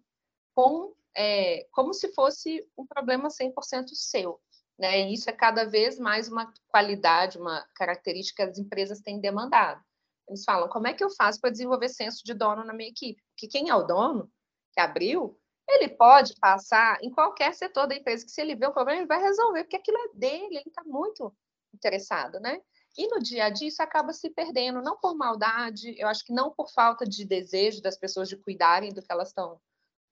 com, 0.55 0.95
é, 1.15 1.67
como 1.73 1.93
se 1.93 2.11
fosse 2.15 2.67
um 2.75 2.87
problema 2.87 3.29
100% 3.29 3.89
seu. 3.93 4.41
Né? 4.79 5.03
E 5.03 5.15
isso 5.15 5.29
é 5.29 5.33
cada 5.33 5.65
vez 5.65 5.99
mais 5.99 6.29
uma 6.29 6.53
qualidade, 6.69 7.39
uma 7.39 7.67
característica 7.75 8.45
que 8.45 8.51
as 8.51 8.59
empresas 8.59 9.01
têm 9.01 9.21
demandado. 9.21 9.83
Eles 10.29 10.45
falam, 10.45 10.69
como 10.69 10.87
é 10.87 10.95
que 10.95 11.05
eu 11.05 11.11
faço 11.11 11.41
para 11.41 11.51
desenvolver 11.51 11.89
senso 11.89 12.23
de 12.25 12.35
dono 12.35 12.65
na 12.65 12.73
minha 12.73 12.89
equipe? 12.89 13.23
Porque 13.31 13.49
quem 13.49 13.69
é 13.69 13.75
o 13.75 13.83
dono, 13.83 14.31
que 14.73 14.81
abriu, 14.81 15.39
ele 15.69 15.89
pode 15.89 16.35
passar 16.41 16.99
em 17.03 17.11
qualquer 17.11 17.55
setor 17.55 17.87
da 17.87 17.95
empresa, 17.95 18.25
que 18.25 18.31
se 18.31 18.41
ele 18.41 18.55
vê 18.55 18.67
o 18.67 18.73
problema, 18.73 19.01
ele 19.01 19.07
vai 19.07 19.21
resolver, 19.21 19.65
porque 19.65 19.77
aquilo 19.77 19.99
é 19.99 20.09
dele, 20.15 20.57
ele 20.57 20.65
está 20.67 20.83
muito 20.85 21.35
interessado, 21.75 22.41
né? 22.41 22.61
E 22.97 23.09
no 23.09 23.21
dia 23.21 23.47
a 23.47 23.51
dia 23.51 23.69
isso 23.69 23.83
acaba 23.83 24.13
se 24.13 24.29
perdendo, 24.31 24.83
não 24.83 24.99
por 24.99 25.15
maldade, 25.17 25.95
eu 25.99 26.09
acho 26.09 26.25
que 26.25 26.33
não 26.33 26.51
por 26.51 26.71
falta 26.71 27.07
de 27.07 27.25
desejo 27.25 27.81
das 27.81 27.97
pessoas 27.97 28.29
de 28.29 28.37
cuidarem 28.37 28.93
do 28.93 29.03
que 29.03 29.11
elas 29.11 29.29
estão 29.29 29.59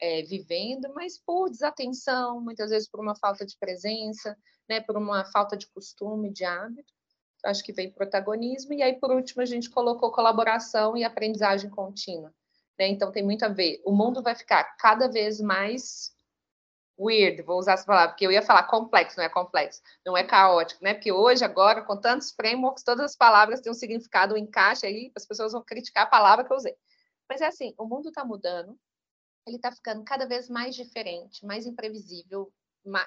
é, 0.01 0.23
vivendo, 0.23 0.93
mas 0.95 1.19
por 1.19 1.51
desatenção, 1.51 2.41
muitas 2.41 2.71
vezes 2.71 2.89
por 2.89 3.01
uma 3.01 3.15
falta 3.15 3.45
de 3.45 3.57
presença, 3.59 4.37
né, 4.69 4.81
por 4.81 4.97
uma 4.97 5.25
falta 5.27 5.57
de 5.57 5.67
costume, 5.69 6.33
de 6.33 6.45
hábito. 6.45 6.93
Acho 7.45 7.63
que 7.65 7.73
vem 7.73 7.91
protagonismo. 7.91 8.73
E 8.75 8.83
aí, 8.83 8.99
por 8.99 9.11
último, 9.11 9.43
a 9.43 9.47
gente 9.47 9.71
colocou 9.71 10.13
colaboração 10.13 10.97
e 10.97 11.05
aprendizagem 11.05 11.71
contínua. 11.71 12.33
Né? 12.79 12.89
Então 12.89 13.13
tem 13.13 13.23
muito 13.23 13.45
a 13.45 13.49
ver. 13.49 13.81
O 13.85 13.93
mundo 13.93 14.23
vai 14.23 14.35
ficar 14.35 14.65
cada 14.77 15.09
vez 15.09 15.41
mais 15.41 16.13
weird, 16.99 17.43
vou 17.43 17.59
usar 17.59 17.73
essa 17.73 17.87
palavra, 17.87 18.09
porque 18.11 18.27
eu 18.27 18.31
ia 18.31 18.43
falar 18.43 18.65
complexo, 18.65 19.17
não 19.17 19.25
é 19.25 19.29
complexo, 19.31 19.81
não 20.05 20.17
é 20.17 20.23
caótico, 20.23 20.85
né? 20.85 20.93
Porque 20.93 21.11
hoje, 21.11 21.43
agora, 21.43 21.83
com 21.83 21.97
tantos 21.97 22.31
frameworks, 22.33 22.85
todas 22.85 23.07
as 23.07 23.17
palavras 23.17 23.61
têm 23.61 23.73
um 23.73 23.75
significado, 23.75 24.35
um 24.35 24.37
encaixe 24.37 24.87
aí, 24.87 25.11
as 25.17 25.25
pessoas 25.25 25.53
vão 25.53 25.65
criticar 25.65 26.05
a 26.05 26.11
palavra 26.11 26.45
que 26.45 26.53
eu 26.53 26.57
usei. 26.59 26.75
Mas 27.27 27.41
é 27.41 27.47
assim, 27.47 27.75
o 27.79 27.87
mundo 27.87 28.09
está 28.11 28.23
mudando, 28.23 28.79
ele 29.47 29.57
está 29.57 29.73
ficando 29.73 30.05
cada 30.05 30.27
vez 30.27 30.49
mais 30.49 30.75
diferente, 30.75 31.45
mais 31.45 31.67
imprevisível, 31.67 32.53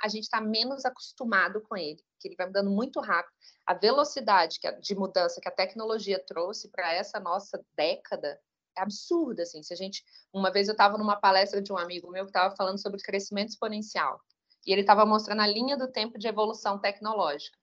a 0.01 0.07
gente 0.07 0.23
está 0.23 0.39
menos 0.39 0.85
acostumado 0.85 1.61
com 1.61 1.75
ele, 1.75 2.03
que 2.19 2.27
ele 2.27 2.35
vai 2.35 2.45
mudando 2.45 2.69
muito 2.69 2.99
rápido. 2.99 3.33
A 3.65 3.73
velocidade 3.73 4.59
de 4.81 4.95
mudança 4.95 5.41
que 5.41 5.47
a 5.47 5.51
tecnologia 5.51 6.23
trouxe 6.23 6.69
para 6.69 6.93
essa 6.93 7.19
nossa 7.19 7.63
década 7.75 8.39
é 8.77 8.81
absurda, 8.81 9.43
assim. 9.43 9.63
Se 9.63 9.73
a 9.73 9.77
gente, 9.77 10.03
uma 10.31 10.51
vez 10.51 10.67
eu 10.67 10.73
estava 10.73 10.97
numa 10.97 11.15
palestra 11.15 11.61
de 11.61 11.71
um 11.71 11.77
amigo 11.77 12.11
meu 12.11 12.25
que 12.25 12.29
estava 12.29 12.55
falando 12.55 12.79
sobre 12.79 13.01
crescimento 13.01 13.49
exponencial 13.49 14.21
e 14.65 14.71
ele 14.71 14.81
estava 14.81 15.05
mostrando 15.05 15.41
a 15.41 15.47
linha 15.47 15.77
do 15.77 15.91
tempo 15.91 16.17
de 16.17 16.27
evolução 16.27 16.79
tecnológica. 16.79 17.57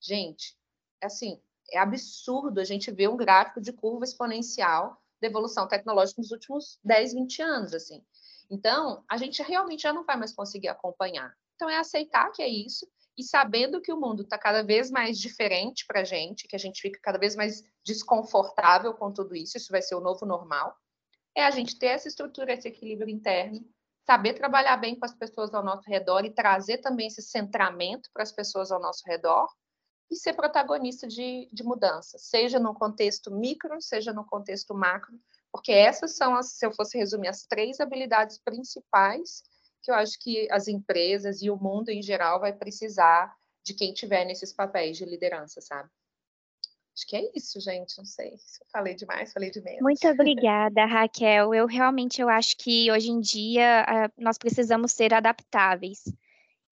Gente, 0.00 0.56
é 1.00 1.06
assim, 1.06 1.40
é 1.70 1.78
absurdo 1.78 2.60
a 2.60 2.64
gente 2.64 2.90
ver 2.90 3.08
um 3.08 3.16
gráfico 3.16 3.60
de 3.60 3.72
curva 3.72 4.04
exponencial 4.04 5.01
de 5.22 5.28
evolução 5.28 5.68
tecnológica 5.68 6.20
nos 6.20 6.32
últimos 6.32 6.78
10, 6.84 7.14
20 7.14 7.42
anos, 7.42 7.74
assim. 7.74 8.04
Então, 8.50 9.04
a 9.08 9.16
gente 9.16 9.40
realmente 9.42 9.82
já 9.82 9.92
não 9.92 10.04
vai 10.04 10.16
mais 10.16 10.34
conseguir 10.34 10.68
acompanhar. 10.68 11.32
Então, 11.54 11.70
é 11.70 11.78
aceitar 11.78 12.30
que 12.32 12.42
é 12.42 12.48
isso 12.48 12.86
e 13.16 13.22
sabendo 13.22 13.80
que 13.80 13.92
o 13.92 14.00
mundo 14.00 14.22
está 14.22 14.36
cada 14.36 14.62
vez 14.62 14.90
mais 14.90 15.18
diferente 15.18 15.86
para 15.86 16.00
a 16.00 16.04
gente, 16.04 16.48
que 16.48 16.56
a 16.56 16.58
gente 16.58 16.80
fica 16.80 16.98
cada 17.00 17.18
vez 17.18 17.36
mais 17.36 17.62
desconfortável 17.84 18.94
com 18.94 19.12
tudo 19.12 19.36
isso, 19.36 19.56
isso 19.56 19.70
vai 19.70 19.80
ser 19.80 19.94
o 19.94 20.00
novo 20.00 20.26
normal, 20.26 20.74
é 21.36 21.44
a 21.44 21.50
gente 21.50 21.78
ter 21.78 21.86
essa 21.86 22.08
estrutura, 22.08 22.52
esse 22.52 22.68
equilíbrio 22.68 23.08
interno, 23.08 23.64
saber 24.04 24.34
trabalhar 24.34 24.76
bem 24.76 24.98
com 24.98 25.04
as 25.04 25.14
pessoas 25.14 25.54
ao 25.54 25.62
nosso 25.62 25.88
redor 25.88 26.24
e 26.24 26.34
trazer 26.34 26.78
também 26.78 27.06
esse 27.06 27.22
centramento 27.22 28.10
para 28.12 28.22
as 28.22 28.32
pessoas 28.32 28.72
ao 28.72 28.80
nosso 28.80 29.02
redor 29.06 29.46
e 30.12 30.16
ser 30.16 30.34
protagonista 30.34 31.08
de, 31.08 31.48
de 31.50 31.64
mudança, 31.64 32.18
seja 32.18 32.58
no 32.58 32.74
contexto 32.74 33.30
micro, 33.30 33.80
seja 33.80 34.12
no 34.12 34.26
contexto 34.26 34.74
macro, 34.74 35.18
porque 35.50 35.72
essas 35.72 36.16
são, 36.16 36.36
as, 36.36 36.52
se 36.52 36.66
eu 36.66 36.72
fosse 36.72 36.98
resumir, 36.98 37.28
as 37.28 37.46
três 37.46 37.80
habilidades 37.80 38.38
principais 38.38 39.42
que 39.82 39.90
eu 39.90 39.94
acho 39.94 40.18
que 40.20 40.46
as 40.50 40.68
empresas 40.68 41.42
e 41.42 41.50
o 41.50 41.56
mundo 41.56 41.88
em 41.88 42.02
geral 42.02 42.38
vai 42.38 42.52
precisar 42.52 43.34
de 43.64 43.74
quem 43.74 43.92
tiver 43.92 44.24
nesses 44.24 44.52
papéis 44.52 44.96
de 44.96 45.04
liderança, 45.04 45.60
sabe? 45.60 45.88
Acho 46.94 47.06
que 47.06 47.16
é 47.16 47.30
isso, 47.34 47.58
gente. 47.58 47.96
Não 47.96 48.04
sei 48.04 48.36
se 48.36 48.62
eu 48.62 48.66
falei 48.70 48.94
demais, 48.94 49.32
falei 49.32 49.50
de 49.50 49.62
menos. 49.62 49.80
Muito 49.80 50.06
obrigada, 50.06 50.84
Raquel. 50.84 51.54
Eu 51.54 51.66
realmente 51.66 52.20
eu 52.20 52.28
acho 52.28 52.56
que 52.58 52.92
hoje 52.92 53.10
em 53.10 53.18
dia 53.18 53.84
nós 54.16 54.36
precisamos 54.36 54.92
ser 54.92 55.14
adaptáveis. 55.14 56.04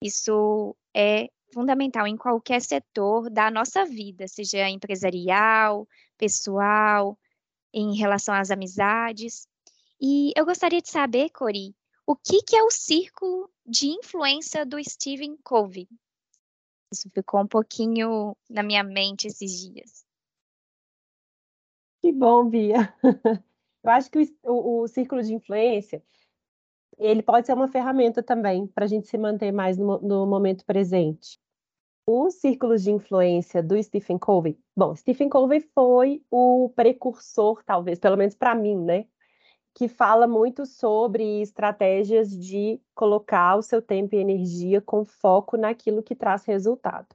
Isso 0.01 0.75
é 0.95 1.27
fundamental 1.53 2.07
em 2.07 2.17
qualquer 2.17 2.61
setor 2.61 3.29
da 3.29 3.51
nossa 3.51 3.85
vida, 3.85 4.27
seja 4.27 4.69
empresarial, 4.69 5.87
pessoal, 6.17 7.17
em 7.73 7.95
relação 7.95 8.33
às 8.33 8.51
amizades. 8.51 9.47
E 9.99 10.31
eu 10.35 10.45
gostaria 10.45 10.81
de 10.81 10.89
saber, 10.89 11.29
Cori, 11.29 11.75
o 12.05 12.15
que, 12.15 12.41
que 12.43 12.55
é 12.55 12.63
o 12.63 12.71
círculo 12.71 13.49
de 13.65 13.87
influência 13.87 14.65
do 14.65 14.83
Stephen 14.83 15.37
Covey? 15.43 15.87
Isso 16.91 17.09
ficou 17.09 17.41
um 17.41 17.47
pouquinho 17.47 18.35
na 18.49 18.63
minha 18.63 18.83
mente 18.83 19.27
esses 19.27 19.51
dias. 19.51 20.05
Que 22.01 22.11
bom, 22.11 22.49
Bia. 22.49 22.93
Eu 23.83 23.89
acho 23.89 24.11
que 24.11 24.19
o, 24.43 24.51
o, 24.51 24.81
o 24.81 24.87
círculo 24.87 25.23
de 25.23 25.33
influência 25.33 26.03
ele 27.01 27.23
pode 27.23 27.47
ser 27.47 27.53
uma 27.53 27.67
ferramenta 27.67 28.21
também 28.21 28.67
para 28.67 28.85
a 28.85 28.87
gente 28.87 29.07
se 29.07 29.17
manter 29.17 29.51
mais 29.51 29.77
no, 29.77 29.99
no 29.99 30.27
momento 30.27 30.63
presente. 30.65 31.39
Os 32.05 32.35
círculos 32.35 32.83
de 32.83 32.91
influência 32.91 33.61
do 33.63 33.81
Stephen 33.81 34.17
Covey, 34.17 34.57
bom, 34.75 34.95
Stephen 34.95 35.29
Covey 35.29 35.61
foi 35.73 36.23
o 36.29 36.71
precursor, 36.75 37.63
talvez, 37.63 37.99
pelo 37.99 38.17
menos 38.17 38.35
para 38.35 38.53
mim, 38.53 38.77
né, 38.77 39.05
que 39.73 39.87
fala 39.87 40.27
muito 40.27 40.65
sobre 40.65 41.41
estratégias 41.41 42.29
de 42.29 42.79
colocar 42.93 43.55
o 43.55 43.61
seu 43.61 43.81
tempo 43.81 44.15
e 44.15 44.19
energia 44.19 44.81
com 44.81 45.05
foco 45.05 45.57
naquilo 45.57 46.03
que 46.03 46.15
traz 46.15 46.45
resultado. 46.45 47.07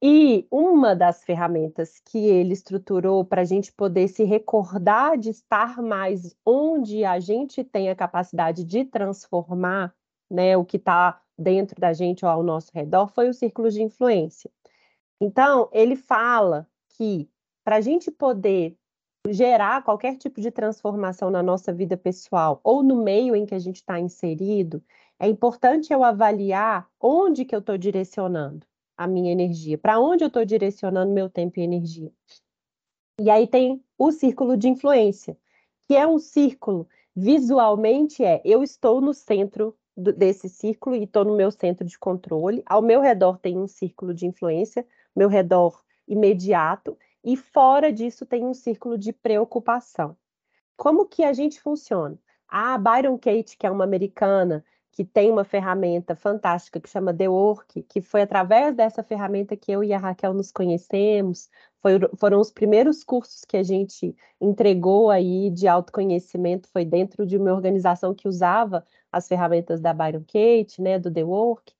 E 0.00 0.46
uma 0.48 0.94
das 0.94 1.24
ferramentas 1.24 2.00
que 2.04 2.18
ele 2.18 2.52
estruturou 2.52 3.24
para 3.24 3.42
a 3.42 3.44
gente 3.44 3.72
poder 3.72 4.06
se 4.06 4.22
recordar 4.22 5.18
de 5.18 5.30
estar 5.30 5.82
mais 5.82 6.36
onde 6.46 7.04
a 7.04 7.18
gente 7.18 7.64
tem 7.64 7.90
a 7.90 7.96
capacidade 7.96 8.62
de 8.64 8.84
transformar 8.84 9.92
né, 10.30 10.56
o 10.56 10.64
que 10.64 10.76
está 10.76 11.20
dentro 11.36 11.80
da 11.80 11.92
gente 11.92 12.24
ou 12.24 12.30
ao 12.30 12.44
nosso 12.44 12.70
redor 12.72 13.08
foi 13.08 13.28
o 13.28 13.34
círculo 13.34 13.70
de 13.70 13.82
influência. 13.82 14.48
Então, 15.20 15.68
ele 15.72 15.96
fala 15.96 16.68
que 16.90 17.28
para 17.64 17.76
a 17.76 17.80
gente 17.80 18.08
poder 18.08 18.76
gerar 19.28 19.82
qualquer 19.82 20.16
tipo 20.16 20.40
de 20.40 20.52
transformação 20.52 21.28
na 21.28 21.42
nossa 21.42 21.72
vida 21.72 21.96
pessoal 21.96 22.60
ou 22.62 22.84
no 22.84 23.02
meio 23.02 23.34
em 23.34 23.44
que 23.44 23.54
a 23.54 23.58
gente 23.58 23.76
está 23.76 23.98
inserido, 23.98 24.80
é 25.18 25.28
importante 25.28 25.92
eu 25.92 26.04
avaliar 26.04 26.88
onde 27.00 27.44
que 27.44 27.54
eu 27.54 27.58
estou 27.58 27.76
direcionando 27.76 28.64
a 28.98 29.06
minha 29.06 29.30
energia, 29.30 29.78
para 29.78 30.00
onde 30.00 30.24
eu 30.24 30.28
estou 30.28 30.44
direcionando 30.44 31.12
meu 31.12 31.30
tempo 31.30 31.60
e 31.60 31.62
energia. 31.62 32.12
E 33.20 33.30
aí 33.30 33.46
tem 33.46 33.82
o 33.96 34.10
círculo 34.10 34.56
de 34.56 34.68
influência, 34.68 35.38
que 35.86 35.94
é 35.94 36.04
um 36.04 36.18
círculo, 36.18 36.88
visualmente 37.14 38.24
é, 38.24 38.42
eu 38.44 38.62
estou 38.62 39.00
no 39.00 39.14
centro 39.14 39.76
do, 39.96 40.12
desse 40.12 40.48
círculo 40.48 40.96
e 40.96 41.04
estou 41.04 41.24
no 41.24 41.36
meu 41.36 41.52
centro 41.52 41.86
de 41.86 41.96
controle, 41.96 42.62
ao 42.66 42.82
meu 42.82 43.00
redor 43.00 43.38
tem 43.38 43.56
um 43.56 43.68
círculo 43.68 44.12
de 44.12 44.26
influência, 44.26 44.84
meu 45.14 45.28
redor 45.28 45.80
imediato, 46.06 46.98
e 47.24 47.36
fora 47.36 47.92
disso 47.92 48.26
tem 48.26 48.44
um 48.44 48.54
círculo 48.54 48.98
de 48.98 49.12
preocupação. 49.12 50.16
Como 50.76 51.06
que 51.06 51.22
a 51.22 51.32
gente 51.32 51.60
funciona? 51.60 52.18
A 52.48 52.78
Byron 52.78 53.18
Kate, 53.18 53.56
que 53.56 53.66
é 53.66 53.70
uma 53.70 53.84
americana 53.84 54.64
que 54.98 55.04
tem 55.04 55.30
uma 55.30 55.44
ferramenta 55.44 56.16
fantástica 56.16 56.80
que 56.80 56.88
chama 56.88 57.14
The 57.14 57.28
Work, 57.28 57.84
que 57.84 58.00
foi 58.00 58.22
através 58.22 58.74
dessa 58.74 59.00
ferramenta 59.00 59.56
que 59.56 59.70
eu 59.70 59.84
e 59.84 59.92
a 59.92 59.98
Raquel 59.98 60.34
nos 60.34 60.50
conhecemos, 60.50 61.48
foi, 61.80 62.00
foram 62.18 62.40
os 62.40 62.50
primeiros 62.50 63.04
cursos 63.04 63.44
que 63.44 63.56
a 63.56 63.62
gente 63.62 64.12
entregou 64.40 65.08
aí 65.08 65.50
de 65.50 65.68
autoconhecimento, 65.68 66.68
foi 66.72 66.84
dentro 66.84 67.24
de 67.24 67.36
uma 67.36 67.52
organização 67.52 68.12
que 68.12 68.26
usava 68.26 68.84
as 69.12 69.28
ferramentas 69.28 69.80
da 69.80 69.94
Byron 69.94 70.24
Kate, 70.26 70.82
né, 70.82 70.98
do 70.98 71.12
The 71.12 71.22
Work. 71.22 71.72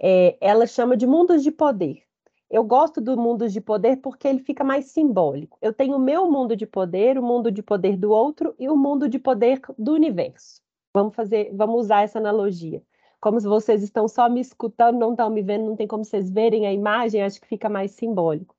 É, 0.00 0.36
ela 0.40 0.66
chama 0.66 0.96
de 0.96 1.06
mundos 1.06 1.44
de 1.44 1.52
poder. 1.52 2.02
Eu 2.50 2.64
gosto 2.64 3.00
do 3.00 3.16
mundo 3.16 3.48
de 3.48 3.60
poder 3.60 3.98
porque 3.98 4.26
ele 4.26 4.40
fica 4.40 4.64
mais 4.64 4.86
simbólico. 4.86 5.56
Eu 5.62 5.72
tenho 5.72 5.94
o 5.94 6.00
meu 6.00 6.28
mundo 6.28 6.56
de 6.56 6.66
poder, 6.66 7.20
o 7.20 7.22
mundo 7.22 7.52
de 7.52 7.62
poder 7.62 7.96
do 7.96 8.10
outro 8.10 8.52
e 8.58 8.68
o 8.68 8.76
mundo 8.76 9.08
de 9.08 9.20
poder 9.20 9.60
do 9.78 9.92
universo. 9.94 10.60
Vamos 10.92 11.14
fazer, 11.14 11.50
vamos 11.54 11.80
usar 11.84 12.02
essa 12.02 12.18
analogia. 12.18 12.82
Como 13.20 13.40
vocês 13.40 13.82
estão 13.82 14.06
só 14.08 14.28
me 14.28 14.40
escutando, 14.40 14.98
não 14.98 15.12
estão 15.12 15.30
me 15.30 15.42
vendo, 15.42 15.66
não 15.66 15.76
tem 15.76 15.86
como 15.86 16.04
vocês 16.04 16.30
verem 16.30 16.66
a 16.66 16.72
imagem, 16.72 17.22
acho 17.22 17.40
que 17.40 17.48
fica 17.48 17.68
mais 17.68 17.92
simbólico. 17.92 18.54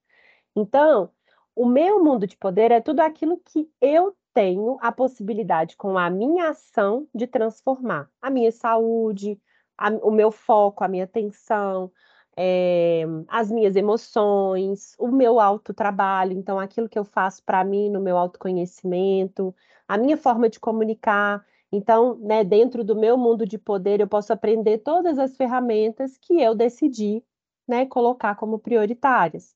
Então, 0.55 1.09
o 1.55 1.65
meu 1.65 2.03
mundo 2.03 2.27
de 2.27 2.37
poder 2.37 2.71
é 2.71 2.81
tudo 2.81 2.99
aquilo 3.01 3.37
que 3.37 3.69
eu 3.81 4.15
tenho 4.33 4.77
a 4.81 4.91
possibilidade, 4.91 5.75
com 5.75 5.97
a 5.97 6.09
minha 6.09 6.49
ação, 6.49 7.07
de 7.13 7.27
transformar 7.27 8.09
a 8.21 8.29
minha 8.29 8.51
saúde, 8.51 9.39
a, 9.77 9.89
o 9.89 10.11
meu 10.11 10.31
foco, 10.31 10.83
a 10.83 10.87
minha 10.87 11.05
atenção, 11.05 11.91
é, 12.37 13.03
as 13.27 13.51
minhas 13.51 13.75
emoções, 13.75 14.95
o 14.97 15.07
meu 15.09 15.39
autotrabalho, 15.39 16.33
então 16.33 16.59
aquilo 16.59 16.87
que 16.87 16.97
eu 16.97 17.03
faço 17.03 17.43
para 17.43 17.63
mim 17.63 17.89
no 17.89 17.99
meu 17.99 18.17
autoconhecimento, 18.17 19.53
a 19.87 19.97
minha 19.97 20.15
forma 20.15 20.49
de 20.49 20.59
comunicar. 20.59 21.45
Então, 21.71 22.15
né, 22.15 22.43
dentro 22.43 22.83
do 22.83 22.95
meu 22.95 23.17
mundo 23.17 23.45
de 23.45 23.57
poder, 23.57 23.99
eu 23.99 24.07
posso 24.07 24.33
aprender 24.33 24.79
todas 24.79 25.19
as 25.19 25.37
ferramentas 25.37 26.17
que 26.17 26.41
eu 26.41 26.55
decidi 26.55 27.23
né, 27.67 27.85
colocar 27.85 28.35
como 28.35 28.57
prioritárias. 28.57 29.55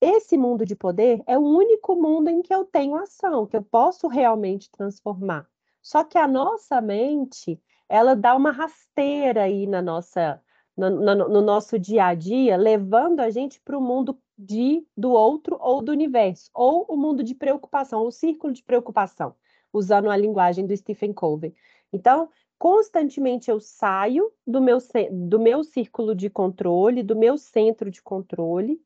Esse 0.00 0.36
mundo 0.36 0.66
de 0.66 0.74
poder 0.74 1.22
é 1.26 1.38
o 1.38 1.42
único 1.42 1.94
mundo 1.94 2.28
em 2.28 2.42
que 2.42 2.52
eu 2.52 2.64
tenho 2.64 2.96
ação, 2.96 3.46
que 3.46 3.56
eu 3.56 3.62
posso 3.62 4.08
realmente 4.08 4.68
transformar. 4.70 5.46
Só 5.80 6.02
que 6.02 6.18
a 6.18 6.26
nossa 6.26 6.80
mente, 6.80 7.60
ela 7.88 8.16
dá 8.16 8.34
uma 8.34 8.50
rasteira 8.50 9.44
aí 9.44 9.66
na 9.66 9.80
nossa 9.80 10.42
no, 10.76 10.90
no, 10.90 11.28
no 11.28 11.40
nosso 11.40 11.78
dia 11.78 12.06
a 12.06 12.14
dia, 12.14 12.56
levando 12.56 13.20
a 13.20 13.30
gente 13.30 13.60
para 13.60 13.76
o 13.76 13.80
mundo 13.80 14.18
de, 14.36 14.86
do 14.96 15.10
outro 15.12 15.56
ou 15.60 15.82
do 15.82 15.92
universo, 15.92 16.50
ou 16.54 16.86
o 16.88 16.96
mundo 16.96 17.22
de 17.22 17.34
preocupação, 17.34 18.06
o 18.06 18.10
círculo 18.10 18.52
de 18.52 18.62
preocupação, 18.62 19.34
usando 19.72 20.10
a 20.10 20.16
linguagem 20.16 20.66
do 20.66 20.76
Stephen 20.76 21.12
Covey. 21.12 21.54
Então, 21.92 22.28
constantemente 22.58 23.50
eu 23.50 23.60
saio 23.60 24.32
do 24.46 24.60
meu, 24.60 24.78
do 25.10 25.40
meu 25.40 25.64
círculo 25.64 26.14
de 26.14 26.30
controle, 26.30 27.02
do 27.02 27.16
meu 27.16 27.36
centro 27.36 27.90
de 27.90 28.02
controle, 28.02 28.80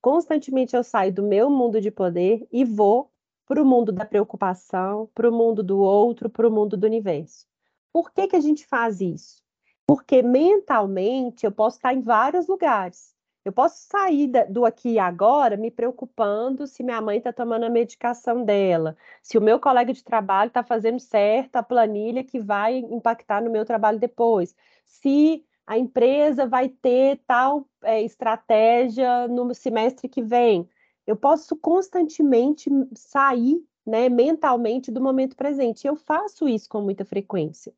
constantemente 0.00 0.76
eu 0.76 0.84
saio 0.84 1.12
do 1.12 1.22
meu 1.22 1.50
mundo 1.50 1.80
de 1.80 1.90
poder 1.90 2.46
e 2.52 2.64
vou 2.64 3.10
para 3.46 3.62
o 3.62 3.66
mundo 3.66 3.90
da 3.90 4.04
preocupação, 4.04 5.08
para 5.14 5.28
o 5.28 5.32
mundo 5.32 5.62
do 5.62 5.78
outro, 5.78 6.28
para 6.28 6.46
o 6.46 6.50
mundo 6.50 6.76
do 6.76 6.86
universo. 6.86 7.46
Por 7.92 8.12
que, 8.12 8.28
que 8.28 8.36
a 8.36 8.40
gente 8.40 8.66
faz 8.66 9.00
isso? 9.00 9.42
Porque 9.86 10.22
mentalmente 10.22 11.46
eu 11.46 11.50
posso 11.50 11.78
estar 11.78 11.94
em 11.94 12.02
vários 12.02 12.46
lugares. 12.46 13.16
Eu 13.44 13.52
posso 13.52 13.86
sair 13.88 14.30
do 14.50 14.64
aqui 14.64 14.90
e 14.90 14.98
agora 14.98 15.56
me 15.56 15.70
preocupando 15.70 16.66
se 16.66 16.82
minha 16.82 17.00
mãe 17.00 17.18
está 17.18 17.32
tomando 17.32 17.64
a 17.64 17.70
medicação 17.70 18.44
dela, 18.44 18.96
se 19.22 19.38
o 19.38 19.40
meu 19.40 19.58
colega 19.58 19.92
de 19.92 20.04
trabalho 20.04 20.48
está 20.48 20.62
fazendo 20.62 21.00
certo 21.00 21.56
a 21.56 21.62
planilha 21.62 22.22
que 22.24 22.40
vai 22.40 22.78
impactar 22.78 23.42
no 23.42 23.50
meu 23.50 23.64
trabalho 23.64 23.98
depois, 23.98 24.54
se 24.84 25.44
a 25.66 25.76
empresa 25.78 26.46
vai 26.46 26.68
ter 26.68 27.20
tal 27.26 27.68
é, 27.82 28.02
estratégia 28.02 29.28
no 29.28 29.54
semestre 29.54 30.08
que 30.08 30.22
vem. 30.22 30.68
Eu 31.06 31.14
posso 31.14 31.56
constantemente 31.56 32.70
sair 32.94 33.62
né, 33.86 34.08
mentalmente 34.08 34.90
do 34.90 35.00
momento 35.00 35.36
presente. 35.36 35.86
Eu 35.86 35.94
faço 35.94 36.48
isso 36.48 36.68
com 36.68 36.80
muita 36.80 37.04
frequência. 37.04 37.72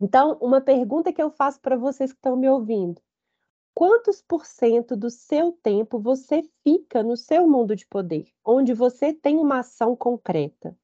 Então, 0.00 0.38
uma 0.40 0.60
pergunta 0.60 1.12
que 1.12 1.22
eu 1.22 1.30
faço 1.30 1.60
para 1.60 1.76
vocês 1.76 2.12
que 2.12 2.18
estão 2.18 2.36
me 2.36 2.48
ouvindo: 2.48 3.00
quantos 3.78 4.20
por 4.20 4.44
cento 4.44 4.96
do 4.96 5.08
seu 5.08 5.52
tempo 5.52 6.00
você 6.00 6.42
fica 6.64 7.00
no 7.00 7.16
seu 7.16 7.46
mundo 7.46 7.76
de 7.76 7.86
poder, 7.86 8.26
onde 8.44 8.74
você 8.74 9.12
tem 9.12 9.38
uma 9.38 9.60
ação 9.60 9.94
concreta? 9.94 10.76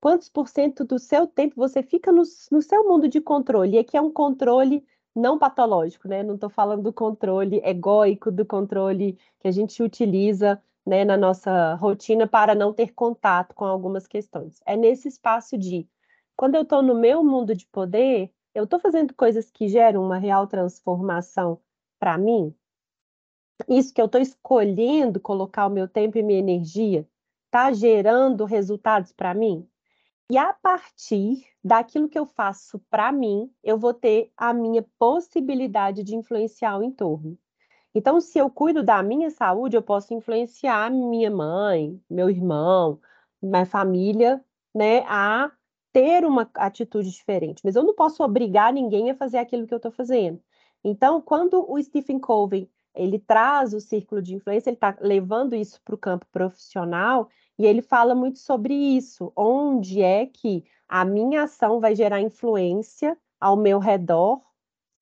Quantos 0.00 0.30
por 0.30 0.48
cento 0.48 0.82
do 0.82 0.98
seu 0.98 1.26
tempo 1.26 1.54
você 1.54 1.82
fica 1.82 2.10
no, 2.10 2.22
no 2.50 2.62
seu 2.62 2.88
mundo 2.88 3.08
de 3.08 3.20
controle? 3.20 3.76
E 3.76 3.78
aqui 3.78 3.94
é 3.94 4.00
um 4.00 4.10
controle 4.10 4.82
não 5.14 5.38
patológico, 5.38 6.08
né? 6.08 6.22
Não 6.22 6.36
estou 6.36 6.48
falando 6.48 6.82
do 6.82 6.94
controle 6.94 7.60
egóico, 7.62 8.30
do 8.30 8.46
controle 8.46 9.18
que 9.38 9.46
a 9.46 9.50
gente 9.52 9.82
utiliza 9.82 10.58
né, 10.86 11.04
na 11.04 11.18
nossa 11.18 11.74
rotina 11.74 12.26
para 12.26 12.54
não 12.54 12.72
ter 12.72 12.94
contato 12.94 13.54
com 13.54 13.66
algumas 13.66 14.06
questões. 14.06 14.62
É 14.64 14.78
nesse 14.78 15.08
espaço 15.08 15.58
de 15.58 15.86
quando 16.34 16.54
eu 16.54 16.62
estou 16.62 16.80
no 16.80 16.94
meu 16.94 17.22
mundo 17.22 17.54
de 17.54 17.66
poder, 17.66 18.32
eu 18.54 18.64
estou 18.64 18.80
fazendo 18.80 19.12
coisas 19.12 19.50
que 19.50 19.68
geram 19.68 20.02
uma 20.02 20.16
real 20.16 20.46
transformação 20.46 21.60
para 22.00 22.18
mim? 22.18 22.52
Isso 23.68 23.94
que 23.94 24.00
eu 24.00 24.06
estou 24.06 24.20
escolhendo 24.20 25.20
colocar 25.20 25.66
o 25.66 25.70
meu 25.70 25.86
tempo 25.86 26.18
e 26.18 26.22
minha 26.22 26.40
energia 26.40 27.06
está 27.46 27.72
gerando 27.72 28.44
resultados 28.44 29.12
para 29.12 29.34
mim? 29.34 29.68
E 30.30 30.38
a 30.38 30.52
partir 30.52 31.44
daquilo 31.62 32.08
que 32.08 32.18
eu 32.18 32.24
faço 32.24 32.78
para 32.88 33.12
mim, 33.12 33.52
eu 33.62 33.76
vou 33.76 33.92
ter 33.92 34.32
a 34.36 34.54
minha 34.54 34.84
possibilidade 34.98 36.02
de 36.02 36.16
influenciar 36.16 36.78
o 36.78 36.82
entorno. 36.82 37.36
Então, 37.94 38.20
se 38.20 38.38
eu 38.38 38.48
cuido 38.48 38.82
da 38.84 39.02
minha 39.02 39.30
saúde, 39.30 39.76
eu 39.76 39.82
posso 39.82 40.14
influenciar 40.14 40.90
minha 40.90 41.30
mãe, 41.30 42.00
meu 42.08 42.30
irmão, 42.30 43.00
minha 43.42 43.66
família, 43.66 44.42
né, 44.74 45.00
a 45.08 45.50
ter 45.92 46.24
uma 46.24 46.48
atitude 46.54 47.10
diferente, 47.10 47.60
mas 47.64 47.74
eu 47.74 47.82
não 47.82 47.94
posso 47.94 48.22
obrigar 48.22 48.72
ninguém 48.72 49.10
a 49.10 49.16
fazer 49.16 49.38
aquilo 49.38 49.66
que 49.66 49.74
eu 49.74 49.78
estou 49.78 49.90
fazendo. 49.90 50.40
Então, 50.82 51.20
quando 51.20 51.64
o 51.70 51.82
Stephen 51.82 52.18
Covey 52.18 52.70
ele 52.94 53.18
traz 53.18 53.72
o 53.72 53.80
círculo 53.80 54.20
de 54.20 54.34
influência, 54.34 54.70
ele 54.70 54.76
está 54.76 54.96
levando 55.00 55.54
isso 55.54 55.80
para 55.84 55.94
o 55.94 55.98
campo 55.98 56.26
profissional 56.32 57.28
e 57.58 57.66
ele 57.66 57.82
fala 57.82 58.14
muito 58.14 58.38
sobre 58.38 58.74
isso, 58.74 59.32
onde 59.36 60.02
é 60.02 60.26
que 60.26 60.64
a 60.88 61.04
minha 61.04 61.44
ação 61.44 61.78
vai 61.78 61.94
gerar 61.94 62.20
influência 62.20 63.16
ao 63.40 63.56
meu 63.56 63.78
redor, 63.78 64.40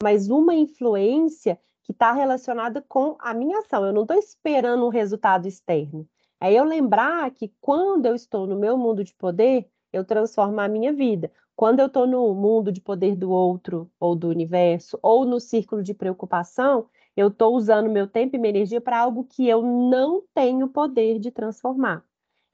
mas 0.02 0.28
uma 0.28 0.54
influência 0.54 1.58
que 1.82 1.92
está 1.92 2.12
relacionada 2.12 2.84
com 2.86 3.16
a 3.18 3.32
minha 3.32 3.60
ação. 3.60 3.86
Eu 3.86 3.92
não 3.92 4.02
estou 4.02 4.16
esperando 4.16 4.84
um 4.84 4.90
resultado 4.90 5.48
externo. 5.48 6.06
É 6.40 6.52
eu 6.52 6.62
lembrar 6.62 7.30
que 7.30 7.52
quando 7.60 8.06
eu 8.06 8.14
estou 8.14 8.46
no 8.46 8.58
meu 8.58 8.76
mundo 8.76 9.02
de 9.02 9.14
poder, 9.14 9.66
eu 9.92 10.04
transformo 10.04 10.60
a 10.60 10.68
minha 10.68 10.92
vida. 10.92 11.32
Quando 11.58 11.80
eu 11.80 11.86
estou 11.86 12.06
no 12.06 12.32
mundo 12.36 12.70
de 12.70 12.80
poder 12.80 13.16
do 13.16 13.32
outro, 13.32 13.90
ou 13.98 14.14
do 14.14 14.28
universo, 14.28 14.96
ou 15.02 15.24
no 15.24 15.40
círculo 15.40 15.82
de 15.82 15.92
preocupação, 15.92 16.86
eu 17.16 17.26
estou 17.26 17.56
usando 17.56 17.90
meu 17.90 18.06
tempo 18.06 18.36
e 18.36 18.38
minha 18.38 18.50
energia 18.50 18.80
para 18.80 19.00
algo 19.00 19.24
que 19.24 19.48
eu 19.48 19.60
não 19.60 20.22
tenho 20.32 20.68
poder 20.68 21.18
de 21.18 21.32
transformar. 21.32 22.04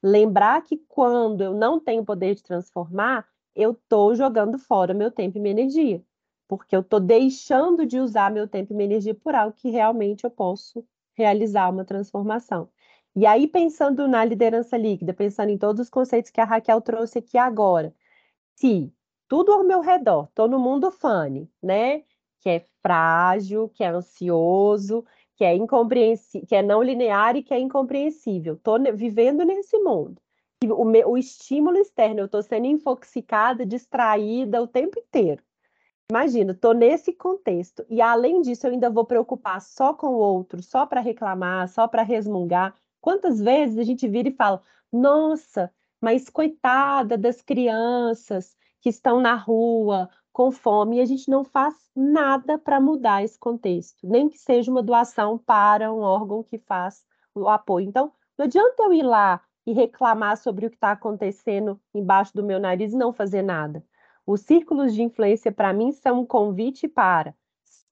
Lembrar 0.02 0.62
que 0.62 0.78
quando 0.88 1.42
eu 1.42 1.52
não 1.52 1.78
tenho 1.78 2.02
poder 2.02 2.34
de 2.34 2.42
transformar, 2.42 3.28
eu 3.54 3.72
estou 3.72 4.14
jogando 4.14 4.58
fora 4.58 4.94
meu 4.94 5.10
tempo 5.10 5.36
e 5.36 5.40
minha 5.42 5.52
energia. 5.52 6.02
Porque 6.48 6.74
eu 6.74 6.80
estou 6.80 6.98
deixando 6.98 7.84
de 7.84 8.00
usar 8.00 8.32
meu 8.32 8.48
tempo 8.48 8.72
e 8.72 8.76
minha 8.76 8.86
energia 8.86 9.14
por 9.14 9.34
algo 9.34 9.54
que 9.54 9.68
realmente 9.68 10.24
eu 10.24 10.30
posso 10.30 10.82
realizar 11.12 11.68
uma 11.68 11.84
transformação. 11.84 12.70
E 13.14 13.26
aí, 13.26 13.46
pensando 13.46 14.08
na 14.08 14.24
liderança 14.24 14.78
líquida, 14.78 15.12
pensando 15.12 15.50
em 15.50 15.58
todos 15.58 15.82
os 15.82 15.90
conceitos 15.90 16.30
que 16.30 16.40
a 16.40 16.44
Raquel 16.44 16.80
trouxe 16.80 17.18
aqui 17.18 17.36
agora, 17.36 17.94
se 18.56 18.92
tudo 19.28 19.52
ao 19.52 19.64
meu 19.64 19.80
redor, 19.80 20.24
estou 20.24 20.48
no 20.48 20.58
mundo 20.58 20.90
fane, 20.90 21.50
né? 21.62 22.02
Que 22.40 22.50
é 22.50 22.66
frágil, 22.82 23.68
que 23.70 23.82
é 23.82 23.88
ansioso, 23.88 25.04
que 25.36 25.44
é 25.44 25.54
incompreensível, 25.54 26.46
que 26.46 26.54
é 26.54 26.62
não 26.62 26.82
linear 26.82 27.36
e 27.36 27.42
que 27.42 27.54
é 27.54 27.58
incompreensível. 27.58 28.54
Estou 28.54 28.78
vivendo 28.94 29.44
nesse 29.44 29.78
mundo. 29.78 30.20
O, 30.64 30.84
meu, 30.84 31.10
o 31.10 31.18
estímulo 31.18 31.76
externo, 31.76 32.20
eu 32.20 32.26
estou 32.26 32.42
sendo 32.42 32.66
infoxicada, 32.66 33.66
distraída 33.66 34.62
o 34.62 34.66
tempo 34.66 34.98
inteiro. 34.98 35.42
Imagina, 36.10 36.52
estou 36.52 36.74
nesse 36.74 37.12
contexto 37.12 37.84
e 37.88 38.00
além 38.00 38.42
disso 38.42 38.66
eu 38.66 38.72
ainda 38.72 38.90
vou 38.90 39.04
preocupar 39.04 39.60
só 39.60 39.94
com 39.94 40.08
o 40.08 40.18
outro, 40.18 40.62
só 40.62 40.86
para 40.86 41.00
reclamar, 41.00 41.68
só 41.68 41.88
para 41.88 42.02
resmungar. 42.02 42.74
Quantas 43.00 43.40
vezes 43.40 43.78
a 43.78 43.82
gente 43.82 44.06
vira 44.06 44.28
e 44.28 44.32
fala: 44.32 44.62
nossa, 44.92 45.72
mas 46.04 46.28
coitada 46.28 47.16
das 47.16 47.40
crianças 47.40 48.54
que 48.78 48.90
estão 48.90 49.22
na 49.22 49.34
rua 49.34 50.10
com 50.34 50.52
fome, 50.52 50.98
e 50.98 51.00
a 51.00 51.06
gente 51.06 51.30
não 51.30 51.42
faz 51.44 51.74
nada 51.96 52.58
para 52.58 52.78
mudar 52.78 53.24
esse 53.24 53.38
contexto, 53.38 54.06
nem 54.06 54.28
que 54.28 54.36
seja 54.36 54.70
uma 54.70 54.82
doação 54.82 55.38
para 55.38 55.90
um 55.90 56.00
órgão 56.00 56.42
que 56.42 56.58
faz 56.58 57.02
o 57.34 57.48
apoio. 57.48 57.88
Então, 57.88 58.12
não 58.36 58.44
adianta 58.44 58.82
eu 58.82 58.92
ir 58.92 59.02
lá 59.02 59.40
e 59.66 59.72
reclamar 59.72 60.36
sobre 60.36 60.66
o 60.66 60.70
que 60.70 60.76
está 60.76 60.90
acontecendo 60.90 61.80
embaixo 61.94 62.34
do 62.34 62.44
meu 62.44 62.60
nariz 62.60 62.92
e 62.92 62.96
não 62.98 63.10
fazer 63.10 63.40
nada. 63.40 63.82
Os 64.26 64.42
círculos 64.42 64.92
de 64.92 65.02
influência, 65.02 65.50
para 65.50 65.72
mim, 65.72 65.90
são 65.90 66.20
um 66.20 66.26
convite 66.26 66.86
para 66.86 67.34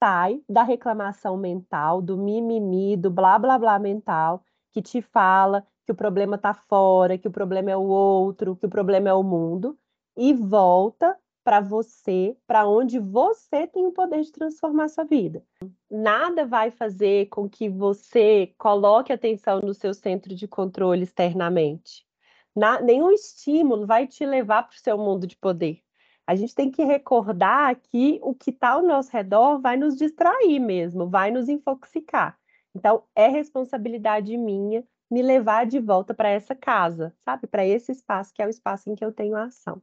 sai 0.02 0.42
da 0.48 0.64
reclamação 0.64 1.36
mental, 1.36 2.02
do 2.02 2.18
mimimi, 2.18 2.94
do 2.94 3.08
blá 3.08 3.38
blá 3.38 3.56
blá 3.56 3.78
mental 3.78 4.42
que 4.72 4.82
te 4.82 5.00
fala 5.00 5.64
que 5.92 5.94
o 5.94 5.94
problema 5.94 6.36
está 6.36 6.54
fora, 6.54 7.18
que 7.18 7.28
o 7.28 7.30
problema 7.30 7.70
é 7.70 7.76
o 7.76 7.84
outro, 7.84 8.56
que 8.56 8.64
o 8.64 8.70
problema 8.70 9.10
é 9.10 9.14
o 9.14 9.22
mundo, 9.22 9.78
e 10.16 10.32
volta 10.32 11.16
para 11.44 11.60
você, 11.60 12.36
para 12.46 12.66
onde 12.66 12.98
você 12.98 13.66
tem 13.66 13.84
o 13.84 13.92
poder 13.92 14.22
de 14.22 14.32
transformar 14.32 14.88
sua 14.88 15.04
vida. 15.04 15.44
Nada 15.90 16.46
vai 16.46 16.70
fazer 16.70 17.26
com 17.26 17.48
que 17.48 17.68
você 17.68 18.54
coloque 18.56 19.12
atenção 19.12 19.60
no 19.60 19.74
seu 19.74 19.92
centro 19.92 20.34
de 20.34 20.48
controle 20.48 21.02
externamente. 21.02 22.06
Na, 22.54 22.80
nenhum 22.80 23.10
estímulo 23.10 23.86
vai 23.86 24.06
te 24.06 24.24
levar 24.24 24.62
para 24.62 24.76
o 24.76 24.80
seu 24.80 24.96
mundo 24.96 25.26
de 25.26 25.36
poder. 25.36 25.80
A 26.26 26.34
gente 26.34 26.54
tem 26.54 26.70
que 26.70 26.84
recordar 26.84 27.74
que 27.76 28.18
o 28.22 28.34
que 28.34 28.50
está 28.50 28.70
ao 28.70 28.82
nosso 28.82 29.10
redor 29.10 29.60
vai 29.60 29.76
nos 29.76 29.96
distrair 29.96 30.60
mesmo, 30.60 31.08
vai 31.08 31.30
nos 31.30 31.48
infoxicar. 31.48 32.38
Então, 32.74 33.02
é 33.14 33.26
responsabilidade 33.26 34.36
minha 34.38 34.84
me 35.12 35.22
levar 35.22 35.66
de 35.66 35.80
volta 35.80 36.14
para 36.14 36.30
essa 36.30 36.54
casa, 36.56 37.14
sabe? 37.24 37.46
Para 37.48 37.66
esse 37.66 37.92
espaço 37.92 38.32
que 38.34 38.42
é 38.42 38.46
o 38.46 38.50
espaço 38.50 38.90
em 38.90 38.96
que 38.96 39.04
eu 39.04 39.12
tenho 39.12 39.36
a 39.36 39.44
ação. 39.44 39.82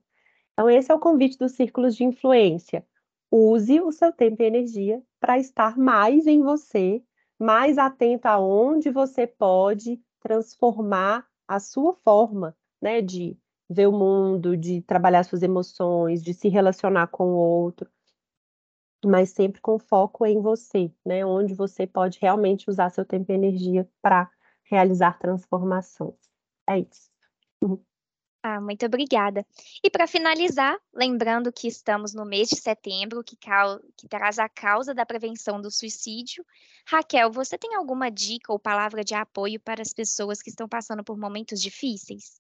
Então, 0.54 0.70
esse 0.70 0.92
é 0.92 0.96
o 0.96 1.00
convite 1.00 1.38
dos 1.38 1.54
círculos 1.54 1.96
de 1.96 2.06
influência. 2.06 2.86
use 3.32 3.82
o 3.82 3.92
seu 3.92 4.12
tempo 4.14 4.42
e 4.44 4.46
energia 4.46 5.04
para 5.20 5.40
estar 5.40 5.78
mais 5.78 6.28
em 6.28 6.42
você, 6.42 7.04
mais 7.40 7.78
atento 7.78 8.28
aonde 8.28 8.92
você 8.92 9.28
pode 9.28 10.02
transformar 10.22 11.28
a 11.48 11.60
sua 11.60 11.94
forma, 11.94 12.56
né, 12.82 13.02
de 13.02 13.38
ver 13.70 13.88
o 13.88 13.92
mundo, 13.94 14.58
de 14.58 14.82
trabalhar 14.84 15.24
suas 15.24 15.44
emoções, 15.44 16.24
de 16.24 16.34
se 16.34 16.50
relacionar 16.50 17.08
com 17.08 17.26
o 17.34 17.38
outro, 17.38 17.90
mas 19.06 19.30
sempre 19.32 19.62
com 19.62 19.80
foco 19.80 20.26
em 20.26 20.42
você, 20.42 20.92
né, 21.06 21.26
onde 21.26 21.54
você 21.54 21.88
pode 21.88 22.20
realmente 22.22 22.70
usar 22.70 22.90
seu 22.90 23.06
tempo 23.06 23.32
e 23.32 23.36
energia 23.36 23.90
para 24.02 24.30
realizar 24.70 25.18
transformações. 25.18 26.16
É 26.70 26.80
isso. 26.80 27.10
Ah, 28.42 28.62
muito 28.62 28.86
obrigada. 28.86 29.46
E 29.84 29.90
para 29.90 30.08
finalizar, 30.08 30.80
lembrando 30.94 31.52
que 31.52 31.68
estamos 31.68 32.14
no 32.14 32.24
mês 32.24 32.48
de 32.48 32.56
setembro, 32.56 33.22
que, 33.22 33.36
que, 33.36 34.08
traz 34.08 34.40
a 34.40 34.48
causa 34.48 34.94
da 34.94 35.06
prevenção 35.06 35.62
do 35.62 35.70
suicídio. 35.70 36.46
Raquel, 36.88 37.32
você 37.32 37.58
tem 37.58 37.76
alguma 37.76 38.10
dica 38.10 38.54
ou 38.54 38.58
palavra 38.60 39.04
de 39.04 39.14
apoio 39.14 39.60
para 39.60 39.82
as 39.82 39.94
pessoas 39.94 40.42
que 40.42 40.50
estão 40.50 40.70
passando 40.70 41.04
por 41.04 41.18
momentos 41.18 41.62
difíceis? 41.62 42.40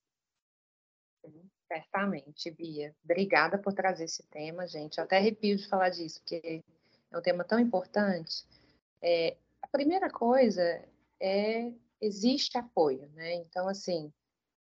Certamente, 1.67 2.49
Bia. 2.49 2.95
Obrigada 3.03 3.57
por 3.57 3.73
trazer 3.73 4.05
esse 4.05 4.23
tema, 4.23 4.65
gente. 4.67 4.97
Eu 4.97 5.03
até 5.03 5.17
arrepio 5.17 5.57
de 5.57 5.67
falar 5.67 5.89
disso, 5.89 6.21
porque 6.21 6.63
é 7.11 7.17
um 7.17 7.21
tema 7.21 7.43
tão 7.43 7.59
importante. 7.59 8.45
É, 9.01 9.35
a 9.61 9.67
primeira 9.67 10.09
coisa 10.09 10.81
é 11.19 11.71
existe 12.01 12.57
apoio, 12.57 13.07
né? 13.13 13.35
Então, 13.35 13.67
assim, 13.67 14.11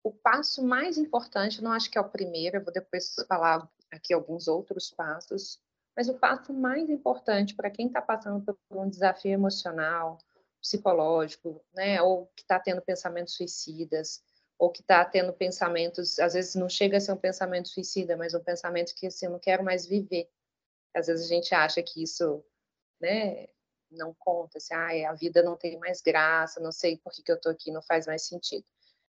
o 0.02 0.12
passo 0.12 0.62
mais 0.62 0.98
importante, 0.98 1.62
não 1.62 1.72
acho 1.72 1.90
que 1.90 1.98
é 1.98 2.00
o 2.00 2.08
primeiro, 2.08 2.58
eu 2.58 2.64
vou 2.64 2.72
depois 2.72 3.14
falar 3.26 3.68
aqui 3.90 4.12
alguns 4.12 4.48
outros 4.48 4.90
passos, 4.90 5.58
mas 5.96 6.08
o 6.08 6.18
passo 6.18 6.52
mais 6.52 6.90
importante 6.90 7.54
para 7.54 7.70
quem 7.70 7.86
está 7.86 8.02
passando 8.02 8.44
por 8.44 8.78
um 8.78 8.88
desafio 8.88 9.32
emocional, 9.32 10.18
psicológico, 10.60 11.62
né, 11.74 12.00
ou 12.02 12.26
que 12.34 12.42
está 12.42 12.58
tendo 12.58 12.82
pensamentos 12.82 13.34
suicidas, 13.34 14.22
ou 14.58 14.70
que 14.70 14.80
está 14.80 15.04
tendo 15.04 15.32
pensamentos, 15.32 16.18
às 16.18 16.34
vezes 16.34 16.54
não 16.54 16.68
chega 16.68 16.96
a 16.96 17.00
ser 17.00 17.12
um 17.12 17.16
pensamento 17.16 17.68
suicida, 17.68 18.16
mas 18.16 18.34
um 18.34 18.42
pensamento 18.42 18.94
que 18.94 19.06
assim, 19.06 19.26
eu 19.26 19.32
não 19.32 19.38
quero 19.38 19.64
mais 19.64 19.86
viver. 19.86 20.28
Às 20.94 21.06
vezes 21.06 21.26
a 21.26 21.28
gente 21.28 21.54
acha 21.54 21.82
que 21.82 22.02
isso, 22.02 22.42
né, 23.00 23.48
não 23.94 24.14
conta, 24.18 24.58
assim, 24.58 24.74
ah, 24.74 25.10
a 25.10 25.14
vida 25.14 25.42
não 25.42 25.56
tem 25.56 25.78
mais 25.78 26.00
graça, 26.00 26.60
não 26.60 26.72
sei 26.72 26.98
por 26.98 27.12
que, 27.12 27.22
que 27.22 27.30
eu 27.30 27.36
estou 27.36 27.52
aqui, 27.52 27.70
não 27.70 27.82
faz 27.82 28.06
mais 28.06 28.22
sentido. 28.22 28.64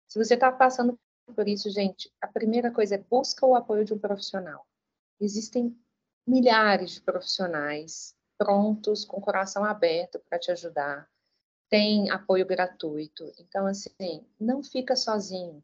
Se 0.07 0.17
você 0.17 0.35
está 0.35 0.51
passando 0.51 0.99
por 1.35 1.47
isso, 1.47 1.69
gente, 1.69 2.11
a 2.21 2.27
primeira 2.27 2.71
coisa 2.71 2.95
é 2.95 2.97
busca 2.97 3.45
o 3.45 3.55
apoio 3.55 3.83
de 3.83 3.93
um 3.93 3.99
profissional. 3.99 4.65
Existem 5.19 5.77
milhares 6.25 6.91
de 6.91 7.01
profissionais 7.01 8.15
prontos, 8.37 9.03
com 9.03 9.17
o 9.17 9.21
coração 9.21 9.63
aberto 9.63 10.19
para 10.19 10.39
te 10.39 10.51
ajudar. 10.51 11.09
Tem 11.69 12.09
apoio 12.09 12.45
gratuito. 12.45 13.31
Então, 13.39 13.65
assim, 13.65 14.25
não 14.39 14.63
fica 14.63 14.95
sozinho. 14.95 15.63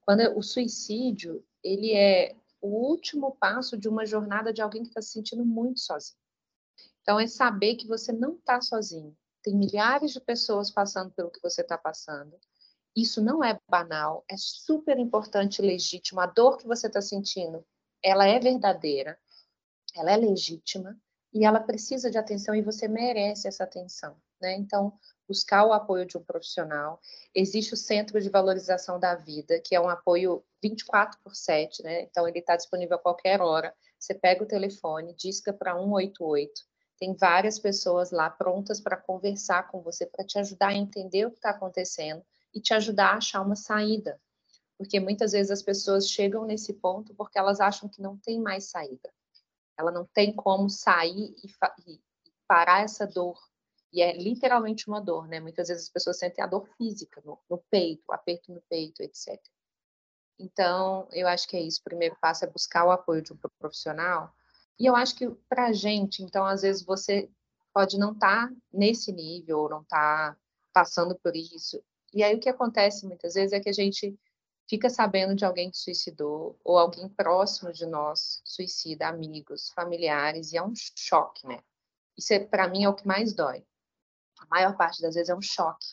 Quando 0.00 0.20
o 0.36 0.42
suicídio, 0.42 1.44
ele 1.62 1.94
é 1.94 2.34
o 2.60 2.68
último 2.68 3.36
passo 3.36 3.76
de 3.76 3.88
uma 3.88 4.04
jornada 4.04 4.52
de 4.52 4.60
alguém 4.60 4.82
que 4.82 4.88
está 4.88 5.00
se 5.00 5.12
sentindo 5.12 5.44
muito 5.44 5.80
sozinho. 5.80 6.18
Então, 7.08 7.18
é 7.18 7.26
saber 7.26 7.76
que 7.76 7.86
você 7.86 8.12
não 8.12 8.34
está 8.34 8.60
sozinho. 8.60 9.16
Tem 9.42 9.56
milhares 9.56 10.12
de 10.12 10.20
pessoas 10.20 10.70
passando 10.70 11.10
pelo 11.12 11.30
que 11.30 11.40
você 11.40 11.62
está 11.62 11.78
passando. 11.78 12.38
Isso 12.94 13.22
não 13.22 13.42
é 13.42 13.58
banal, 13.66 14.26
é 14.28 14.36
super 14.36 14.98
importante 14.98 15.62
e 15.62 15.64
legítimo. 15.64 16.20
A 16.20 16.26
dor 16.26 16.58
que 16.58 16.66
você 16.66 16.86
está 16.86 17.00
sentindo, 17.00 17.64
ela 18.02 18.26
é 18.26 18.38
verdadeira, 18.38 19.18
ela 19.96 20.12
é 20.12 20.18
legítima 20.18 21.00
e 21.32 21.46
ela 21.46 21.60
precisa 21.60 22.10
de 22.10 22.18
atenção 22.18 22.54
e 22.54 22.60
você 22.60 22.86
merece 22.86 23.48
essa 23.48 23.64
atenção, 23.64 24.14
né? 24.38 24.54
Então, 24.56 24.92
buscar 25.26 25.64
o 25.64 25.72
apoio 25.72 26.04
de 26.04 26.18
um 26.18 26.22
profissional. 26.22 27.00
Existe 27.34 27.72
o 27.72 27.76
Centro 27.78 28.20
de 28.20 28.28
Valorização 28.28 29.00
da 29.00 29.14
Vida, 29.14 29.58
que 29.60 29.74
é 29.74 29.80
um 29.80 29.88
apoio 29.88 30.44
24 30.62 31.18
por 31.24 31.34
7, 31.34 31.82
né? 31.82 32.02
Então, 32.02 32.28
ele 32.28 32.40
está 32.40 32.54
disponível 32.54 32.96
a 32.96 33.00
qualquer 33.00 33.40
hora. 33.40 33.74
Você 33.98 34.12
pega 34.12 34.44
o 34.44 34.46
telefone, 34.46 35.14
disca 35.14 35.54
para 35.54 35.72
188. 35.72 36.67
Tem 36.98 37.14
várias 37.14 37.58
pessoas 37.58 38.10
lá 38.10 38.28
prontas 38.28 38.80
para 38.80 38.96
conversar 38.96 39.68
com 39.68 39.80
você, 39.80 40.04
para 40.04 40.24
te 40.24 40.38
ajudar 40.38 40.68
a 40.68 40.74
entender 40.74 41.26
o 41.26 41.30
que 41.30 41.38
está 41.38 41.50
acontecendo 41.50 42.24
e 42.52 42.60
te 42.60 42.74
ajudar 42.74 43.10
a 43.10 43.16
achar 43.18 43.40
uma 43.40 43.54
saída. 43.54 44.20
Porque 44.76 44.98
muitas 44.98 45.32
vezes 45.32 45.50
as 45.50 45.62
pessoas 45.62 46.08
chegam 46.08 46.44
nesse 46.44 46.72
ponto 46.74 47.14
porque 47.14 47.38
elas 47.38 47.60
acham 47.60 47.88
que 47.88 48.00
não 48.02 48.16
tem 48.16 48.40
mais 48.40 48.70
saída. 48.70 49.12
Ela 49.76 49.92
não 49.92 50.06
tem 50.06 50.32
como 50.32 50.68
sair 50.68 51.34
e, 51.42 51.48
e 51.86 52.00
parar 52.46 52.82
essa 52.82 53.06
dor. 53.06 53.38
E 53.92 54.02
é 54.02 54.16
literalmente 54.16 54.88
uma 54.88 55.00
dor, 55.00 55.26
né? 55.28 55.40
Muitas 55.40 55.68
vezes 55.68 55.84
as 55.84 55.90
pessoas 55.90 56.18
sentem 56.18 56.42
a 56.44 56.46
dor 56.46 56.68
física 56.76 57.22
no, 57.24 57.38
no 57.48 57.58
peito, 57.70 58.12
aperto 58.12 58.52
no 58.52 58.60
peito, 58.62 59.02
etc. 59.02 59.40
Então, 60.38 61.08
eu 61.10 61.26
acho 61.26 61.48
que 61.48 61.56
é 61.56 61.60
isso. 61.60 61.80
O 61.80 61.84
primeiro 61.84 62.16
passo 62.20 62.44
é 62.44 62.48
buscar 62.48 62.84
o 62.84 62.90
apoio 62.90 63.22
de 63.22 63.32
um 63.32 63.36
profissional. 63.58 64.32
E 64.78 64.86
eu 64.86 64.94
acho 64.94 65.14
que 65.16 65.28
para 65.48 65.66
a 65.66 65.72
gente, 65.72 66.22
então, 66.22 66.44
às 66.46 66.62
vezes 66.62 66.82
você 66.84 67.28
pode 67.72 67.98
não 67.98 68.12
estar 68.12 68.48
tá 68.48 68.54
nesse 68.72 69.12
nível, 69.12 69.60
ou 69.60 69.68
não 69.68 69.82
estar 69.82 70.34
tá 70.34 70.38
passando 70.72 71.16
por 71.18 71.34
isso. 71.34 71.82
E 72.14 72.22
aí 72.22 72.34
o 72.34 72.40
que 72.40 72.48
acontece 72.48 73.06
muitas 73.06 73.34
vezes 73.34 73.52
é 73.52 73.60
que 73.60 73.68
a 73.68 73.72
gente 73.72 74.18
fica 74.68 74.88
sabendo 74.90 75.34
de 75.34 75.44
alguém 75.44 75.70
que 75.70 75.78
suicidou 75.78 76.58
ou 76.62 76.78
alguém 76.78 77.08
próximo 77.08 77.72
de 77.72 77.86
nós 77.86 78.40
suicida, 78.44 79.08
amigos, 79.08 79.70
familiares, 79.70 80.52
e 80.52 80.56
é 80.58 80.62
um 80.62 80.72
choque, 80.74 81.46
né? 81.46 81.60
Isso 82.16 82.32
é, 82.34 82.40
para 82.40 82.68
mim 82.68 82.84
é 82.84 82.88
o 82.88 82.94
que 82.94 83.06
mais 83.06 83.32
dói. 83.34 83.64
A 84.40 84.46
maior 84.50 84.76
parte 84.76 85.02
das 85.02 85.14
vezes 85.14 85.30
é 85.30 85.34
um 85.34 85.42
choque. 85.42 85.86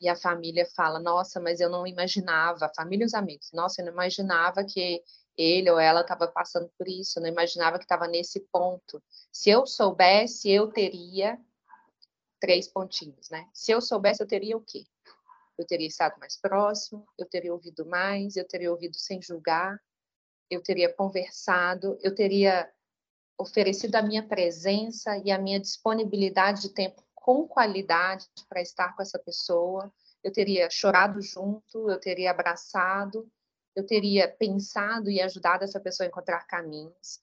E 0.00 0.08
a 0.08 0.16
família 0.16 0.66
fala: 0.76 1.00
"Nossa, 1.00 1.40
mas 1.40 1.60
eu 1.60 1.70
não 1.70 1.86
imaginava", 1.86 2.70
família 2.76 3.04
e 3.04 3.06
os 3.06 3.14
amigos. 3.14 3.50
"Nossa, 3.52 3.80
eu 3.82 3.86
não 3.86 3.92
imaginava 3.92 4.64
que 4.64 5.02
ele 5.36 5.70
ou 5.70 5.78
ela 5.78 6.02
estava 6.02 6.28
passando 6.28 6.70
por 6.78 6.88
isso, 6.88 7.18
eu 7.18 7.22
não 7.22 7.28
imaginava 7.28 7.78
que 7.78 7.84
estava 7.84 8.06
nesse 8.06 8.40
ponto. 8.52 9.02
Se 9.32 9.50
eu 9.50 9.66
soubesse, 9.66 10.50
eu 10.50 10.68
teria 10.68 11.38
três 12.40 12.68
pontinhos, 12.68 13.30
né? 13.30 13.48
Se 13.52 13.72
eu 13.72 13.80
soubesse, 13.80 14.22
eu 14.22 14.26
teria 14.26 14.56
o 14.56 14.60
quê? 14.60 14.84
eu 15.58 15.66
teria 15.66 15.86
estado 15.86 16.18
mais 16.18 16.36
próximo, 16.36 17.06
eu 17.18 17.26
teria 17.26 17.52
ouvido 17.52 17.86
mais, 17.86 18.36
eu 18.36 18.46
teria 18.46 18.70
ouvido 18.70 18.96
sem 18.96 19.20
julgar, 19.22 19.80
eu 20.50 20.62
teria 20.62 20.92
conversado, 20.92 21.98
eu 22.02 22.14
teria 22.14 22.70
oferecido 23.38 23.96
a 23.96 24.02
minha 24.02 24.26
presença 24.26 25.16
e 25.24 25.30
a 25.30 25.38
minha 25.38 25.60
disponibilidade 25.60 26.62
de 26.62 26.68
tempo 26.70 27.02
com 27.14 27.48
qualidade 27.48 28.26
para 28.48 28.60
estar 28.60 28.94
com 28.94 29.02
essa 29.02 29.18
pessoa, 29.18 29.92
eu 30.22 30.32
teria 30.32 30.68
chorado 30.70 31.20
junto, 31.20 31.90
eu 31.90 31.98
teria 31.98 32.30
abraçado, 32.30 33.28
eu 33.74 33.84
teria 33.84 34.28
pensado 34.28 35.10
e 35.10 35.20
ajudado 35.20 35.64
essa 35.64 35.80
pessoa 35.80 36.06
a 36.06 36.08
encontrar 36.08 36.46
caminhos. 36.46 37.20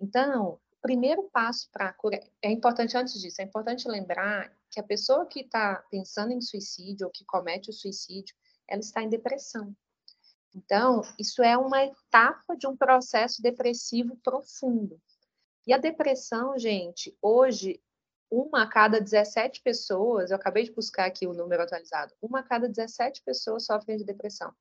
Então, 0.00 0.60
o 0.72 0.80
primeiro 0.82 1.24
passo 1.32 1.68
para 1.72 1.88
a 1.88 1.92
cura 1.92 2.20
é 2.42 2.50
importante 2.50 2.96
antes 2.96 3.20
disso, 3.20 3.40
é 3.40 3.44
importante 3.44 3.88
lembrar 3.88 4.52
que 4.70 4.78
a 4.78 4.84
pessoa 4.84 5.26
que 5.26 5.40
está 5.40 5.76
pensando 5.90 6.32
em 6.32 6.40
suicídio 6.40 7.06
ou 7.06 7.12
que 7.12 7.24
comete 7.24 7.70
o 7.70 7.72
suicídio, 7.72 8.34
ela 8.68 8.80
está 8.80 9.02
em 9.02 9.08
depressão. 9.08 9.74
Então, 10.54 11.02
isso 11.18 11.42
é 11.42 11.56
uma 11.56 11.84
etapa 11.84 12.56
de 12.56 12.66
um 12.66 12.76
processo 12.76 13.42
depressivo 13.42 14.16
profundo. 14.22 15.00
E 15.66 15.72
a 15.72 15.78
depressão, 15.78 16.58
gente, 16.58 17.16
hoje, 17.20 17.82
uma 18.30 18.62
a 18.62 18.66
cada 18.66 19.00
17 19.00 19.62
pessoas, 19.62 20.30
eu 20.30 20.36
acabei 20.36 20.64
de 20.64 20.72
buscar 20.72 21.06
aqui 21.06 21.26
o 21.26 21.34
número 21.34 21.62
atualizado, 21.62 22.14
uma 22.20 22.40
a 22.40 22.42
cada 22.42 22.68
17 22.68 23.22
pessoas 23.22 23.66
sofrem 23.66 23.96
de 23.96 24.04
depressão. 24.04 24.54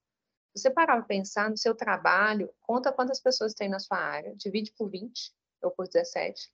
Você 0.56 0.70
parar 0.70 0.96
para 0.98 1.06
pensar 1.06 1.50
no 1.50 1.58
seu 1.58 1.76
trabalho, 1.76 2.50
conta 2.62 2.92
quantas 2.92 3.20
pessoas 3.20 3.54
tem 3.54 3.68
na 3.68 3.80
sua 3.80 3.98
área, 3.98 4.36
divide 4.36 4.72
por 4.78 4.90
20 4.90 5.34
ou 5.62 5.72
por 5.72 5.88
17, 5.88 6.50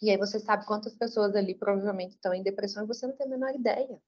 e 0.00 0.10
aí 0.10 0.16
você 0.16 0.38
sabe 0.38 0.64
quantas 0.64 0.94
pessoas 0.94 1.34
ali 1.34 1.54
provavelmente 1.54 2.14
estão 2.14 2.32
em 2.32 2.42
depressão 2.42 2.84
e 2.84 2.86
você 2.86 3.06
não 3.06 3.16
tem 3.16 3.26
a 3.26 3.30
menor 3.30 3.54
ideia, 3.54 4.00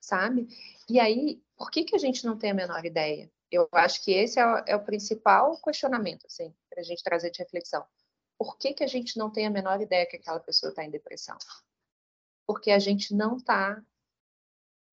sabe? 0.00 0.46
E 0.88 1.00
aí, 1.00 1.42
por 1.56 1.70
que, 1.70 1.84
que 1.84 1.96
a 1.96 1.98
gente 1.98 2.24
não 2.26 2.36
tem 2.36 2.50
a 2.50 2.54
menor 2.54 2.84
ideia? 2.84 3.30
Eu 3.50 3.68
acho 3.72 4.02
que 4.04 4.12
esse 4.12 4.38
é 4.38 4.46
o, 4.46 4.64
é 4.66 4.76
o 4.76 4.84
principal 4.84 5.58
questionamento, 5.62 6.26
assim, 6.26 6.54
para 6.68 6.80
a 6.80 6.84
gente 6.84 7.02
trazer 7.02 7.30
de 7.30 7.38
reflexão. 7.38 7.84
Por 8.38 8.58
que, 8.58 8.74
que 8.74 8.84
a 8.84 8.86
gente 8.86 9.16
não 9.16 9.30
tem 9.30 9.46
a 9.46 9.50
menor 9.50 9.80
ideia 9.80 10.06
que 10.06 10.16
aquela 10.16 10.40
pessoa 10.40 10.70
está 10.70 10.84
em 10.84 10.90
depressão? 10.90 11.36
Porque 12.46 12.70
a 12.70 12.78
gente 12.78 13.14
não 13.14 13.36
está. 13.36 13.82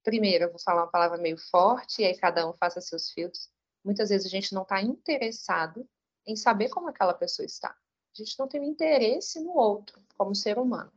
Primeiro, 0.04 0.46
eu 0.46 0.50
vou 0.50 0.60
falar 0.60 0.84
uma 0.84 0.92
palavra 0.92 1.18
meio 1.18 1.38
forte, 1.38 2.02
e 2.02 2.06
aí 2.06 2.18
cada 2.18 2.48
um 2.50 2.54
faça 2.54 2.80
seus 2.82 3.12
filtros. 3.12 3.50
Muitas 3.84 4.10
vezes 4.10 4.26
a 4.26 4.30
gente 4.30 4.54
não 4.54 4.64
está 4.64 4.82
interessado 4.82 5.88
em 6.26 6.36
saber 6.36 6.70
como 6.70 6.90
aquela 6.90 7.14
pessoa 7.14 7.46
está. 7.46 7.70
A 7.70 8.24
gente 8.24 8.38
não 8.38 8.48
tem 8.48 8.64
interesse 8.66 9.40
no 9.40 9.56
outro 9.56 10.02
como 10.18 10.36
ser 10.36 10.58
humano. 10.58 10.92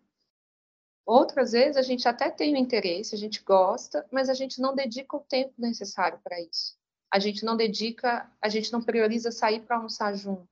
Outras 1.04 1.52
vezes 1.52 1.76
a 1.76 1.82
gente 1.82 2.06
até 2.06 2.30
tem 2.30 2.54
o 2.54 2.56
interesse, 2.56 3.14
a 3.14 3.18
gente 3.18 3.42
gosta, 3.42 4.06
mas 4.10 4.28
a 4.28 4.34
gente 4.34 4.60
não 4.60 4.74
dedica 4.74 5.16
o 5.16 5.20
tempo 5.20 5.52
necessário 5.58 6.18
para 6.22 6.40
isso. 6.40 6.76
A 7.10 7.18
gente 7.18 7.44
não 7.44 7.56
dedica, 7.56 8.30
a 8.40 8.48
gente 8.48 8.72
não 8.72 8.80
prioriza 8.80 9.30
sair 9.30 9.60
para 9.60 9.76
almoçar 9.76 10.14
junto. 10.14 10.48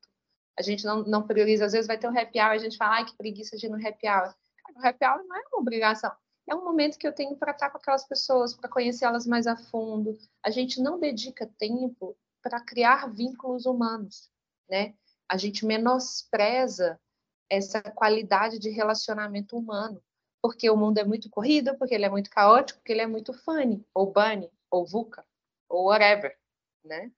A 0.58 0.62
gente 0.62 0.84
não, 0.84 1.02
não 1.04 1.26
prioriza, 1.26 1.64
às 1.64 1.72
vezes 1.72 1.86
vai 1.86 1.96
ter 1.96 2.08
um 2.08 2.18
happy 2.18 2.38
hour, 2.38 2.50
a 2.50 2.58
gente 2.58 2.76
fala, 2.76 2.96
ai, 2.96 3.06
que 3.06 3.16
preguiça 3.16 3.56
de 3.56 3.66
ir 3.66 3.68
no 3.70 3.76
happy 3.76 4.08
hour. 4.08 4.34
o 4.76 4.86
happy 4.86 5.04
hour 5.04 5.24
não 5.24 5.36
é 5.36 5.42
uma 5.48 5.60
obrigação, 5.60 6.12
é 6.48 6.54
um 6.54 6.64
momento 6.64 6.98
que 6.98 7.06
eu 7.06 7.12
tenho 7.12 7.36
para 7.36 7.52
estar 7.52 7.70
com 7.70 7.78
aquelas 7.78 8.06
pessoas, 8.06 8.54
para 8.54 8.68
conhecê-las 8.68 9.26
mais 9.26 9.46
a 9.46 9.56
fundo. 9.56 10.18
A 10.44 10.50
gente 10.50 10.80
não 10.80 10.98
dedica 10.98 11.46
tempo 11.58 12.16
para 12.42 12.60
criar 12.60 13.12
vínculos 13.12 13.66
humanos, 13.66 14.30
né? 14.68 14.94
A 15.28 15.36
gente 15.36 15.64
menospreza 15.64 17.00
essa 17.48 17.80
qualidade 17.82 18.58
de 18.58 18.70
relacionamento 18.70 19.56
humano, 19.56 20.02
porque 20.42 20.70
o 20.70 20.76
mundo 20.76 20.98
é 20.98 21.04
muito 21.04 21.28
corrido, 21.28 21.76
porque 21.76 21.94
ele 21.94 22.04
é 22.04 22.10
muito 22.10 22.30
caótico, 22.30 22.78
porque 22.78 22.92
ele 22.92 23.02
é 23.02 23.06
muito 23.06 23.32
funny, 23.32 23.84
ou 23.94 24.12
bunny, 24.12 24.50
ou 24.70 24.86
VUCA, 24.86 25.24
ou 25.68 25.86
whatever, 25.86 26.36
né? 26.84 27.12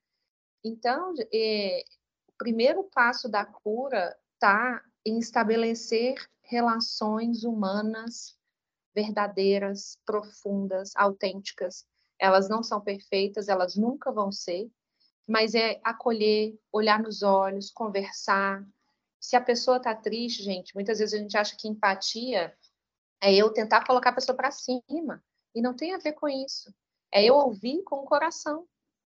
Então, 0.64 1.14
é, 1.32 1.84
o 2.28 2.32
primeiro 2.36 2.84
passo 2.84 3.28
da 3.28 3.44
cura 3.44 4.16
está 4.34 4.82
em 5.04 5.18
estabelecer 5.18 6.14
relações 6.42 7.44
humanas 7.44 8.36
verdadeiras, 8.94 9.98
profundas, 10.04 10.92
autênticas. 10.96 11.86
Elas 12.18 12.48
não 12.48 12.62
são 12.62 12.80
perfeitas, 12.80 13.48
elas 13.48 13.76
nunca 13.76 14.12
vão 14.12 14.30
ser, 14.30 14.70
mas 15.26 15.54
é 15.54 15.80
acolher, 15.82 16.58
olhar 16.70 17.02
nos 17.02 17.22
olhos, 17.22 17.70
conversar. 17.70 18.64
Se 19.20 19.36
a 19.36 19.40
pessoa 19.40 19.78
está 19.78 19.94
triste, 19.94 20.42
gente, 20.42 20.74
muitas 20.74 20.98
vezes 20.98 21.14
a 21.14 21.18
gente 21.18 21.36
acha 21.36 21.56
que 21.56 21.68
empatia 21.68 22.54
é 23.22 23.32
eu 23.32 23.52
tentar 23.52 23.86
colocar 23.86 24.10
a 24.10 24.14
pessoa 24.14 24.36
para 24.36 24.50
cima, 24.50 25.22
e 25.54 25.62
não 25.62 25.74
tem 25.74 25.94
a 25.94 25.98
ver 25.98 26.14
com 26.14 26.28
isso. 26.28 26.74
É 27.12 27.24
eu 27.24 27.34
ouvir 27.34 27.82
com 27.84 27.96
o 27.96 28.04
coração. 28.04 28.66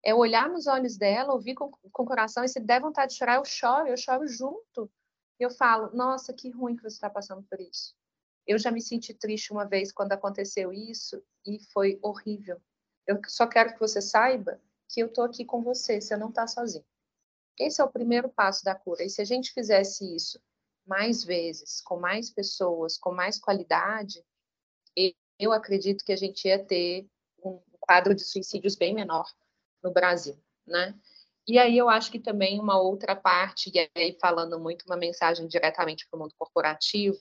É 0.04 0.16
olhar 0.16 0.50
nos 0.50 0.66
olhos 0.66 0.98
dela, 0.98 1.34
ouvir 1.34 1.54
com, 1.54 1.70
com 1.70 2.04
o 2.04 2.06
coração, 2.06 2.44
e 2.44 2.48
se 2.48 2.60
der 2.60 2.82
vontade 2.82 3.12
de 3.12 3.18
chorar, 3.18 3.36
eu 3.36 3.46
choro, 3.46 3.88
eu 3.88 3.98
choro 3.98 4.26
junto. 4.28 4.90
Eu 5.40 5.52
falo, 5.52 5.96
nossa, 5.96 6.34
que 6.34 6.50
ruim 6.50 6.76
que 6.76 6.82
você 6.82 6.96
está 6.96 7.10
passando 7.10 7.44
por 7.44 7.60
isso. 7.60 7.94
Eu 8.48 8.58
já 8.58 8.72
me 8.72 8.82
senti 8.82 9.14
triste 9.14 9.52
uma 9.52 9.66
vez 9.66 9.92
quando 9.92 10.12
aconteceu 10.12 10.74
isso 10.74 11.24
e 11.46 11.60
foi 11.72 12.00
horrível. 12.02 12.62
Eu 13.06 13.20
só 13.28 13.48
quero 13.48 13.74
que 13.74 13.80
você 13.80 14.02
saiba 14.02 14.60
que 14.88 15.02
eu 15.02 15.08
estou 15.08 15.24
aqui 15.24 15.46
com 15.46 15.62
você, 15.62 16.02
você 16.02 16.18
não 16.18 16.30
está 16.30 16.48
sozinho. 16.48 16.86
Esse 17.60 17.82
é 17.82 17.84
o 17.84 17.92
primeiro 17.92 18.30
passo 18.30 18.64
da 18.64 18.74
cura. 18.74 19.04
E 19.04 19.10
se 19.10 19.22
a 19.22 19.26
gente 19.26 19.52
fizesse 19.54 20.16
isso 20.16 20.42
mais 20.86 21.24
vezes, 21.24 21.82
com 21.82 22.00
mais 22.00 22.30
pessoas, 22.30 22.98
com 22.98 23.12
mais 23.12 23.40
qualidade, 23.40 24.26
eu 25.40 25.52
acredito 25.52 26.04
que 26.04 26.12
a 26.12 26.18
gente 26.18 26.48
ia 26.48 26.64
ter 26.64 27.08
um 27.44 27.62
quadro 27.80 28.16
de 28.16 28.24
suicídios 28.24 28.76
bem 28.76 28.94
menor 28.94 29.26
no 29.84 29.92
Brasil, 29.92 30.38
né? 30.66 30.98
E 31.48 31.58
aí 31.58 31.78
eu 31.78 31.90
acho 31.90 32.12
que 32.12 32.20
também 32.20 32.60
uma 32.60 32.80
outra 32.80 33.16
parte, 33.16 33.72
e 33.74 33.90
aí 33.96 34.18
falando 34.20 34.60
muito 34.60 34.86
uma 34.86 34.98
mensagem 34.98 35.48
diretamente 35.48 36.08
para 36.08 36.18
o 36.18 36.22
mundo 36.22 36.36
corporativo, 36.38 37.20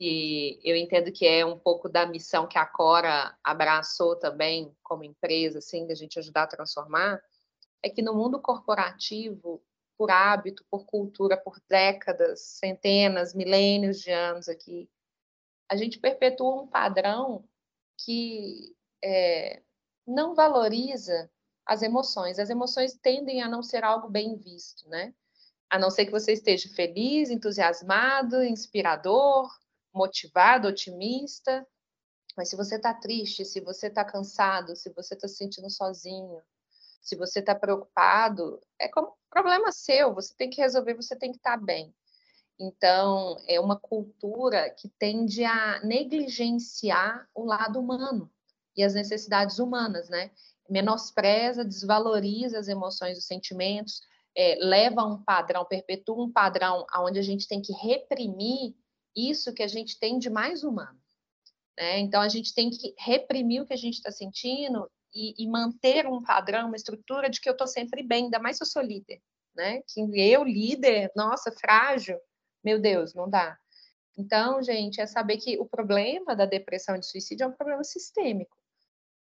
e 0.00 0.58
eu 0.64 0.74
entendo 0.74 1.12
que 1.12 1.26
é 1.26 1.44
um 1.44 1.58
pouco 1.58 1.86
da 1.86 2.06
missão 2.06 2.48
que 2.48 2.56
a 2.56 2.64
Cora 2.64 3.36
abraçou 3.44 4.16
também 4.16 4.74
como 4.82 5.04
empresa, 5.04 5.58
assim, 5.58 5.86
da 5.86 5.94
gente 5.94 6.18
ajudar 6.18 6.44
a 6.44 6.46
transformar, 6.46 7.22
é 7.82 7.90
que 7.90 8.00
no 8.00 8.14
mundo 8.14 8.40
corporativo, 8.40 9.62
por 9.98 10.10
hábito, 10.10 10.64
por 10.70 10.86
cultura, 10.86 11.36
por 11.36 11.60
décadas, 11.68 12.40
centenas, 12.40 13.34
milênios 13.34 14.00
de 14.00 14.10
anos 14.10 14.48
aqui, 14.48 14.88
a 15.68 15.76
gente 15.76 15.98
perpetua 15.98 16.62
um 16.62 16.66
padrão 16.66 17.44
que 17.98 18.74
é, 19.04 19.62
não 20.06 20.34
valoriza 20.34 21.30
as 21.66 21.82
emoções. 21.82 22.38
As 22.38 22.48
emoções 22.48 22.94
tendem 22.94 23.42
a 23.42 23.48
não 23.48 23.62
ser 23.62 23.84
algo 23.84 24.08
bem 24.08 24.36
visto, 24.36 24.88
né? 24.88 25.14
A 25.68 25.78
não 25.78 25.90
ser 25.90 26.06
que 26.06 26.10
você 26.10 26.32
esteja 26.32 26.70
feliz, 26.70 27.28
entusiasmado, 27.30 28.42
inspirador, 28.42 29.50
motivado, 29.92 30.68
otimista, 30.68 31.66
mas 32.36 32.48
se 32.48 32.56
você 32.56 32.76
está 32.76 32.94
triste, 32.94 33.44
se 33.44 33.60
você 33.60 33.88
está 33.88 34.04
cansado, 34.04 34.76
se 34.76 34.90
você 34.90 35.14
está 35.14 35.26
se 35.26 35.36
sentindo 35.36 35.68
sozinho, 35.70 36.40
se 37.00 37.16
você 37.16 37.40
está 37.40 37.54
preocupado, 37.54 38.60
é 38.78 38.88
como 38.88 39.14
problema 39.28 39.72
seu, 39.72 40.14
você 40.14 40.34
tem 40.34 40.50
que 40.50 40.60
resolver, 40.60 40.94
você 40.94 41.16
tem 41.16 41.32
que 41.32 41.38
estar 41.38 41.58
tá 41.58 41.64
bem. 41.64 41.94
Então, 42.58 43.36
é 43.48 43.58
uma 43.58 43.78
cultura 43.78 44.68
que 44.68 44.88
tende 44.88 45.44
a 45.44 45.80
negligenciar 45.82 47.26
o 47.34 47.44
lado 47.44 47.80
humano 47.80 48.30
e 48.76 48.82
as 48.82 48.92
necessidades 48.92 49.58
humanas, 49.58 50.10
né? 50.10 50.30
Menospreza, 50.68 51.64
desvaloriza 51.64 52.58
as 52.58 52.68
emoções, 52.68 53.16
os 53.16 53.24
sentimentos, 53.24 54.02
é, 54.36 54.56
leva 54.60 55.00
a 55.00 55.06
um 55.06 55.22
padrão, 55.22 55.64
perpetua 55.64 56.22
um 56.22 56.30
padrão 56.30 56.86
onde 56.98 57.18
a 57.18 57.22
gente 57.22 57.48
tem 57.48 57.62
que 57.62 57.72
reprimir 57.72 58.74
isso 59.16 59.52
que 59.52 59.62
a 59.62 59.68
gente 59.68 59.98
tem 59.98 60.18
de 60.18 60.30
mais 60.30 60.62
humano. 60.64 60.98
Né? 61.78 61.98
Então, 61.98 62.20
a 62.20 62.28
gente 62.28 62.54
tem 62.54 62.70
que 62.70 62.94
reprimir 62.98 63.62
o 63.62 63.66
que 63.66 63.72
a 63.72 63.78
gente 63.78 63.94
está 63.94 64.10
sentindo 64.10 64.90
e, 65.14 65.34
e, 65.42 65.48
manter 65.48 66.06
um 66.06 66.22
padrão, 66.22 66.68
uma 66.68 66.76
estrutura 66.76 67.28
de 67.28 67.40
que 67.40 67.48
eu 67.48 67.52
estou 67.52 67.66
sempre 67.66 68.02
bem, 68.02 68.24
ainda 68.24 68.38
mais 68.38 68.56
se 68.56 68.62
eu 68.62 68.66
sou 68.66 68.82
líder. 68.82 69.20
Né? 69.54 69.82
Que 69.88 70.00
eu, 70.00 70.44
líder, 70.44 71.10
nossa, 71.16 71.50
frágil, 71.50 72.18
meu 72.62 72.80
Deus, 72.80 73.14
não 73.14 73.28
dá. 73.28 73.58
Então, 74.16 74.62
gente, 74.62 75.00
é 75.00 75.06
saber 75.06 75.38
que 75.38 75.58
o 75.58 75.64
problema 75.64 76.36
da 76.36 76.44
depressão 76.44 76.94
e 76.94 76.98
do 76.98 77.06
suicídio 77.06 77.44
é 77.44 77.46
um 77.46 77.52
problema 77.52 77.82
sistêmico. 77.82 78.56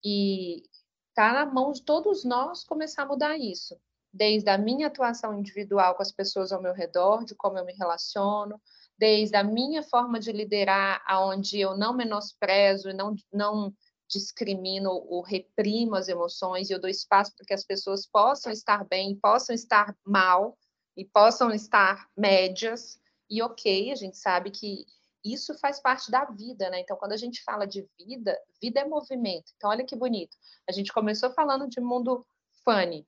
E 0.03 0.63
está 1.09 1.33
na 1.33 1.45
mão 1.45 1.71
de 1.71 1.83
todos 1.83 2.23
nós 2.23 2.63
começar 2.63 3.03
a 3.03 3.05
mudar 3.05 3.37
isso. 3.37 3.79
Desde 4.11 4.49
a 4.49 4.57
minha 4.57 4.87
atuação 4.87 5.37
individual 5.37 5.93
com 5.95 6.01
as 6.01 6.11
pessoas 6.11 6.51
ao 6.51 6.61
meu 6.61 6.73
redor, 6.73 7.23
de 7.23 7.35
como 7.35 7.57
eu 7.59 7.65
me 7.65 7.73
relaciono, 7.73 8.59
desde 8.99 9.37
a 9.37 9.43
minha 9.43 9.81
forma 9.81 10.19
de 10.19 10.31
liderar, 10.31 11.01
aonde 11.07 11.59
eu 11.59 11.77
não 11.77 11.95
menosprezo 11.95 12.89
e 12.89 12.93
não, 12.93 13.15
não 13.31 13.73
discrimino 14.07 14.91
ou 14.91 15.21
reprimo 15.21 15.95
as 15.95 16.09
emoções, 16.09 16.69
e 16.69 16.73
eu 16.73 16.81
dou 16.81 16.89
espaço 16.89 17.33
para 17.35 17.45
que 17.45 17.53
as 17.53 17.63
pessoas 17.63 18.05
possam 18.05 18.51
estar 18.51 18.85
bem, 18.85 19.15
possam 19.15 19.55
estar 19.55 19.95
mal 20.05 20.57
e 20.97 21.05
possam 21.05 21.51
estar 21.51 22.07
médias, 22.17 22.99
e 23.29 23.41
ok, 23.41 23.91
a 23.91 23.95
gente 23.95 24.17
sabe 24.17 24.51
que 24.51 24.85
isso 25.23 25.57
faz 25.59 25.79
parte 25.79 26.09
da 26.09 26.25
vida, 26.25 26.69
né? 26.69 26.79
Então, 26.79 26.97
quando 26.97 27.11
a 27.11 27.17
gente 27.17 27.43
fala 27.43 27.65
de 27.65 27.87
vida, 27.97 28.37
vida 28.61 28.79
é 28.79 28.85
movimento. 28.85 29.51
Então, 29.55 29.69
olha 29.69 29.85
que 29.85 29.95
bonito. 29.95 30.35
A 30.67 30.71
gente 30.71 30.91
começou 30.91 31.29
falando 31.31 31.67
de 31.67 31.79
mundo 31.79 32.25
funny, 32.63 33.05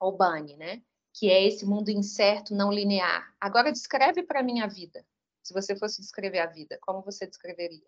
ou 0.00 0.16
bunny, 0.16 0.56
né? 0.56 0.82
Que 1.12 1.30
é 1.30 1.46
esse 1.46 1.64
mundo 1.64 1.90
incerto, 1.90 2.54
não 2.54 2.72
linear. 2.72 3.32
Agora, 3.40 3.70
descreve 3.70 4.22
para 4.22 4.42
mim 4.42 4.60
a 4.60 4.66
vida. 4.66 5.06
Se 5.44 5.52
você 5.52 5.76
fosse 5.76 6.00
descrever 6.00 6.38
a 6.38 6.46
vida, 6.46 6.78
como 6.80 7.02
você 7.02 7.26
descreveria? 7.26 7.86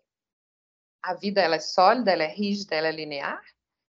A 1.01 1.15
vida 1.15 1.41
ela 1.41 1.55
é 1.55 1.59
sólida, 1.59 2.11
ela 2.11 2.23
é 2.23 2.27
rígida, 2.27 2.75
ela 2.75 2.87
é 2.87 2.91
linear? 2.91 3.43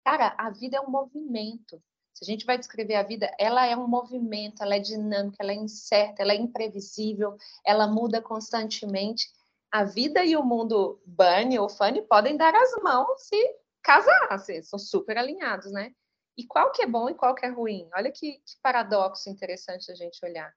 Cara, 0.03 0.33
a 0.35 0.49
vida 0.49 0.77
é 0.77 0.81
um 0.81 0.89
movimento. 0.89 1.81
Se 2.11 2.23
a 2.23 2.25
gente 2.25 2.43
vai 2.45 2.57
descrever 2.57 2.95
a 2.95 3.03
vida, 3.03 3.31
ela 3.39 3.65
é 3.67 3.77
um 3.77 3.87
movimento, 3.87 4.63
ela 4.63 4.75
é 4.75 4.79
dinâmica, 4.79 5.37
ela 5.39 5.51
é 5.51 5.55
incerta, 5.55 6.23
ela 6.23 6.33
é 6.33 6.35
imprevisível, 6.35 7.37
ela 7.63 7.85
muda 7.85 8.19
constantemente. 8.19 9.31
A 9.71 9.83
vida 9.83 10.25
e 10.25 10.35
o 10.35 10.43
mundo 10.43 10.99
Bunny 11.05 11.59
ou 11.59 11.69
Funny 11.69 12.01
podem 12.01 12.35
dar 12.35 12.53
as 12.55 12.71
mãos 12.81 13.31
e 13.31 13.55
casar, 13.83 14.27
assim, 14.31 14.61
são 14.63 14.79
super 14.79 15.17
alinhados, 15.17 15.71
né? 15.71 15.93
E 16.35 16.47
qual 16.47 16.71
que 16.71 16.81
é 16.81 16.87
bom 16.87 17.09
e 17.09 17.13
qual 17.13 17.35
que 17.35 17.45
é 17.45 17.49
ruim? 17.49 17.87
Olha 17.95 18.11
que, 18.11 18.39
que 18.39 18.57
paradoxo 18.61 19.29
interessante 19.29 19.91
a 19.91 19.95
gente 19.95 20.23
olhar. 20.25 20.51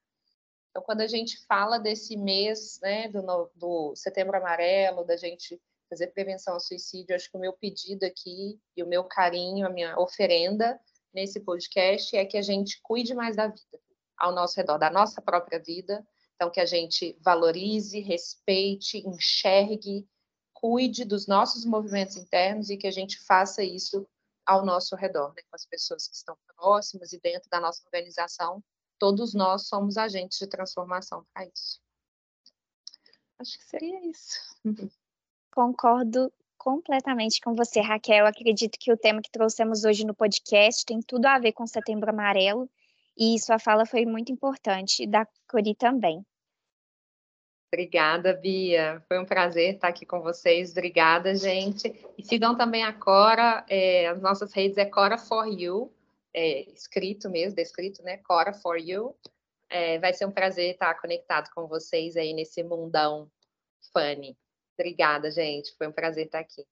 Então, 0.75 0.83
quando 0.83 1.03
a 1.03 1.07
gente 1.07 1.39
fala 1.47 1.79
desse 1.79 2.17
mês, 2.17 2.81
né, 2.83 3.07
do, 3.07 3.49
do 3.55 3.95
Setembro 3.95 4.37
Amarelo, 4.37 5.05
da 5.05 5.17
gente 5.17 5.63
fazer 5.89 6.09
prevenção 6.09 6.55
ao 6.55 6.59
suicídio, 6.59 7.15
acho 7.15 7.31
que 7.31 7.37
o 7.37 7.41
meu 7.41 7.53
pedido 7.53 8.05
aqui 8.05 8.61
e 8.77 8.83
o 8.83 8.87
meu 8.87 9.05
carinho, 9.05 9.65
a 9.65 9.71
minha 9.71 9.97
oferenda 9.97 10.77
nesse 11.15 11.39
podcast 11.39 12.17
é 12.17 12.25
que 12.25 12.37
a 12.37 12.43
gente 12.43 12.81
cuide 12.83 13.15
mais 13.15 13.37
da 13.37 13.47
vida 13.47 13.81
ao 14.17 14.33
nosso 14.33 14.57
redor, 14.57 14.77
da 14.77 14.91
nossa 14.91 15.23
própria 15.23 15.61
vida. 15.61 16.05
Então, 16.35 16.51
que 16.51 16.59
a 16.59 16.67
gente 16.67 17.17
valorize, 17.21 18.01
respeite, 18.01 18.99
enxergue, 19.07 20.09
cuide 20.53 21.05
dos 21.05 21.29
nossos 21.29 21.65
movimentos 21.65 22.17
internos 22.17 22.69
e 22.69 22.77
que 22.77 22.89
a 22.89 22.91
gente 22.91 23.17
faça 23.21 23.63
isso 23.63 24.05
ao 24.45 24.65
nosso 24.67 24.97
redor, 24.97 25.33
né, 25.37 25.43
com 25.49 25.55
as 25.55 25.65
pessoas 25.65 26.09
que 26.09 26.17
estão 26.17 26.37
próximas 26.57 27.13
e 27.13 27.21
dentro 27.21 27.49
da 27.49 27.61
nossa 27.61 27.81
organização, 27.85 28.61
todos 28.99 29.35
nós 29.35 29.67
somos 29.67 29.97
agentes 29.97 30.39
de 30.39 30.47
transformação 30.47 31.25
para 31.33 31.47
isso. 31.47 31.81
Acho 33.39 33.59
que 33.59 33.65
seria 33.65 34.01
isso. 34.09 34.39
Concordo 35.53 36.33
completamente 36.57 37.41
com 37.41 37.55
você, 37.55 37.81
Raquel. 37.81 38.27
Acredito 38.27 38.79
que 38.79 38.93
o 38.93 38.97
tema 38.97 39.21
que 39.21 39.31
trouxemos 39.31 39.85
hoje 39.85 40.07
no 40.07 40.15
podcast 40.15 40.85
tem 40.85 41.01
tudo 41.01 41.27
a 41.27 41.39
ver 41.39 41.53
com 41.53 41.67
Setembro 41.67 42.11
Amarelo 42.11 42.69
e 43.17 43.39
sua 43.39 43.59
fala 43.59 43.87
foi 43.87 44.05
muito 44.07 44.33
importante, 44.33 45.07
da 45.07 45.27
Cori 45.49 45.75
também. 45.75 46.25
Obrigada, 47.73 48.33
Bia. 48.33 49.03
Foi 49.09 49.19
um 49.19 49.25
prazer 49.25 49.75
estar 49.75 49.89
aqui 49.89 50.07
com 50.07 50.21
vocês. 50.21 50.71
Obrigada, 50.71 51.35
gente. 51.35 51.93
E 52.17 52.25
sigam 52.25 52.57
também 52.57 52.85
a 52.85 52.93
Cora. 52.93 53.65
É, 53.69 54.07
as 54.07 54.23
nossas 54.23 54.53
redes 54.53 54.79
é 54.79 54.85
Cora 54.85 55.19
for 55.19 55.47
You 55.47 55.93
é, 56.35 56.71
escrito 56.73 57.31
mesmo, 57.31 57.55
descrito, 57.55 58.03
né? 58.03 58.19
Cora 58.19 58.53
for 58.53 58.77
You. 58.77 59.15
é, 59.71 59.99
vai 59.99 60.13
ser 60.13 60.27
um 60.27 60.33
prazer 60.33 60.73
estar 60.73 60.95
conectado 61.01 61.51
com 61.55 61.67
vocês 61.67 62.17
aí 62.17 62.33
nesse 62.33 62.63
mundão 62.63 63.31
funny. 63.93 64.37
Obrigada, 64.79 65.31
gente. 65.31 65.75
Foi 65.77 65.87
um 65.87 65.93
prazer 65.93 66.27
estar 66.27 66.41
aqui. 66.41 66.65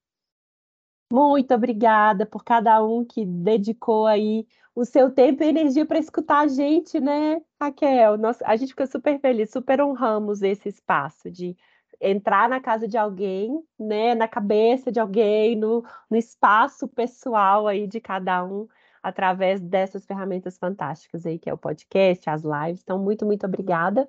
Muito 1.13 1.55
obrigada 1.55 2.25
por 2.25 2.43
cada 2.43 2.83
um 2.83 3.05
que 3.05 3.25
dedicou 3.25 4.07
aí 4.07 4.47
o 4.75 4.85
seu 4.85 5.11
tempo 5.11 5.43
e 5.43 5.49
energia 5.49 5.85
para 5.85 5.99
escutar 5.99 6.41
a 6.41 6.47
gente, 6.47 6.99
né, 6.99 7.43
Raquel? 7.61 8.15
A 8.45 8.57
gente 8.57 8.71
fica 8.71 8.87
super 8.87 9.21
feliz, 9.21 9.51
super 9.51 9.83
honramos 9.83 10.41
esse 10.43 10.71
espaço 10.71 11.31
de 11.31 11.55
entrar 12.01 12.49
na 12.49 12.61
casa 12.61 12.89
de 12.89 12.97
alguém, 12.97 13.63
né, 13.79 14.15
na 14.15 14.27
cabeça 14.27 14.91
de 14.91 14.99
alguém, 14.99 15.55
no, 15.55 15.85
no 16.11 16.17
espaço 16.17 16.89
pessoal 16.89 17.69
aí 17.69 17.87
de 17.87 18.01
cada 18.01 18.43
um, 18.43 18.67
através 19.03 19.61
dessas 19.61 20.07
ferramentas 20.07 20.57
fantásticas 20.57 21.27
aí, 21.27 21.39
que 21.39 21.51
é 21.51 21.55
o 21.55 21.59
podcast, 21.59 22.29
as 22.31 22.43
lives. 22.43 22.83
Então, 22.83 22.99
muito, 22.99 23.27
muito 23.27 23.45
obrigada. 23.45 24.09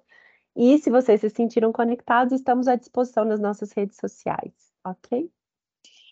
E 0.55 0.77
se 0.77 0.89
vocês 0.89 1.19
se 1.21 1.29
sentiram 1.29 1.71
conectados, 1.71 2.33
estamos 2.33 2.67
à 2.67 2.75
disposição 2.75 3.25
nas 3.25 3.39
nossas 3.39 3.71
redes 3.71 3.97
sociais, 3.97 4.53
ok? 4.85 5.31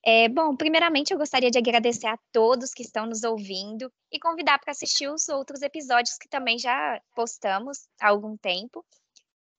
É, 0.04 0.28
bom, 0.28 0.56
primeiramente 0.56 1.14
eu 1.14 1.18
gostaria 1.18 1.52
de 1.52 1.60
agradecer 1.60 2.08
a 2.08 2.18
todos 2.32 2.74
que 2.74 2.82
estão 2.82 3.06
nos 3.06 3.24
ouvindo 3.24 3.92
e 4.12 4.20
convidar 4.20 4.58
para 4.60 4.72
assistir 4.72 5.08
os 5.08 5.30
outros 5.30 5.62
episódios 5.62 6.18
que 6.18 6.28
também 6.28 6.58
já 6.58 7.00
postamos 7.16 7.88
há 8.00 8.10
algum 8.10 8.36
tempo. 8.36 8.84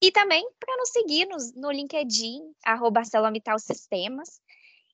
E 0.02 0.10
também 0.10 0.44
para 0.58 0.76
nos 0.78 0.90
seguir 0.90 1.26
no, 1.26 1.36
no 1.54 1.70
LinkedIn, 1.70 2.40
arroba 2.64 3.02
Sistemas. 3.04 4.40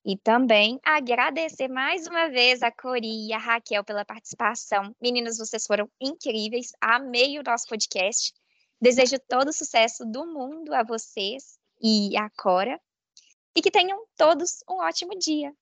E 0.05 0.17
também 0.17 0.81
agradecer 0.85 1.69
mais 1.69 2.07
uma 2.07 2.29
vez 2.29 2.63
a 2.63 2.71
Cori 2.71 3.29
e 3.29 3.33
a 3.33 3.39
Raquel 3.39 3.85
pela 3.85 4.05
participação. 4.05 4.95
Meninas, 5.01 5.39
vocês 5.39 5.67
foram 5.67 5.91
incríveis. 6.01 6.73
Amei 6.81 7.39
o 7.39 7.43
nosso 7.43 7.67
podcast. 7.67 8.33
Desejo 8.81 9.19
todo 9.29 9.49
o 9.49 9.53
sucesso 9.53 10.05
do 10.07 10.25
mundo 10.27 10.73
a 10.73 10.83
vocês 10.83 11.59
e 11.83 12.17
a 12.17 12.31
Cora 12.31 12.81
e 13.55 13.61
que 13.61 13.71
tenham 13.71 14.05
todos 14.17 14.61
um 14.71 14.77
ótimo 14.77 15.19
dia. 15.19 15.53